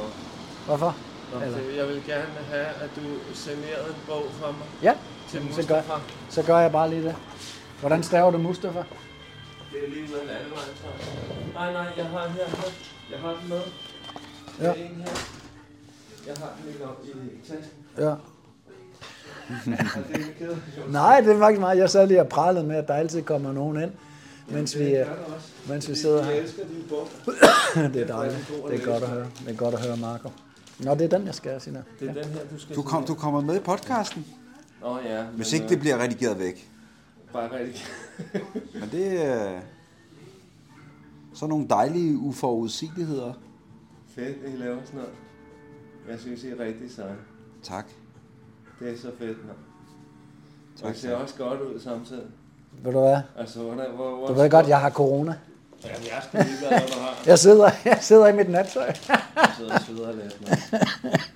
Hvorfor? 0.65 0.95
nå 1.33 1.41
Eller- 1.41 1.57
det, 1.57 1.77
jeg 1.77 1.87
vil 1.87 2.03
gerne 2.07 2.33
have, 2.51 2.65
at 2.65 2.89
du 2.95 3.01
signerede 3.33 3.87
en 3.89 3.95
bog 4.07 4.23
for 4.33 4.47
mig 4.51 4.67
Ja, 4.83 4.93
til 5.29 5.39
så 5.41 5.67
gør, 5.67 5.75
Mustafa. 5.75 5.93
så 6.29 6.43
gør 6.43 6.57
jeg 6.59 6.71
bare 6.71 6.89
lige 6.89 7.03
det. 7.03 7.15
Hvordan 7.79 8.03
staver 8.03 8.31
du 8.31 8.37
Mustafa? 8.37 8.83
Det 9.71 9.83
er 9.85 9.89
lige 9.89 10.01
med 10.01 10.21
en 10.23 10.29
anden 10.29 10.51
vej, 10.51 10.59
tror 10.81 10.91
jeg. 10.99 11.53
Nej, 11.53 11.73
nej, 11.73 11.93
jeg 11.97 12.05
har 12.05 12.27
her. 12.27 12.45
her. 12.45 12.71
Jeg 13.11 13.19
har 13.19 13.29
den 13.41 13.49
med. 13.49 13.61
Ja. 14.61 14.65
Er 14.67 14.73
en 14.73 14.95
her. 15.05 15.11
Jeg 16.27 16.35
har 16.39 16.49
den 16.63 16.71
lige 16.71 16.85
op 16.87 17.03
i 17.05 17.47
tasken. 17.47 17.77
Ja. 17.97 18.13
Nej, 20.99 21.21
det 21.21 21.35
er 21.35 21.39
faktisk 21.39 21.59
meget. 21.59 21.77
Jeg 21.77 21.89
sad 21.89 22.07
lige 22.07 22.21
og 22.21 22.27
pralede 22.27 22.63
med, 22.65 22.75
at 22.75 22.87
der 22.87 22.93
altid 22.93 23.21
kommer 23.23 23.51
nogen 23.51 23.81
ind, 23.83 23.91
mens 24.49 24.77
vi, 24.77 24.83
øh, 24.83 24.89
Det 24.91 25.07
det 25.07 25.69
mens 25.69 25.89
vi 25.89 25.95
sidder 25.95 26.17
Jeg 26.25 26.33
her. 26.35 26.41
elsker 26.41 26.63
din 26.67 26.83
bog. 26.89 27.07
Det 27.93 28.01
er 28.01 28.07
dejligt. 28.07 28.47
Det 28.69 28.81
er 28.81 28.85
godt 28.85 29.03
at 29.03 29.09
høre. 29.09 29.27
Det 29.45 29.53
er 29.53 29.57
godt 29.57 29.75
at 29.75 29.85
høre, 29.87 29.97
Marco. 29.97 30.29
Nå, 30.79 30.91
det 30.95 31.01
er 31.01 31.17
den, 31.17 31.25
jeg 31.25 31.35
skal, 31.35 31.61
Sina. 31.61 31.83
Det 31.99 32.09
er 32.09 32.13
den 32.13 32.23
her, 32.25 32.39
du 32.51 32.59
skal 32.59 32.75
Du, 32.75 32.81
kom, 32.81 33.05
du 33.05 33.13
kommer 33.15 33.41
med 33.41 33.55
i 33.55 33.59
podcasten, 33.59 34.25
Nå 34.81 34.99
ja. 34.99 35.23
hvis 35.25 35.53
ikke 35.53 35.69
det 35.69 35.79
bliver 35.79 35.97
redigeret 35.97 36.39
væk. 36.39 36.71
øh, 37.27 37.33
Bare 37.33 37.59
rigtig. 37.59 37.85
Men 38.79 38.89
det 38.91 39.25
er 39.25 39.59
så 41.33 41.47
nogle 41.47 41.67
dejlige 41.69 42.17
uforudsigeligheder. 42.17 43.33
fedt, 44.15 44.37
I 44.53 44.57
laver 44.57 44.77
sådan 44.85 44.99
noget. 44.99 45.13
Jeg 46.09 46.19
synes, 46.19 46.43
I 46.43 46.49
er 46.49 46.59
rigtig 46.59 46.91
seje. 46.91 47.15
Tak. 47.63 47.85
Det 48.79 48.89
er 48.93 48.97
så 48.97 49.11
fedt, 49.19 49.37
mand. 49.45 49.57
Og 50.75 50.87
Tak, 50.87 50.95
I 50.95 50.99
ser 50.99 51.15
også 51.15 51.35
godt 51.37 51.61
ud 51.61 51.79
samtidig. 51.79 52.23
Ved 52.83 52.91
du 52.93 52.99
hvad? 52.99 53.17
Altså, 53.37 53.59
hvordan, 53.59 53.85
hvor, 53.95 54.15
hvor 54.15 54.27
Du 54.27 54.33
ved 54.33 54.49
godt, 54.49 54.67
jeg 54.67 54.79
har 54.81 54.89
corona. 54.89 55.35
Jamen, 55.85 56.01
jeg 56.03 56.21
skal 56.27 56.45
lige 56.45 56.57
hvad 56.67 56.79
du 56.87 56.99
har. 56.99 57.23
Jeg 57.25 57.39
sidder, 57.39 57.69
jeg 57.85 57.97
sidder 58.01 58.27
i 58.27 58.35
mit 58.35 58.49
nattøj. 58.49 58.85
Jeg 58.85 59.51
sidder 59.57 59.73
og 59.73 59.81
sveder 59.81 60.11
lidt. 60.13 60.39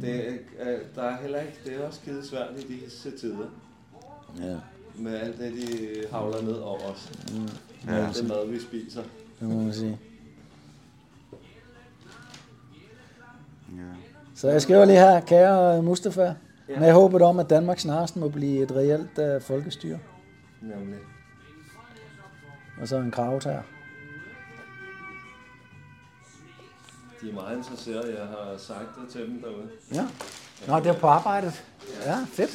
Det, 0.00 0.28
er, 0.28 0.32
øh, 0.60 0.78
der 0.94 1.02
er 1.02 1.16
heller 1.22 1.40
ikke, 1.40 1.52
det 1.64 1.74
er 1.80 1.86
også 1.86 1.98
skide 2.02 2.28
svært 2.28 2.48
i 2.58 2.80
disse 2.80 3.10
tider. 3.20 3.46
Ja, 4.42 4.56
Med 4.94 5.20
alt 5.20 5.38
det, 5.38 5.52
de 5.52 5.88
havler 6.12 6.42
ned 6.42 6.52
over 6.54 6.78
os. 6.80 7.12
Med 7.86 7.94
Ja. 7.94 8.06
alt 8.06 8.16
det 8.16 8.28
mad, 8.28 8.46
vi 8.48 8.60
spiser. 8.60 9.02
det 9.40 9.48
må 9.48 9.54
man 9.54 9.72
sige. 9.74 9.98
Ja. 13.76 13.82
Så 14.34 14.48
jeg 14.48 14.62
skriver 14.62 14.84
lige 14.84 14.98
her, 14.98 15.20
kære 15.20 15.82
Mustafa, 15.82 16.34
Ja. 16.68 16.80
med 16.80 16.92
håbet 16.92 17.22
om, 17.22 17.38
at 17.38 17.50
Danmark 17.50 17.78
snarest 17.78 18.16
må 18.16 18.28
blive 18.28 18.62
et 18.62 18.72
reelt 18.72 19.18
uh, 19.36 19.42
folkestyre. 19.42 19.98
Nemlig. 20.60 20.98
Og 22.80 22.88
så 22.88 22.96
en 22.96 23.10
kravetær. 23.10 23.62
De 27.20 27.30
er 27.30 27.34
meget 27.34 27.56
interesserede. 27.56 28.18
Jeg 28.18 28.26
har 28.26 28.56
sagt 28.58 28.88
det 29.00 29.08
til 29.12 29.20
dem 29.20 29.42
derude. 29.42 29.68
Ja. 29.94 30.06
Nå, 30.66 30.78
det 30.78 30.86
er 30.86 30.98
på 30.98 31.06
arbejdet. 31.06 31.64
Ja, 32.06 32.16
fedt. 32.32 32.50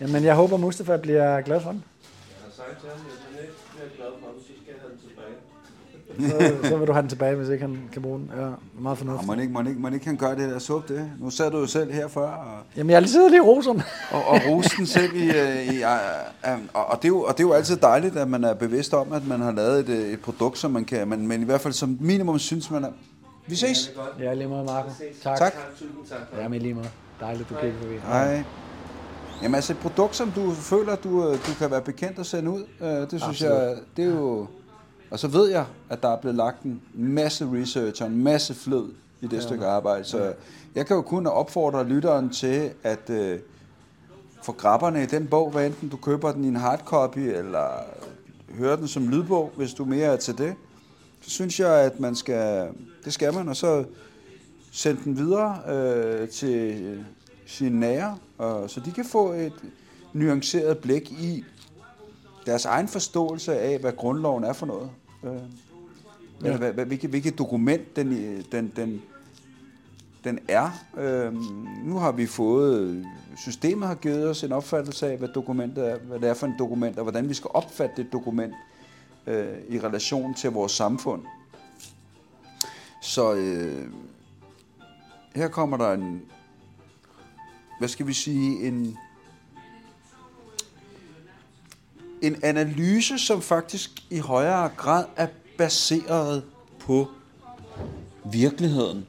Jamen, 0.00 0.24
jeg 0.24 0.34
håber, 0.36 0.56
Mustafa 0.56 0.96
bliver 0.96 1.40
glad 1.40 1.60
for 1.60 1.70
den. 1.70 1.84
Jeg 2.30 2.44
har 2.44 2.52
sagt 2.52 2.80
til 2.80 2.88
ham, 2.88 2.98
at 2.98 3.04
hvis 3.04 3.20
han 3.30 3.42
ikke 3.42 3.54
bliver 3.74 3.88
glad 3.96 4.20
for 4.20 4.28
den, 4.32 4.40
så 4.40 4.46
skal 4.46 4.56
jeg 4.66 4.80
have 4.80 4.92
den 4.92 5.00
tilbage. 5.08 5.34
Så, 6.20 6.56
så 6.68 6.76
vil 6.76 6.86
du 6.86 6.92
have 6.92 7.02
den 7.02 7.08
tilbage, 7.08 7.34
hvis 7.34 7.48
ikke 7.48 7.62
han 7.62 7.78
kan 7.92 8.02
bruge 8.02 8.18
den. 8.18 8.30
Ja, 8.36 8.42
meget 8.42 8.56
Og 8.86 8.98
fornuftigt. 8.98 9.26
må 9.26 9.34
ikke, 9.34 9.52
må 9.52 9.60
ikke, 9.60 9.80
må 9.80 9.88
ikke 9.88 10.06
han 10.06 10.16
gøre 10.16 10.36
det 10.36 10.50
der 10.50 10.58
sup 10.58 10.88
det? 10.88 11.10
Nu 11.18 11.30
sad 11.30 11.50
du 11.50 11.58
jo 11.58 11.66
selv 11.66 11.92
her 11.92 12.08
før, 12.08 12.28
og, 12.28 12.58
Jamen, 12.76 12.90
jeg 12.90 13.08
sidder 13.08 13.28
lige 13.28 13.36
i 13.36 13.40
roserne. 13.40 13.84
og, 14.12 14.26
og 14.26 14.40
roste 14.48 14.76
den 14.76 14.86
selv 14.86 15.16
i... 15.16 15.30
øh, 15.30 15.74
i 15.74 15.82
øh, 15.82 15.90
øh, 16.46 16.58
og, 16.74 16.86
og, 16.86 16.96
det 16.96 17.04
er 17.04 17.08
jo, 17.08 17.22
og 17.22 17.38
det 17.38 17.44
er 17.44 17.48
jo 17.48 17.52
altid 17.52 17.76
dejligt, 17.76 18.16
at 18.16 18.28
man 18.28 18.44
er 18.44 18.54
bevidst 18.54 18.94
om, 18.94 19.12
at 19.12 19.26
man 19.26 19.40
har 19.40 19.52
lavet 19.52 19.88
et, 19.88 20.12
et 20.12 20.20
produkt, 20.20 20.58
som 20.58 20.70
man 20.70 20.84
kan... 20.84 21.08
Men, 21.08 21.26
men 21.26 21.42
i 21.42 21.44
hvert 21.44 21.60
fald 21.60 21.74
som 21.74 21.98
minimum 22.00 22.38
synes 22.38 22.70
man, 22.70 22.84
at 22.84 22.90
vi 23.46 23.54
ses. 23.54 23.78
Det 23.86 23.96
er 23.96 24.04
godt. 24.04 24.14
Ja, 24.20 24.34
lige 24.34 24.48
måde, 24.48 24.64
Marco. 24.64 24.90
Tak. 25.22 25.38
Tak. 25.38 25.54
Ja, 26.40 26.48
men 26.48 26.62
lige 26.62 26.74
måde. 26.74 26.88
Dejligt, 27.20 27.48
du 27.48 27.54
Hej. 27.54 27.62
kigger 27.62 27.78
forbi. 27.78 27.94
Hej. 28.06 28.42
Jamen 29.42 29.54
altså 29.54 29.72
et 29.72 29.78
produkt, 29.78 30.16
som 30.16 30.30
du 30.30 30.52
føler, 30.52 30.96
du, 30.96 31.32
du 31.32 31.54
kan 31.58 31.70
være 31.70 31.82
bekendt 31.82 32.18
at 32.18 32.26
sende 32.26 32.50
ud, 32.50 32.64
det 32.80 33.08
synes 33.08 33.22
Absolut. 33.22 33.52
jeg, 33.52 33.76
det 33.96 34.04
er 34.04 34.08
jo... 34.08 34.46
Og 35.10 35.18
så 35.18 35.28
ved 35.28 35.50
jeg, 35.50 35.66
at 35.88 36.02
der 36.02 36.08
er 36.08 36.20
blevet 36.20 36.36
lagt 36.36 36.62
en 36.62 36.82
masse 36.94 37.48
research 37.52 38.02
og 38.02 38.08
en 38.08 38.22
masse 38.22 38.54
flød 38.54 38.88
i 39.20 39.26
det 39.26 39.36
ja. 39.36 39.40
stykke 39.40 39.66
arbejde. 39.66 40.04
Så 40.04 40.32
jeg 40.74 40.86
kan 40.86 40.96
jo 40.96 41.02
kun 41.02 41.26
opfordre 41.26 41.84
lytteren 41.84 42.30
til 42.30 42.70
at 42.82 43.10
øh, 43.10 43.38
få 44.42 44.52
grabberne 44.52 45.02
i 45.02 45.06
den 45.06 45.26
bog, 45.26 45.50
hvad 45.50 45.66
enten 45.66 45.88
du 45.88 45.96
køber 45.96 46.32
den 46.32 46.44
i 46.44 46.48
en 46.48 46.56
hardcopy, 46.56 47.18
eller 47.18 47.68
hører 48.54 48.76
den 48.76 48.88
som 48.88 49.08
lydbog, 49.08 49.52
hvis 49.56 49.74
du 49.74 49.84
mere 49.84 50.06
er 50.06 50.16
til 50.16 50.38
det. 50.38 50.54
Så 51.20 51.30
synes 51.30 51.60
jeg, 51.60 51.72
at 51.72 52.00
man 52.00 52.14
skal, 52.14 52.68
det 53.04 53.12
skal 53.12 53.34
man, 53.34 53.48
og 53.48 53.56
så 53.56 53.84
sende 54.72 55.00
den 55.04 55.16
videre 55.16 55.58
øh, 55.68 56.28
til 56.28 57.04
sine 57.46 57.80
nære, 57.80 58.18
og, 58.38 58.70
så 58.70 58.80
de 58.80 58.92
kan 58.92 59.04
få 59.04 59.32
et 59.32 59.52
nuanceret 60.12 60.78
blik 60.78 61.12
i 61.12 61.44
deres 62.48 62.64
egen 62.64 62.88
forståelse 62.88 63.58
af, 63.58 63.78
hvad 63.78 63.92
grundloven 63.92 64.44
er 64.44 64.52
for 64.52 64.66
noget. 64.66 64.90
Øh, 65.24 65.32
ja. 66.44 66.56
hvad, 66.56 66.72
hvad, 66.72 66.84
hvilket, 66.84 67.10
hvilket 67.10 67.38
dokument 67.38 67.96
den, 67.96 68.10
den, 68.52 68.72
den, 68.76 69.02
den 70.24 70.38
er. 70.48 70.70
Øhm, 70.98 71.66
nu 71.84 71.98
har 71.98 72.12
vi 72.12 72.26
fået, 72.26 73.06
systemet 73.36 73.88
har 73.88 73.94
givet 73.94 74.28
os 74.28 74.44
en 74.44 74.52
opfattelse 74.52 75.10
af, 75.10 75.18
hvad, 75.18 75.28
dokumentet 75.28 75.90
er, 75.90 75.98
hvad 75.98 76.20
det 76.20 76.28
er 76.28 76.34
for 76.34 76.46
et 76.46 76.54
dokument, 76.58 76.96
og 76.96 77.02
hvordan 77.02 77.28
vi 77.28 77.34
skal 77.34 77.50
opfatte 77.54 78.02
det 78.02 78.12
dokument 78.12 78.54
øh, 79.26 79.58
i 79.68 79.80
relation 79.80 80.34
til 80.34 80.50
vores 80.50 80.72
samfund. 80.72 81.22
Så 83.02 83.34
øh, 83.34 83.88
her 85.34 85.48
kommer 85.48 85.76
der 85.76 85.92
en, 85.92 86.22
hvad 87.78 87.88
skal 87.88 88.06
vi 88.06 88.12
sige, 88.12 88.68
en, 88.68 88.96
en 92.22 92.36
analyse, 92.44 93.18
som 93.18 93.42
faktisk 93.42 93.90
i 94.10 94.18
højere 94.18 94.68
grad 94.76 95.04
er 95.16 95.26
baseret 95.58 96.44
på 96.80 97.08
virkeligheden. 98.32 99.06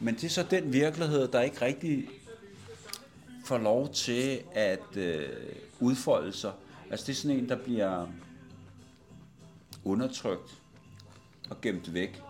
Men 0.00 0.14
det 0.14 0.24
er 0.24 0.28
så 0.28 0.42
den 0.50 0.72
virkelighed, 0.72 1.28
der 1.28 1.40
ikke 1.40 1.62
rigtig 1.64 2.08
får 3.44 3.58
lov 3.58 3.92
til 3.92 4.40
at 4.52 4.96
øh, 4.96 5.28
udfolde 5.80 6.32
sig. 6.32 6.52
Altså 6.90 7.06
det 7.06 7.12
er 7.12 7.16
sådan 7.16 7.36
en, 7.38 7.48
der 7.48 7.56
bliver 7.56 8.06
undertrykt 9.84 10.58
og 11.50 11.60
gemt 11.60 11.94
væk. 11.94 12.22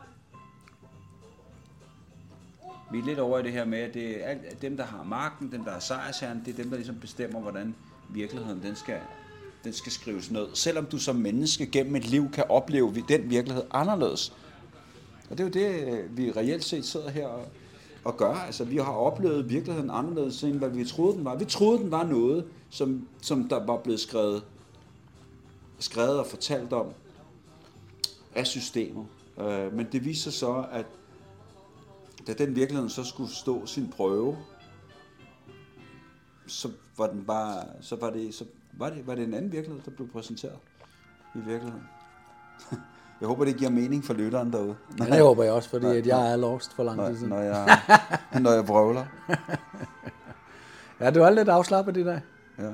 Vi 2.92 2.98
er 2.98 3.04
lidt 3.04 3.18
over 3.18 3.38
i 3.38 3.42
det 3.42 3.52
her 3.52 3.64
med, 3.64 3.78
at 3.78 3.94
det 3.94 4.24
er 4.24 4.28
alt- 4.28 4.62
dem, 4.62 4.76
der 4.76 4.84
har 4.84 5.02
magten, 5.02 5.52
dem, 5.52 5.64
der 5.64 5.72
er 5.72 5.80
sejrsherren, 5.80 6.42
det 6.44 6.52
er 6.52 6.56
dem, 6.62 6.70
der 6.70 6.76
ligesom 6.76 6.98
bestemmer, 7.00 7.40
hvordan 7.40 7.74
virkeligheden 8.10 8.62
den 8.62 8.76
skal, 8.76 9.00
den 9.64 9.72
skal 9.72 9.92
skrives 9.92 10.30
ned. 10.30 10.46
Selvom 10.54 10.86
du 10.86 10.98
som 10.98 11.16
menneske 11.16 11.66
gennem 11.66 11.96
et 11.96 12.10
liv 12.10 12.30
kan 12.30 12.44
opleve 12.48 13.04
den 13.08 13.30
virkelighed 13.30 13.64
anderledes. 13.70 14.32
Og 15.30 15.38
det 15.38 15.40
er 15.40 15.48
jo 15.48 15.68
det, 15.68 15.92
øh, 15.92 16.16
vi 16.16 16.30
reelt 16.30 16.64
set 16.64 16.84
sidder 16.84 17.10
her 17.10 17.26
og, 17.26 17.44
og 18.04 18.16
gør. 18.16 18.34
Altså, 18.34 18.64
vi 18.64 18.76
har 18.76 18.92
oplevet 18.92 19.50
virkeligheden 19.50 19.90
anderledes, 19.90 20.42
end 20.42 20.54
hvad 20.54 20.68
vi 20.68 20.84
troede, 20.84 21.16
den 21.16 21.24
var. 21.24 21.36
Vi 21.36 21.44
troede, 21.44 21.78
den 21.78 21.90
var 21.90 22.04
noget, 22.04 22.44
som, 22.70 23.08
som 23.22 23.48
der 23.48 23.66
var 23.66 23.76
blevet 23.76 24.00
skrevet, 24.00 24.44
skrevet 25.78 26.18
og 26.18 26.26
fortalt 26.26 26.72
om 26.72 26.86
af 28.34 28.46
systemet. 28.46 29.06
Øh, 29.40 29.72
men 29.72 29.86
det 29.92 30.04
viser 30.04 30.30
sig 30.30 30.32
så, 30.32 30.64
at 30.72 30.86
da 32.26 32.32
den 32.32 32.56
virkelighed 32.56 32.88
så 32.88 33.04
skulle 33.04 33.34
stå 33.34 33.66
sin 33.66 33.88
prøve, 33.96 34.36
så 36.46 36.70
var 36.98 37.06
den 37.06 37.24
bare, 37.24 37.64
så 37.80 37.96
var 37.96 38.10
det, 38.10 38.34
så 38.34 38.44
var 38.78 38.90
det, 38.90 39.06
var 39.06 39.14
det 39.14 39.24
en 39.24 39.34
anden 39.34 39.52
virkelighed, 39.52 39.82
der 39.84 39.90
blev 39.90 40.08
præsenteret 40.12 40.58
i 41.34 41.38
virkeligheden. 41.38 41.82
Jeg 43.20 43.28
håber, 43.28 43.44
det 43.44 43.56
giver 43.56 43.70
mening 43.70 44.04
for 44.04 44.14
lytteren 44.14 44.52
derude. 44.52 44.76
Ja, 44.98 45.04
det 45.04 45.20
håber 45.20 45.44
jeg 45.44 45.52
også, 45.52 45.70
fordi 45.70 45.86
Nej, 45.86 45.96
at 45.96 46.06
jeg 46.06 46.32
er 46.32 46.36
lost 46.36 46.74
for 46.76 46.82
lang 46.84 46.96
når, 46.96 47.08
tid 47.08 47.16
siden. 47.16 47.28
når, 47.28 47.40
jeg, 47.40 47.78
når 48.42 48.52
jeg 48.52 48.64
brøvler. 48.66 49.04
Ja, 51.00 51.10
du 51.10 51.20
er 51.22 51.30
lidt 51.30 51.48
afslappet 51.48 51.96
i 51.96 52.04
dag. 52.04 52.20
Ja. 52.58 52.70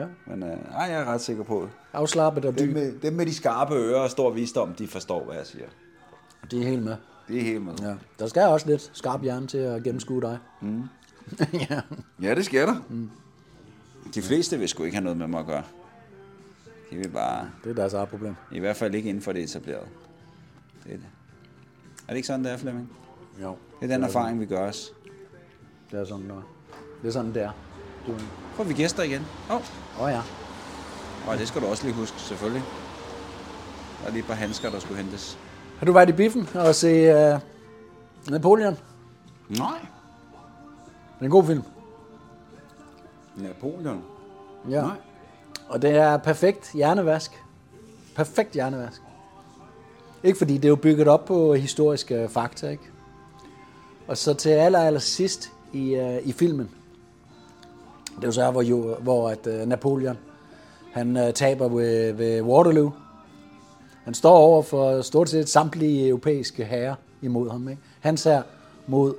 Ja. 0.00 0.06
Men 0.26 0.42
øh, 0.42 0.48
ej, 0.50 0.82
jeg 0.84 1.00
er 1.00 1.04
ret 1.04 1.20
sikker 1.20 1.42
på, 1.44 1.68
Afslappet 1.92 2.44
og 2.44 2.58
dem 2.58 2.68
dyb. 2.68 2.74
med, 2.74 2.92
dem 3.02 3.12
med 3.12 3.26
de 3.26 3.34
skarpe 3.34 3.74
ører 3.74 4.00
og 4.00 4.10
stor 4.10 4.30
visdom, 4.30 4.74
de 4.74 4.88
forstår, 4.88 5.24
hvad 5.24 5.36
jeg 5.36 5.46
siger. 5.46 5.66
Det 6.50 6.62
er 6.62 6.66
helt 6.68 6.82
med. 6.82 6.96
Det 7.28 7.38
er 7.38 7.42
helt 7.42 7.62
med. 7.64 7.72
Ja. 7.82 7.94
Der 8.18 8.26
skal 8.26 8.42
også 8.42 8.66
lidt 8.66 8.90
skarp 8.92 9.22
hjerne 9.22 9.46
til 9.46 9.58
at 9.58 9.82
gennemskue 9.82 10.20
dig. 10.22 10.38
Mm. 10.60 10.82
ja. 11.70 11.80
Ja, 12.22 12.34
det 12.34 12.44
sker 12.44 12.66
der. 12.66 12.74
Mm. 12.88 13.10
De 14.14 14.22
fleste 14.22 14.58
vil 14.58 14.68
sgu 14.68 14.84
ikke 14.84 14.96
have 14.96 15.04
noget 15.04 15.18
med 15.18 15.26
mig 15.26 15.40
at 15.40 15.46
gøre. 15.46 15.62
De 16.90 16.96
vil 16.96 17.08
bare, 17.08 17.50
Det 17.64 17.70
er 17.70 17.74
deres 17.74 17.92
eget 17.94 18.08
problem. 18.08 18.34
i 18.52 18.58
hvert 18.58 18.76
fald 18.76 18.94
ikke 18.94 19.08
inden 19.08 19.22
for 19.22 19.32
det 19.32 19.42
etablerede. 19.42 19.86
Det 20.84 20.92
er 20.92 20.96
det. 20.96 21.06
Er 22.08 22.08
det 22.08 22.16
ikke 22.16 22.26
sådan, 22.26 22.44
det 22.44 22.52
er, 22.52 22.56
Flemming? 22.56 22.90
Jo. 23.42 23.56
Det 23.80 23.90
er 23.90 23.96
den 23.96 24.04
erfaring, 24.04 24.40
vi 24.40 24.46
gør 24.46 24.68
os. 24.68 24.92
Det 25.90 26.00
er 26.00 26.04
sådan, 26.04 26.24
det 26.24 26.30
er. 26.30 26.42
Det 27.02 27.08
er 27.08 27.12
sådan, 27.12 27.34
det 27.34 27.42
er. 27.42 27.50
Du... 28.06 28.14
Får 28.54 28.64
vi 28.64 28.74
gæster 28.74 29.02
igen? 29.02 29.22
Åh, 29.50 29.56
oh. 29.56 29.62
Åh 29.98 30.04
oh, 30.04 30.10
ja. 30.10 30.20
Og 31.28 31.38
det 31.38 31.48
skal 31.48 31.60
du 31.60 31.66
også 31.66 31.84
lige 31.84 31.94
huske, 31.94 32.20
selvfølgelig. 32.20 32.62
Der 34.00 34.06
er 34.08 34.10
lige 34.12 34.20
et 34.20 34.26
par 34.26 34.34
handsker, 34.34 34.70
der 34.70 34.78
skulle 34.78 35.02
hentes. 35.02 35.38
Har 35.78 35.86
du 35.86 35.92
været 35.92 36.08
i 36.08 36.12
biffen 36.12 36.48
og 36.54 36.74
se 36.74 37.32
uh, 37.34 37.40
Napoleon? 38.30 38.76
Nej. 39.48 39.78
Det 41.14 41.20
er 41.20 41.24
en 41.24 41.30
god 41.30 41.44
film. 41.44 41.62
Napoleon. 43.36 44.02
Ja. 44.70 44.80
Nej. 44.80 44.96
Og 45.68 45.82
det 45.82 45.90
er 45.90 46.16
perfekt 46.16 46.72
hjernevask. 46.72 47.42
Perfekt 48.16 48.52
hjernevask. 48.52 49.02
Ikke 50.22 50.38
fordi 50.38 50.54
det 50.54 50.64
er 50.64 50.68
jo 50.68 50.76
bygget 50.76 51.08
op 51.08 51.24
på 51.24 51.54
historiske 51.54 52.28
fakta, 52.28 52.68
ikke? 52.68 52.82
Og 54.06 54.16
så 54.16 54.34
til 54.34 54.50
aller, 54.50 54.78
aller 54.78 55.00
sidst 55.00 55.52
i, 55.72 56.00
uh, 56.00 56.28
i 56.28 56.32
filmen, 56.32 56.70
det 58.16 58.22
er 58.22 58.28
jo 58.28 58.32
så 58.32 58.50
hvor, 58.50 58.62
jo, 58.62 58.94
hvor 58.94 59.28
at, 59.28 59.46
uh, 59.46 59.68
Napoleon, 59.68 60.18
han 60.92 61.16
uh, 61.16 61.32
taber 61.34 61.68
ved, 61.68 62.12
ved 62.12 62.42
Waterloo. 62.42 62.90
Han 64.04 64.14
står 64.14 64.36
over 64.36 64.62
for 64.62 65.02
stort 65.02 65.28
set 65.28 65.48
samtlige 65.48 66.08
europæiske 66.08 66.64
herrer 66.64 66.94
imod 67.22 67.50
ham, 67.50 67.68
ikke? 67.68 67.82
Hans 68.00 68.24
her 68.24 68.42
mod 68.86 69.14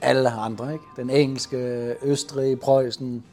alle 0.00 0.30
andre, 0.30 0.72
ikke? 0.72 0.84
Den 0.96 1.10
engelske, 1.10 1.94
Østrig, 2.02 2.60
Preussen, 2.60 3.24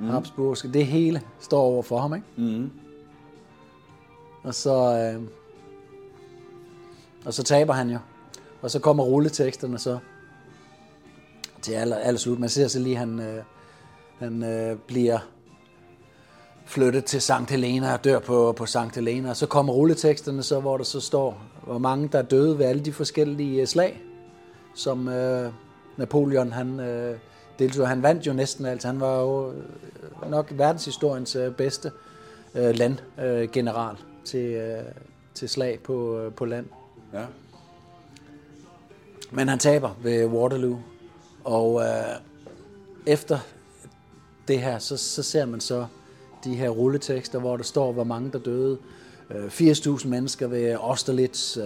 mm. 0.00 0.08
Habsburgske, 0.08 0.72
det 0.72 0.86
hele 0.86 1.22
står 1.40 1.60
over 1.60 1.82
for 1.82 1.98
ham, 1.98 2.14
ikke? 2.14 2.26
Mm. 2.36 2.70
Og 4.42 4.54
så, 4.54 4.98
øh, 4.98 5.22
og 7.26 7.34
så 7.34 7.42
taber 7.42 7.72
han 7.72 7.90
jo. 7.90 7.98
Og 8.62 8.70
så 8.70 8.78
kommer 8.78 9.04
rulleteksterne 9.04 9.78
så 9.78 9.98
til 11.62 11.72
aller, 11.72 11.96
aller 11.96 12.18
slut. 12.18 12.38
Man 12.38 12.48
ser 12.48 12.68
så 12.68 12.78
lige, 12.78 12.96
han, 12.96 13.20
øh, 13.20 13.42
han 14.18 14.42
øh, 14.42 14.76
bliver 14.86 15.18
flyttet 16.66 17.04
til 17.04 17.20
Sankt 17.20 17.50
Helena 17.50 17.92
og 17.92 18.04
dør 18.04 18.18
på, 18.18 18.54
på 18.56 18.66
Sankt 18.66 18.94
Helena. 18.94 19.30
Og 19.30 19.36
så 19.36 19.46
kommer 19.46 19.72
rulleteksterne 19.72 20.42
så, 20.42 20.60
hvor 20.60 20.76
der 20.76 20.84
så 20.84 21.00
står, 21.00 21.42
hvor 21.64 21.78
mange 21.78 22.08
der 22.12 22.18
er 22.18 22.22
døde 22.22 22.58
ved 22.58 22.66
alle 22.66 22.84
de 22.84 22.92
forskellige 22.92 23.60
øh, 23.60 23.66
slag, 23.66 24.02
som 24.74 25.08
øh, 25.08 25.52
Napoleon 25.96 26.52
han 26.52 26.80
øh, 26.80 27.18
deltog. 27.58 27.88
Han 27.88 28.02
vandt 28.02 28.26
jo 28.26 28.32
næsten 28.32 28.66
alt. 28.66 28.84
Han 28.84 29.00
var 29.00 29.20
jo 29.20 29.52
øh, 29.52 30.30
nok 30.30 30.48
verdenshistoriens 30.50 31.36
øh, 31.36 31.52
bedste 31.54 31.92
øh, 32.54 32.74
landgeneral 32.74 33.94
øh, 33.94 34.24
til, 34.24 34.50
øh, 34.50 34.82
til 35.34 35.48
slag 35.48 35.80
på, 35.80 36.18
øh, 36.18 36.32
på 36.32 36.44
land. 36.44 36.66
Ja. 37.12 37.24
Men 39.30 39.48
han 39.48 39.58
taber 39.58 39.90
ved 40.02 40.26
Waterloo. 40.26 40.78
Og 41.44 41.82
øh, 41.82 41.88
efter 43.06 43.38
det 44.48 44.60
her, 44.60 44.78
så, 44.78 44.96
så 44.96 45.22
ser 45.22 45.44
man 45.44 45.60
så 45.60 45.86
de 46.44 46.54
her 46.54 46.68
rulletekster, 46.68 47.38
hvor 47.38 47.56
der 47.56 47.64
står, 47.64 47.92
hvor 47.92 48.04
mange 48.04 48.32
der 48.32 48.38
døde. 48.38 48.78
Øh, 49.30 49.46
80.000 49.46 50.08
mennesker 50.08 50.46
ved 50.46 50.76
Austerlitz, 50.80 51.56
øh, 51.56 51.64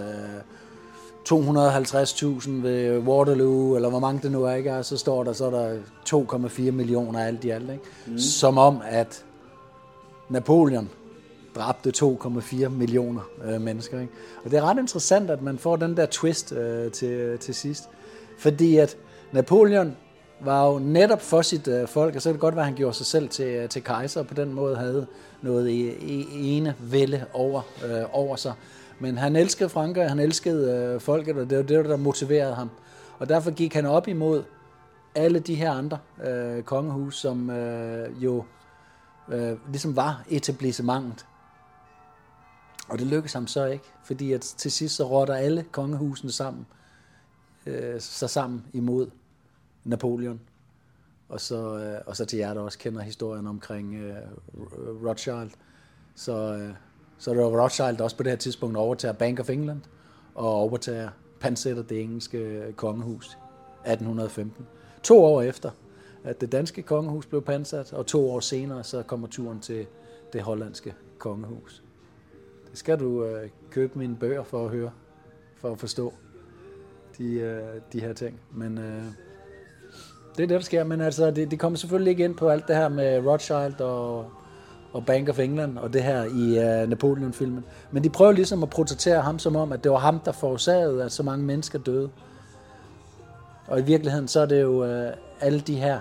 250.000 1.29 2.51
ved 2.51 2.99
Waterloo, 2.99 3.75
eller 3.75 3.89
hvor 3.89 3.99
mange 3.99 4.19
det 4.23 4.31
nu 4.31 4.43
er, 4.43 4.53
ikke? 4.53 4.73
Og 4.73 4.85
så 4.85 4.97
står 4.97 5.23
der, 5.23 5.33
så 5.33 5.45
er 5.45 5.49
der 5.49 5.77
2,4 6.09 6.71
millioner 6.71 7.25
alt 7.25 7.43
i 7.43 7.49
alt, 7.49 7.69
ikke? 7.69 7.83
Mm. 8.07 8.17
Som 8.17 8.57
om, 8.57 8.81
at 8.85 9.25
Napoleon 10.29 10.89
dræbte 11.55 11.91
2,4 12.05 12.67
millioner 12.67 13.21
øh, 13.45 13.61
mennesker. 13.61 13.99
Ikke? 13.99 14.13
Og 14.45 14.51
det 14.51 14.57
er 14.57 14.63
ret 14.63 14.79
interessant, 14.79 15.29
at 15.29 15.41
man 15.41 15.57
får 15.57 15.75
den 15.75 15.97
der 15.97 16.05
twist 16.05 16.51
øh, 16.51 16.91
til, 16.91 17.37
til 17.37 17.55
sidst. 17.55 17.89
Fordi 18.37 18.77
at 18.77 18.97
Napoleon 19.31 19.95
var 20.39 20.67
jo 20.67 20.79
netop 20.79 21.21
for 21.21 21.41
sit 21.41 21.67
øh, 21.67 21.87
folk, 21.87 22.15
og 22.15 22.21
så 22.21 22.29
kan 22.29 22.33
det 22.33 22.41
godt 22.41 22.55
være, 22.55 22.63
at 22.63 22.67
han 22.67 22.75
gjorde 22.75 22.97
sig 22.97 23.05
selv 23.05 23.29
til, 23.29 23.45
øh, 23.45 23.69
til 23.69 23.83
kejser, 23.83 24.19
og 24.19 24.27
på 24.27 24.33
den 24.33 24.53
måde 24.53 24.75
havde 24.75 25.07
noget 25.41 25.93
ene 26.33 26.75
vælde 26.79 27.25
over, 27.33 27.61
øh, 27.85 28.01
over 28.11 28.35
sig. 28.35 28.53
Men 29.03 29.17
han 29.17 29.35
elskede 29.35 29.69
Frankrig, 29.69 30.09
han 30.09 30.19
elskede 30.19 30.71
øh, 30.71 31.01
folket, 31.01 31.37
og 31.37 31.49
det 31.49 31.57
var 31.57 31.63
det, 31.63 31.85
der 31.85 31.97
motiverede 31.97 32.55
ham. 32.55 32.69
Og 33.19 33.29
derfor 33.29 33.51
gik 33.51 33.73
han 33.73 33.85
op 33.85 34.07
imod 34.07 34.43
alle 35.15 35.39
de 35.39 35.55
her 35.55 35.71
andre 35.71 35.97
øh, 36.25 36.63
kongehus, 36.63 37.15
som 37.15 37.49
øh, 37.49 38.23
jo 38.23 38.43
øh, 39.29 39.57
ligesom 39.67 39.95
var 39.95 40.23
etablissementet. 40.29 41.25
Og 42.89 42.99
det 42.99 43.07
lykkedes 43.07 43.33
ham 43.33 43.47
så 43.47 43.65
ikke, 43.65 43.85
fordi 44.03 44.33
at 44.33 44.41
til 44.41 44.71
sidst 44.71 44.95
så 44.95 45.03
rotter 45.03 45.35
alle 45.35 45.65
kongehusene 45.71 46.31
sammen, 46.31 46.65
øh, 47.65 48.01
sig 48.01 48.29
sammen 48.29 48.65
imod 48.73 49.07
Napoleon. 49.83 50.39
Og 51.29 51.41
så, 51.41 51.77
øh, 51.77 52.01
og 52.05 52.15
så 52.15 52.25
til 52.25 52.39
jer, 52.39 52.53
der 52.53 52.61
også 52.61 52.79
kender 52.79 53.01
historien 53.01 53.47
omkring 53.47 53.95
øh, 53.95 54.15
Rothschild. 55.05 55.51
Så, 56.15 56.55
øh, 56.55 56.73
så 57.17 57.31
er 57.31 57.35
det 57.35 57.41
jo 57.41 57.61
Rothschild, 57.61 57.97
der 57.97 58.03
også 58.03 58.17
på 58.17 58.23
det 58.23 58.31
her 58.31 58.37
tidspunkt 58.37 58.77
overtager 58.77 59.13
Bank 59.13 59.39
of 59.39 59.49
England 59.49 59.81
og 60.35 60.53
overtager 60.53 61.09
pansætter 61.39 61.83
det 61.83 62.01
engelske 62.01 62.73
kongehus 62.75 63.25
1815. 63.85 64.65
To 65.03 65.23
år 65.23 65.41
efter, 65.41 65.71
at 66.23 66.41
det 66.41 66.51
danske 66.51 66.81
kongehus 66.81 67.25
blev 67.25 67.41
pansat, 67.41 67.93
og 67.93 68.05
to 68.05 68.31
år 68.31 68.39
senere, 68.39 68.83
så 68.83 69.03
kommer 69.03 69.27
turen 69.27 69.59
til 69.59 69.85
det 70.33 70.41
hollandske 70.41 70.95
kongehus. 71.17 71.83
Det 72.69 72.77
skal 72.79 72.99
du 72.99 73.25
øh, 73.25 73.49
købe 73.69 73.99
mine 73.99 74.15
bøger 74.15 74.43
for 74.43 74.65
at 74.65 74.71
høre, 74.71 74.91
for 75.57 75.71
at 75.71 75.79
forstå. 75.79 76.13
de, 77.17 77.33
øh, 77.33 77.81
de 77.93 77.99
her 78.01 78.13
ting. 78.13 78.39
Men 78.51 78.77
øh, 78.77 79.03
det 80.37 80.43
er 80.43 80.47
det, 80.47 80.49
der 80.49 80.59
sker. 80.59 80.83
Men 80.83 81.01
altså, 81.01 81.31
det, 81.31 81.51
det 81.51 81.59
kommer 81.59 81.77
selvfølgelig 81.77 82.11
ikke 82.11 82.23
ind 82.23 82.35
på 82.35 82.49
alt 82.49 82.67
det 82.67 82.75
her 82.75 82.89
med 82.89 83.25
Rothschild 83.25 83.81
og, 83.81 84.31
og 84.93 85.05
Bank 85.05 85.29
of 85.29 85.39
England 85.39 85.77
og 85.77 85.93
det 85.93 86.03
her 86.03 86.23
i 86.23 86.59
øh, 86.81 86.89
Napoleon-filmen. 86.89 87.65
Men 87.91 88.03
de 88.03 88.09
prøver 88.09 88.31
ligesom 88.31 88.63
at 88.63 88.69
protestere 88.69 89.21
ham 89.21 89.39
som 89.39 89.55
om, 89.55 89.71
at 89.71 89.83
det 89.83 89.91
var 89.91 89.97
ham, 89.97 90.19
der 90.19 90.31
forårsagede, 90.31 91.03
at 91.03 91.11
så 91.11 91.23
mange 91.23 91.45
mennesker 91.45 91.79
døde. 91.79 92.09
Og 93.67 93.79
i 93.79 93.83
virkeligheden, 93.83 94.27
så 94.27 94.39
er 94.39 94.45
det 94.45 94.61
jo 94.61 94.85
øh, 94.85 95.13
alle 95.41 95.59
de 95.59 95.75
her 95.75 95.99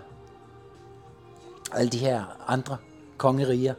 alle 1.74 1.90
de 1.90 1.98
her 1.98 2.36
andre 2.46 2.76
kongeriger, 3.16 3.74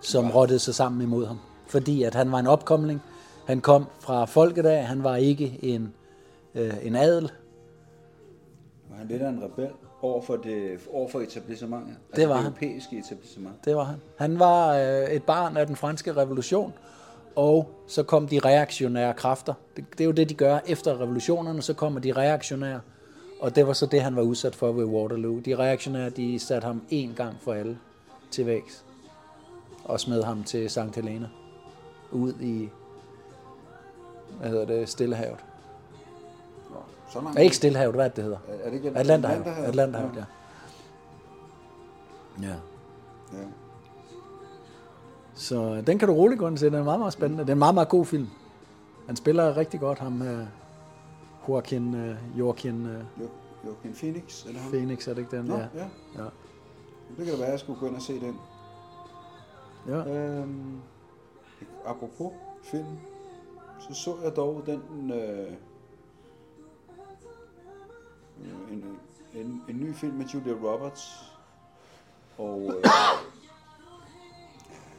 som 0.00 0.26
ja. 0.26 0.34
rottede 0.34 0.58
sig 0.58 0.74
sammen 0.74 1.02
imod 1.02 1.26
ham. 1.26 1.38
Fordi 1.66 2.02
at 2.02 2.14
han 2.14 2.32
var 2.32 2.38
en 2.38 2.46
opkomling. 2.46 3.02
Han 3.46 3.60
kom 3.60 3.86
fra 4.00 4.24
folket 4.24 4.66
af. 4.66 4.84
Han 4.86 5.04
var 5.04 5.16
ikke 5.16 5.58
en, 5.62 5.94
øh, 6.54 6.74
en 6.82 6.96
adel. 6.96 7.30
Var 8.90 8.96
han 8.96 9.06
lidt 9.08 9.22
af 9.22 9.28
en 9.28 9.42
rebel 9.42 9.70
over 10.02 10.22
for, 10.22 10.36
det, 10.36 10.80
over 10.92 11.08
for 11.08 11.20
etablissementet? 11.20 11.88
Altså 12.08 12.20
Det 12.20 12.28
var 12.28 12.34
det 12.34 12.42
han. 12.42 12.52
europæiske 12.52 12.98
etablissement. 12.98 13.64
Det 13.64 13.76
var 13.76 13.84
han. 13.84 13.96
Han 14.18 14.38
var 14.38 14.76
øh, 14.76 15.04
et 15.10 15.22
barn 15.22 15.56
af 15.56 15.66
den 15.66 15.76
franske 15.76 16.12
revolution, 16.16 16.72
og 17.36 17.70
så 17.86 18.02
kom 18.02 18.28
de 18.28 18.38
reaktionære 18.38 19.14
kræfter. 19.14 19.54
Det, 19.76 19.84
det 19.92 20.00
er 20.00 20.04
jo 20.04 20.10
det, 20.12 20.28
de 20.28 20.34
gør 20.34 20.58
efter 20.66 21.00
revolutionerne, 21.00 21.62
så 21.62 21.74
kommer 21.74 22.00
de 22.00 22.12
reaktionære, 22.12 22.80
og 23.40 23.56
det 23.56 23.66
var 23.66 23.72
så 23.72 23.86
det, 23.86 24.02
han 24.02 24.16
var 24.16 24.22
udsat 24.22 24.54
for 24.54 24.72
ved 24.72 24.84
Waterloo. 24.84 25.38
De 25.38 25.56
reaktionære, 25.56 26.10
de 26.10 26.38
satte 26.38 26.66
ham 26.66 26.82
en 26.90 27.12
gang 27.16 27.36
for 27.40 27.52
alle 27.52 27.78
til 28.30 28.46
vægs, 28.46 28.84
og 29.84 30.00
smed 30.00 30.22
ham 30.22 30.44
til 30.44 30.70
St. 30.70 30.94
Helena, 30.94 31.28
ud 32.10 32.32
i, 32.40 32.68
hvad 34.40 34.50
hedder 34.50 34.64
det, 34.66 34.88
Stillehavet. 34.88 35.38
Så. 37.12 37.22
Ja, 37.36 37.40
ikke 37.40 37.56
Stillehavet, 37.56 37.94
hvad 37.94 38.04
er 38.04 38.08
det, 38.08 38.16
det 38.16 38.24
hedder? 38.24 38.38
Er 38.48 38.70
det 38.70 38.76
ikke 38.76 38.92
Atlanterhavet. 38.98 39.46
Atlanterhavet, 39.46 40.16
ja. 40.16 40.24
Ja. 42.42 42.54
ja. 43.32 43.44
Så 45.34 45.82
den 45.86 45.98
kan 45.98 46.08
du 46.08 46.14
roligt 46.14 46.38
gå 46.38 46.48
ind 46.48 46.58
se. 46.58 46.66
Den 46.66 46.74
er 46.74 46.84
meget, 46.84 46.98
meget 46.98 47.12
spændende. 47.12 47.42
Det 47.42 47.48
er 47.48 47.52
en 47.52 47.58
meget, 47.58 47.74
meget 47.74 47.88
god 47.88 48.04
film. 48.06 48.28
Han 49.06 49.16
spiller 49.16 49.56
rigtig 49.56 49.80
godt, 49.80 49.98
ham 49.98 50.20
her. 50.20 50.46
Joaquin, 51.48 51.94
uh, 51.94 52.38
Joaquin 52.38 52.86
uh, 52.86 52.92
Jo, 53.22 53.28
Joaquin 53.66 53.92
Phoenix, 53.94 54.46
eller 54.46 54.60
ham? 54.60 54.70
Phoenix, 54.70 55.08
er 55.08 55.14
det 55.14 55.20
ikke 55.20 55.36
den? 55.36 55.44
Nå, 55.44 55.54
ja. 55.56 55.66
ja. 55.74 55.86
Ja. 56.18 56.24
Det 57.16 57.24
kan 57.24 57.26
da 57.26 57.36
være, 57.36 57.46
at 57.46 57.52
jeg 57.52 57.60
skulle 57.60 57.80
gå 57.80 57.86
ind 57.86 57.96
og 57.96 58.02
se 58.02 58.20
den. 58.20 58.36
ja. 59.88 60.06
Øhm, 60.08 60.80
apropos 61.86 62.32
film, 62.62 62.98
så 63.80 63.94
så 63.94 64.14
jeg 64.24 64.36
dog 64.36 64.62
den 64.66 65.10
øh, 65.10 65.52
en, 68.72 68.84
en, 69.34 69.62
en 69.68 69.76
ny 69.76 69.94
film 69.94 70.14
med 70.14 70.26
Julia 70.26 70.52
Roberts 70.52 71.32
og 72.38 72.60
øh, 72.60 72.82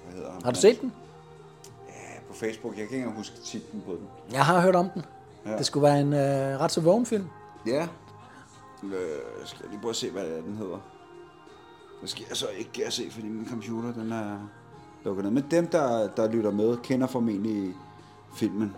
hvad 0.04 0.14
hedder 0.14 0.32
han? 0.32 0.44
Har 0.44 0.52
du 0.52 0.60
set 0.60 0.82
den? 0.82 0.94
Ja, 1.88 2.20
på 2.28 2.34
Facebook. 2.34 2.78
Jeg 2.78 2.78
kan 2.78 2.84
ikke 2.84 2.98
engang 2.98 3.18
huske 3.18 3.36
titlen 3.46 3.82
på 3.86 3.92
den. 3.92 4.08
Jeg 4.32 4.46
har 4.46 4.62
hørt 4.62 4.76
om 4.76 4.90
den. 4.90 5.06
Ja. 5.46 5.58
Det 5.58 5.66
skulle 5.66 5.84
være 5.84 6.02
en 6.02 6.14
uh, 6.14 6.62
ret 6.62 6.72
så 6.72 6.82
vågen 6.82 7.06
film. 7.06 7.28
Ja. 7.68 7.88
Øh, 8.84 9.46
skal 9.46 9.60
jeg 9.62 9.70
lige 9.70 9.82
prøve 9.82 9.90
at 9.90 9.96
se, 9.96 10.12
hvad 10.12 10.42
den 10.42 10.56
hedder. 10.58 10.80
Det 12.02 12.10
skal 12.10 12.26
jeg 12.30 12.38
så 12.38 12.48
ikke 12.58 12.92
se, 12.92 13.12
fordi 13.12 13.28
min 13.28 13.48
computer 13.50 13.94
den 13.94 14.12
er 14.12 14.38
lukket 15.04 15.24
ned. 15.26 15.32
Men 15.32 15.46
dem, 15.52 15.68
der, 15.68 16.08
der 16.08 16.32
lytter 16.32 16.52
med, 16.52 16.78
kender 16.78 17.08
formentlig 17.08 17.76
filmen. 18.36 18.76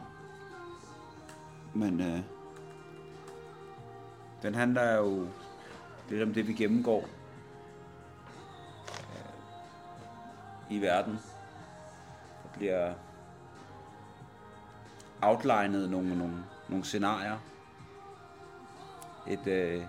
Men 1.73 2.01
øh, 2.01 2.19
den 4.45 4.55
handler 4.55 4.93
jo 4.93 5.27
lidt 6.09 6.23
om 6.23 6.33
det, 6.33 6.47
vi 6.47 6.53
gennemgår 6.53 7.09
øh, 8.99 10.77
i 10.77 10.81
verden. 10.81 11.13
Der 12.43 12.49
bliver 12.57 12.93
outlinet 15.21 15.89
nogle, 15.89 16.17
nogle, 16.17 16.43
nogle 16.69 16.85
scenarier. 16.85 17.37
Et, 19.27 19.47
øh, 19.47 19.83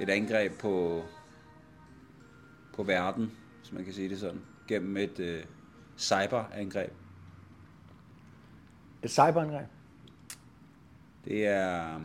et 0.00 0.10
angreb 0.10 0.58
på, 0.58 1.04
på 2.74 2.82
verden, 2.82 3.32
hvis 3.58 3.72
man 3.72 3.84
kan 3.84 3.94
sige 3.94 4.08
det 4.08 4.20
sådan, 4.20 4.42
gennem 4.68 4.96
et 4.96 5.18
øh, 5.18 5.44
cyberangreb. 5.98 6.92
Et 9.02 9.10
cyberangreb. 9.10 9.66
Det 11.24 11.46
er 11.46 12.00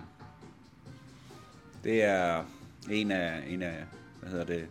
det 1.86 2.04
er 2.04 2.44
en 2.90 3.12
af 3.12 3.44
en 3.48 3.62
af 3.62 3.84
hvad 4.20 4.30
hedder 4.30 4.46
det 4.46 4.68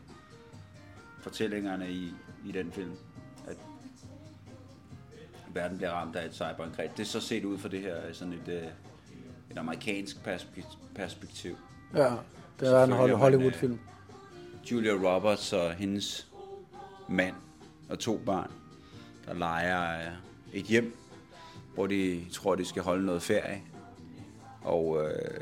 fortællingerne 1.20 1.90
i 1.90 2.12
i 2.46 2.52
den 2.52 2.72
film 2.72 2.92
at 3.48 3.56
verden 5.54 5.76
bliver 5.76 5.90
ramt 5.90 6.16
af 6.16 6.26
et 6.26 6.34
cyberangreb. 6.34 6.96
Det 6.96 7.00
er 7.02 7.06
så 7.06 7.20
set 7.20 7.44
ud 7.44 7.58
fra 7.58 7.68
det 7.68 7.80
her 7.80 8.12
sådan 8.12 8.32
et 8.32 8.48
øh, 8.48 8.62
et 9.50 9.58
amerikansk 9.58 10.16
perspek- 10.26 10.76
perspektiv. 10.94 11.56
Ja, 11.94 12.12
det 12.60 12.68
er 12.68 12.84
en 12.84 12.92
Hollywood-film. 13.10 13.78
Julia 14.70 14.92
Roberts 14.92 15.52
og 15.52 15.72
hendes 15.72 16.28
mand 17.08 17.34
og 17.88 17.98
to 17.98 18.18
børn, 18.26 18.50
der 19.26 19.34
leger 19.34 19.98
øh, 19.98 20.12
et 20.52 20.64
hjem, 20.64 20.96
hvor 21.74 21.86
de 21.86 22.24
tror, 22.32 22.54
de 22.54 22.64
skal 22.64 22.82
holde 22.82 23.06
noget 23.06 23.22
ferie. 23.22 23.62
Og 24.62 25.02
øh, 25.04 25.40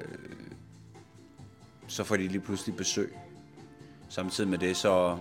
så 1.93 2.05
får 2.05 2.17
de 2.17 2.29
lige 2.29 2.41
pludselig 2.41 2.77
besøg. 2.77 3.17
Samtidig 4.09 4.51
med 4.51 4.59
det, 4.59 4.77
så 4.77 5.19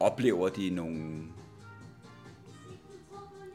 oplever 0.00 0.48
de 0.48 0.70
nogle, 0.70 1.22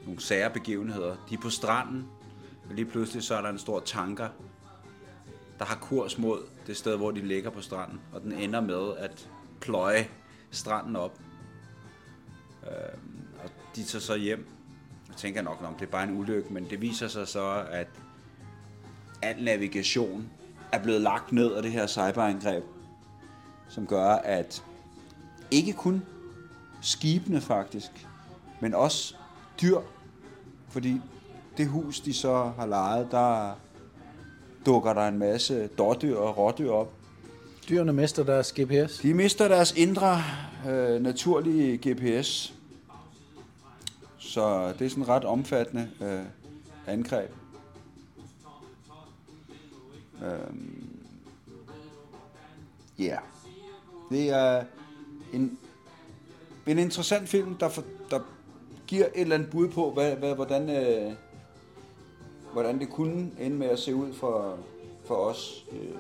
nogle 0.06 0.22
sære 0.22 0.50
begivenheder. 0.50 1.16
De 1.30 1.36
er 1.36 1.40
på 1.40 1.50
stranden, 1.50 2.08
og 2.70 2.76
lige 2.76 2.86
pludselig 2.86 3.24
så 3.24 3.36
er 3.36 3.42
der 3.42 3.50
en 3.50 3.60
stor 3.60 3.80
tanker, 3.80 4.30
der 5.60 5.66
har 5.66 5.76
kurs 5.76 6.18
mod 6.18 6.40
det 6.68 6.78
sted, 6.78 6.98
hvor 6.98 7.12
de 7.12 7.22
ligger 7.22 7.50
på 7.50 7.62
stranden, 7.62 8.00
og 8.14 8.22
den 8.22 8.32
ender 8.32 8.62
med 8.62 8.98
at 8.98 9.30
pløje 9.62 10.08
stranden 10.52 10.96
op. 10.96 11.20
Øhm, 12.64 13.22
og 13.44 13.50
de 13.76 13.84
tager 13.84 14.02
så 14.02 14.16
hjem. 14.16 14.48
Jeg 15.08 15.18
tænker 15.18 15.42
nok, 15.42 15.62
om 15.64 15.74
det 15.74 15.86
er 15.86 15.92
bare 15.92 16.04
en 16.04 16.18
ulykke, 16.18 16.54
men 16.54 16.70
det 16.70 16.82
viser 16.82 17.08
sig 17.08 17.28
så, 17.28 17.66
at 17.72 17.88
al 19.22 19.44
navigation 19.44 20.32
er 20.72 20.80
blevet 20.84 21.02
lagt 21.02 21.32
ned 21.32 21.54
af 21.54 21.64
det 21.64 21.72
her 21.72 21.88
cyberangreb, 21.88 22.64
som 23.70 23.88
gør, 23.88 24.10
at 24.10 24.64
ikke 25.52 25.74
kun 25.74 26.06
skibene 26.82 27.42
faktisk, 27.42 28.08
men 28.60 28.74
også 28.74 29.16
dyr, 29.62 29.80
fordi 30.70 31.02
det 31.58 31.68
hus, 31.68 32.00
de 32.00 32.14
så 32.14 32.52
har 32.58 32.66
lejet, 32.66 33.08
der 33.12 33.54
dukker 34.66 34.94
der 34.94 35.08
en 35.08 35.18
masse 35.18 35.68
dårdyr 35.68 36.18
og 36.18 36.38
rådyr 36.38 36.72
op. 36.72 36.94
Dyrene 37.70 37.94
mister 37.94 38.24
deres 38.24 38.54
GPS. 38.54 38.98
De 38.98 39.14
mister 39.14 39.48
deres 39.48 39.74
indre 39.78 40.24
øh, 40.70 41.02
naturlige 41.02 41.78
GPS. 41.78 42.54
Så 44.18 44.74
det 44.80 44.86
er 44.86 44.90
sådan 44.90 45.04
et 45.04 45.10
ret 45.10 45.26
omfattende 45.26 45.90
øh, 46.02 46.22
angreb. 46.88 47.30
Øhm, 50.24 51.00
Ja. 53.00 53.06
Yeah. 53.06 53.22
Det 54.12 54.30
er 54.30 54.64
en, 55.34 55.60
en 56.68 56.80
interessant 56.80 57.30
film, 57.30 57.56
der, 57.56 57.70
for, 57.70 57.84
der 58.12 58.20
giver 58.88 59.06
et 59.06 59.12
eller 59.22 59.36
andet 59.36 59.50
bud 59.50 59.68
på, 59.70 59.92
hvad, 59.92 60.16
hvad, 60.16 60.36
hvordan, 60.36 60.70
øh, 60.70 61.14
hvordan 62.54 62.80
det 62.80 62.90
kunne 62.90 63.32
ende 63.40 63.58
med 63.58 63.68
at 63.68 63.80
se 63.80 63.96
ud 63.96 64.14
for, 64.14 64.58
for 65.06 65.16
os. 65.16 65.66
Øh, 65.72 65.96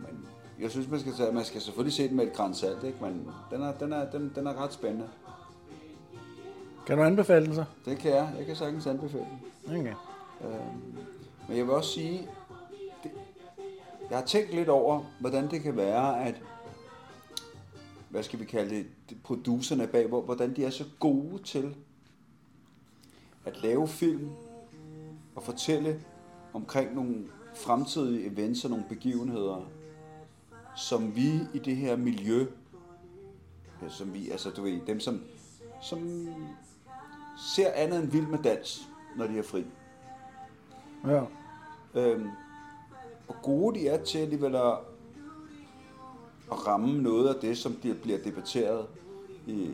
men 0.00 0.28
jeg 0.60 0.70
synes, 0.70 0.88
man 0.88 1.00
skal, 1.00 1.12
tage, 1.12 1.32
man 1.32 1.44
skal 1.44 1.60
selvfølgelig 1.60 1.94
se 1.94 2.08
den 2.08 2.16
med 2.16 2.26
et 2.26 2.32
gran 2.32 2.54
salt, 2.54 2.84
ikke? 2.84 2.98
men 3.00 3.28
den 3.50 3.62
er, 3.62 3.72
den, 3.72 3.92
er, 3.92 4.10
den, 4.10 4.32
den 4.34 4.46
er 4.46 4.62
ret 4.62 4.72
spændende. 4.72 5.08
Kan 6.86 6.96
du 6.96 7.02
anbefale 7.02 7.46
den 7.46 7.54
så? 7.54 7.64
Det 7.84 7.98
kan 7.98 8.10
jeg. 8.10 8.32
Jeg 8.38 8.46
kan 8.46 8.56
sagtens 8.56 8.86
anbefale 8.86 9.26
den. 9.66 9.80
Okay. 9.80 9.94
Øhm, 10.44 10.98
men 11.48 11.56
jeg 11.56 11.66
vil 11.66 11.74
også 11.74 11.90
sige, 11.90 12.28
det, 13.02 13.10
jeg 14.10 14.18
har 14.18 14.24
tænkt 14.24 14.54
lidt 14.54 14.68
over, 14.68 15.04
hvordan 15.20 15.50
det 15.50 15.62
kan 15.62 15.76
være, 15.76 16.24
at 16.24 16.42
hvad 18.08 18.22
skal 18.22 18.40
vi 18.40 18.44
kalde 18.44 18.84
det, 19.08 19.22
producerne 19.22 19.86
bag, 19.86 20.06
hvordan 20.06 20.56
de 20.56 20.64
er 20.64 20.70
så 20.70 20.84
gode 21.00 21.42
til 21.42 21.74
at 23.44 23.62
lave 23.62 23.88
film 23.88 24.30
og 25.34 25.42
fortælle 25.42 26.00
omkring 26.52 26.94
nogle 26.94 27.24
fremtidige 27.54 28.26
events 28.26 28.64
og 28.64 28.70
nogle 28.70 28.84
begivenheder, 28.88 29.70
som 30.76 31.16
vi 31.16 31.30
i 31.54 31.58
det 31.58 31.76
her 31.76 31.96
miljø, 31.96 32.46
ja, 33.82 33.88
som 33.88 34.14
vi, 34.14 34.30
altså 34.30 34.50
du 34.50 34.62
ved, 34.62 34.80
dem 34.86 35.00
som, 35.00 35.22
som 35.82 36.28
ser 37.54 37.72
andet 37.74 38.02
end 38.02 38.10
vild 38.10 38.26
med 38.26 38.38
dans, 38.38 38.88
når 39.16 39.26
de 39.26 39.38
er 39.38 39.42
fri. 39.42 39.64
Ja. 41.06 41.22
Øhm, 41.94 42.28
hvor 43.26 43.42
gode 43.42 43.78
de 43.78 43.88
er 43.88 44.04
til 44.04 44.18
alligevel 44.18 44.56
at, 44.56 44.78
at 46.52 46.66
ramme 46.66 47.02
noget 47.02 47.34
af 47.34 47.40
det, 47.40 47.58
som 47.58 47.72
de 47.72 47.94
bliver 47.94 48.18
debatteret 48.18 48.86
i, 49.46 49.70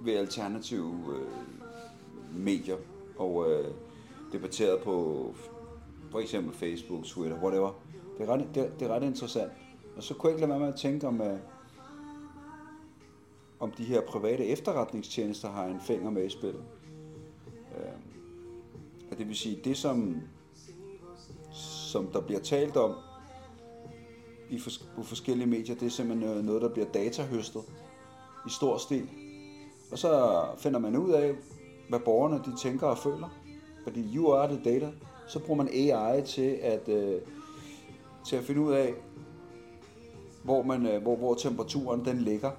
ved 0.00 0.16
alternative 0.16 0.94
øh, 1.14 2.40
medier 2.40 2.76
og 3.18 3.50
øh, 3.50 3.74
debatteret 4.32 4.80
på 4.82 5.26
for 6.10 6.18
eksempel 6.18 6.54
Facebook, 6.54 7.04
Twitter, 7.04 7.42
whatever. 7.42 7.72
Det 8.18 8.28
er 8.28 8.32
ret, 8.32 8.48
det, 8.54 8.80
det 8.80 8.90
er 8.90 8.94
ret 8.94 9.02
interessant. 9.02 9.52
Og 9.96 10.02
så 10.02 10.14
kunne 10.14 10.30
jeg 10.30 10.36
ikke 10.36 10.46
lade 10.46 10.50
være 10.50 10.60
med 10.60 10.74
at 10.74 10.80
tænke 10.80 11.06
om, 11.06 11.20
øh, 11.20 11.38
om 13.60 13.70
de 13.70 13.84
her 13.84 14.00
private 14.00 14.46
efterretningstjenester 14.46 15.48
har 15.48 15.64
en 15.64 15.80
finger 15.80 16.10
med 16.10 16.26
i 16.26 16.30
spillet. 16.30 16.64
Øh, 17.76 18.07
og 19.18 19.20
det 19.20 19.28
vil 19.28 19.36
sige, 19.36 19.60
det 19.64 19.76
som, 19.76 20.16
som 21.52 22.06
der 22.06 22.20
bliver 22.20 22.40
talt 22.40 22.76
om 22.76 22.94
i 24.50 24.58
fors- 24.58 24.86
på 24.96 25.02
forskellige 25.02 25.46
medier, 25.46 25.74
det 25.74 25.86
er 25.86 25.90
simpelthen 25.90 26.38
øh, 26.38 26.44
noget, 26.44 26.62
der 26.62 26.68
bliver 26.68 26.88
datahøstet 26.88 27.62
i 28.46 28.50
stor 28.50 28.76
stil. 28.76 29.08
Og 29.92 29.98
så 29.98 30.42
finder 30.58 30.78
man 30.78 30.96
ud 30.96 31.10
af, 31.10 31.34
hvad 31.88 31.98
borgerne 32.00 32.36
de 32.36 32.56
tænker 32.62 32.86
og 32.86 32.98
føler. 32.98 33.28
Fordi 33.84 34.16
you 34.16 34.32
are 34.32 34.48
the 34.48 34.60
data. 34.64 34.90
Så 35.28 35.38
bruger 35.38 35.64
man 35.64 35.68
AI 35.72 36.22
til 36.22 36.58
at, 36.62 36.88
øh, 36.88 37.20
til 38.26 38.36
at 38.36 38.44
finde 38.44 38.60
ud 38.60 38.72
af, 38.72 38.94
hvor, 40.44 40.62
man, 40.62 40.86
øh, 40.86 41.02
hvor, 41.02 41.16
hvor 41.16 41.34
temperaturen 41.34 42.04
den 42.04 42.18
ligger 42.18 42.50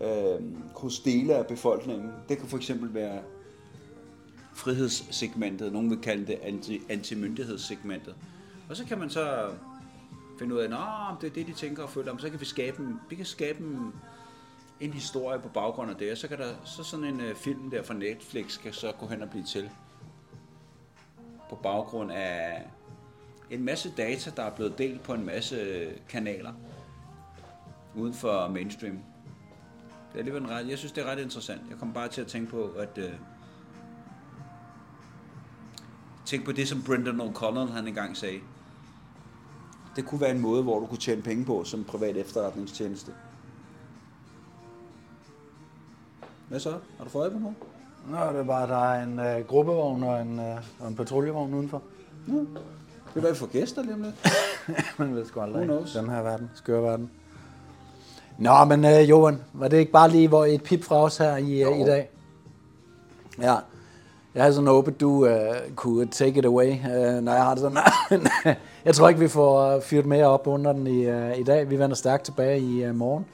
øh, 0.00 0.44
hos 0.74 1.00
dele 1.00 1.34
af 1.34 1.46
befolkningen. 1.46 2.10
Det 2.28 2.38
kan 2.38 2.46
for 2.46 2.56
eksempel 2.56 2.94
være 2.94 3.22
frihedssegmentet. 4.58 5.72
Nogen 5.72 5.90
vil 5.90 5.98
kalde 5.98 6.26
det 6.26 6.38
anti, 6.42 6.80
antimyndighedssegmentet. 6.88 8.14
Og 8.68 8.76
så 8.76 8.84
kan 8.84 8.98
man 8.98 9.10
så 9.10 9.50
finde 10.38 10.54
ud 10.54 10.60
af, 10.60 11.10
om 11.10 11.16
det 11.20 11.26
er 11.26 11.34
det, 11.34 11.46
de 11.46 11.52
tænker 11.52 11.82
og 11.82 11.90
føler. 11.90 12.12
Men 12.12 12.20
så 12.20 12.30
kan 12.30 12.40
vi 12.40 12.44
skabe 12.44 12.82
en, 12.82 13.00
vi 13.10 13.16
kan 13.16 13.26
skabe 13.26 13.58
en, 13.58 13.92
en 14.80 14.92
historie 14.92 15.38
på 15.38 15.48
baggrund 15.48 15.90
af 15.90 15.96
det. 15.96 16.12
Og 16.12 16.18
så 16.18 16.28
kan 16.28 16.38
der 16.38 16.54
så 16.64 16.82
sådan 16.82 17.04
en 17.04 17.20
uh, 17.20 17.36
film 17.36 17.70
der 17.70 17.82
fra 17.82 17.94
Netflix 17.94 18.62
kan 18.62 18.72
så 18.72 18.92
gå 18.92 19.06
hen 19.06 19.22
og 19.22 19.30
blive 19.30 19.44
til. 19.44 19.70
På 21.50 21.56
baggrund 21.56 22.12
af 22.12 22.66
en 23.50 23.64
masse 23.64 23.92
data, 23.96 24.30
der 24.36 24.42
er 24.42 24.50
blevet 24.50 24.78
delt 24.78 25.02
på 25.02 25.14
en 25.14 25.26
masse 25.26 25.56
øh, 25.56 25.92
kanaler 26.08 26.52
uden 27.94 28.14
for 28.14 28.48
mainstream. 28.48 28.94
Det 30.08 30.14
er 30.14 30.18
alligevel 30.18 30.42
en 30.42 30.50
ret, 30.50 30.68
jeg 30.68 30.78
synes, 30.78 30.92
det 30.92 31.04
er 31.04 31.10
ret 31.10 31.18
interessant. 31.18 31.60
Jeg 31.70 31.78
kom 31.78 31.92
bare 31.92 32.08
til 32.08 32.20
at 32.20 32.26
tænke 32.26 32.50
på, 32.50 32.64
at 32.64 32.98
øh, 32.98 33.12
tænke 36.28 36.46
på 36.46 36.52
det, 36.52 36.68
som 36.68 36.82
Brendan 36.82 37.20
O'Connell 37.20 37.72
han 37.72 37.88
engang 37.88 38.16
sagde. 38.16 38.38
Det 39.96 40.06
kunne 40.06 40.20
være 40.20 40.30
en 40.30 40.40
måde, 40.40 40.62
hvor 40.62 40.80
du 40.80 40.86
kunne 40.86 40.98
tjene 40.98 41.22
penge 41.22 41.44
på 41.44 41.64
som 41.64 41.84
privat 41.84 42.16
efterretningstjeneste. 42.16 43.12
Hvad 46.48 46.60
så? 46.60 46.70
Har 46.70 47.04
du 47.04 47.10
fået 47.10 47.22
øje 47.22 47.30
på 47.30 47.38
noget? 47.38 47.56
Nå, 48.08 48.32
det 48.32 48.40
er 48.40 48.44
bare, 48.44 48.68
der 48.68 48.84
er 48.84 49.02
en 49.02 49.18
øh, 49.18 49.46
gruppevogn 49.46 50.02
og 50.02 50.22
en, 50.22 50.38
øh, 50.38 50.56
og 50.80 50.88
en 50.88 50.96
patruljevogn 50.96 51.54
udenfor. 51.54 51.82
Det 53.14 53.24
er 53.24 53.32
vi 53.32 53.38
får 53.38 53.46
gæster 53.46 53.82
lige 53.82 53.94
om 53.94 54.02
lidt. 54.02 54.14
Man 54.98 55.14
ved 55.14 55.26
sgu 55.26 55.40
aldrig. 55.40 55.68
Den 55.68 56.10
her 56.10 56.22
verden, 56.22 56.50
skøre 56.54 56.82
verden. 56.82 57.10
Nå, 58.38 58.64
men 58.64 58.84
øh, 58.84 59.10
Johan, 59.10 59.42
var 59.52 59.68
det 59.68 59.76
ikke 59.76 59.92
bare 59.92 60.10
lige 60.10 60.28
hvor 60.28 60.44
et 60.44 60.62
pip 60.62 60.84
fra 60.84 60.96
os 60.96 61.16
her 61.16 61.36
i, 61.36 61.62
øh, 61.62 61.80
i 61.80 61.84
dag? 61.84 62.10
Ja. 63.38 63.56
Jeg 64.38 64.46
har 64.46 64.52
sådan 64.52 64.68
håbet, 64.68 65.00
du 65.00 65.10
uh, 65.10 65.30
kunne 65.76 66.06
take 66.06 66.38
it 66.38 66.44
away, 66.44 66.70
uh, 66.72 67.24
når 67.24 67.32
jeg 67.32 67.44
har 67.44 67.54
det 67.54 67.60
sådan. 67.60 67.78
Øh, 68.46 68.54
jeg 68.84 68.94
tror 68.94 69.08
ikke, 69.08 69.20
vi 69.20 69.28
får 69.28 69.80
fyret 69.80 70.06
mere 70.06 70.26
op 70.26 70.46
under 70.46 70.72
den 70.72 70.86
i, 70.86 71.10
uh, 71.10 71.38
i 71.38 71.42
dag. 71.42 71.70
Vi 71.70 71.78
vender 71.78 71.96
stærkt 71.96 72.24
tilbage 72.24 72.60
i 72.60 72.88
uh, 72.88 72.94
morgen. 72.94 73.26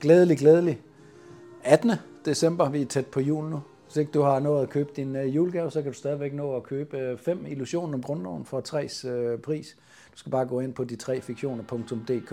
Glædelig, 0.00 0.38
glædelig. 0.38 0.80
18. 1.64 1.92
december, 2.24 2.68
vi 2.68 2.82
er 2.82 2.86
tæt 2.86 3.06
på 3.06 3.20
jul 3.20 3.44
nu. 3.44 3.60
Hvis 3.86 3.96
ikke 3.96 4.12
du 4.12 4.22
har 4.22 4.40
nået 4.40 4.62
at 4.62 4.68
købe 4.68 4.90
din 4.96 5.16
uh, 5.16 5.36
julegave, 5.36 5.70
så 5.70 5.82
kan 5.82 5.92
du 5.92 5.98
stadigvæk 5.98 6.34
nå 6.34 6.56
at 6.56 6.62
købe 6.62 7.12
uh, 7.12 7.18
fem 7.18 7.46
illusioner 7.48 7.94
om 7.94 8.02
grundloven 8.02 8.44
for 8.44 8.62
3's 8.68 9.08
uh, 9.08 9.40
pris. 9.40 9.76
Du 10.12 10.18
skal 10.18 10.32
bare 10.32 10.46
gå 10.46 10.60
ind 10.60 10.74
på 10.74 10.84
de 10.84 10.96
tre 10.96 11.20
fiktioner.dk, 11.20 12.32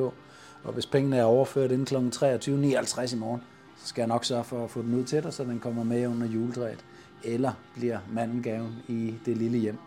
og 0.64 0.74
hvis 0.74 0.86
pengene 0.86 1.18
er 1.18 1.24
overført 1.24 1.72
inden 1.72 1.86
kl. 1.86 1.95
23.59 1.95 3.16
i 3.16 3.20
morgen, 3.20 3.41
så 3.78 3.88
skal 3.88 4.01
jeg 4.01 4.07
nok 4.07 4.26
sørge 4.26 4.43
for 4.43 4.64
at 4.64 4.70
få 4.70 4.82
den 4.82 4.93
ud 4.93 5.03
til 5.03 5.24
dig, 5.24 5.34
så 5.34 5.43
den 5.43 5.59
kommer 5.59 5.84
med 5.84 6.07
under 6.07 6.28
juletræet, 6.28 6.86
eller 7.24 7.51
bliver 7.76 7.99
mandengaven 8.11 8.76
i 8.88 9.15
det 9.26 9.38
lille 9.38 9.57
hjem. 9.57 9.78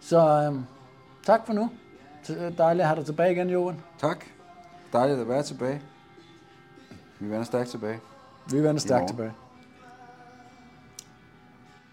Så 0.00 0.50
øh, 0.52 0.60
tak 1.26 1.46
for 1.46 1.52
nu. 1.52 1.70
Dejligt 2.58 2.82
at 2.82 2.86
have 2.86 2.96
dig 2.96 3.06
tilbage 3.06 3.32
igen, 3.32 3.50
Johan. 3.50 3.80
Tak. 3.98 4.24
Dejligt 4.92 5.20
at 5.20 5.28
være 5.28 5.42
tilbage. 5.42 5.82
Vi 7.20 7.26
vender 7.30 7.44
stærkt 7.44 7.68
tilbage. 7.68 8.00
Vi 8.50 8.56
vender 8.62 8.78
stærkt 8.78 9.08
tilbage. 9.08 9.32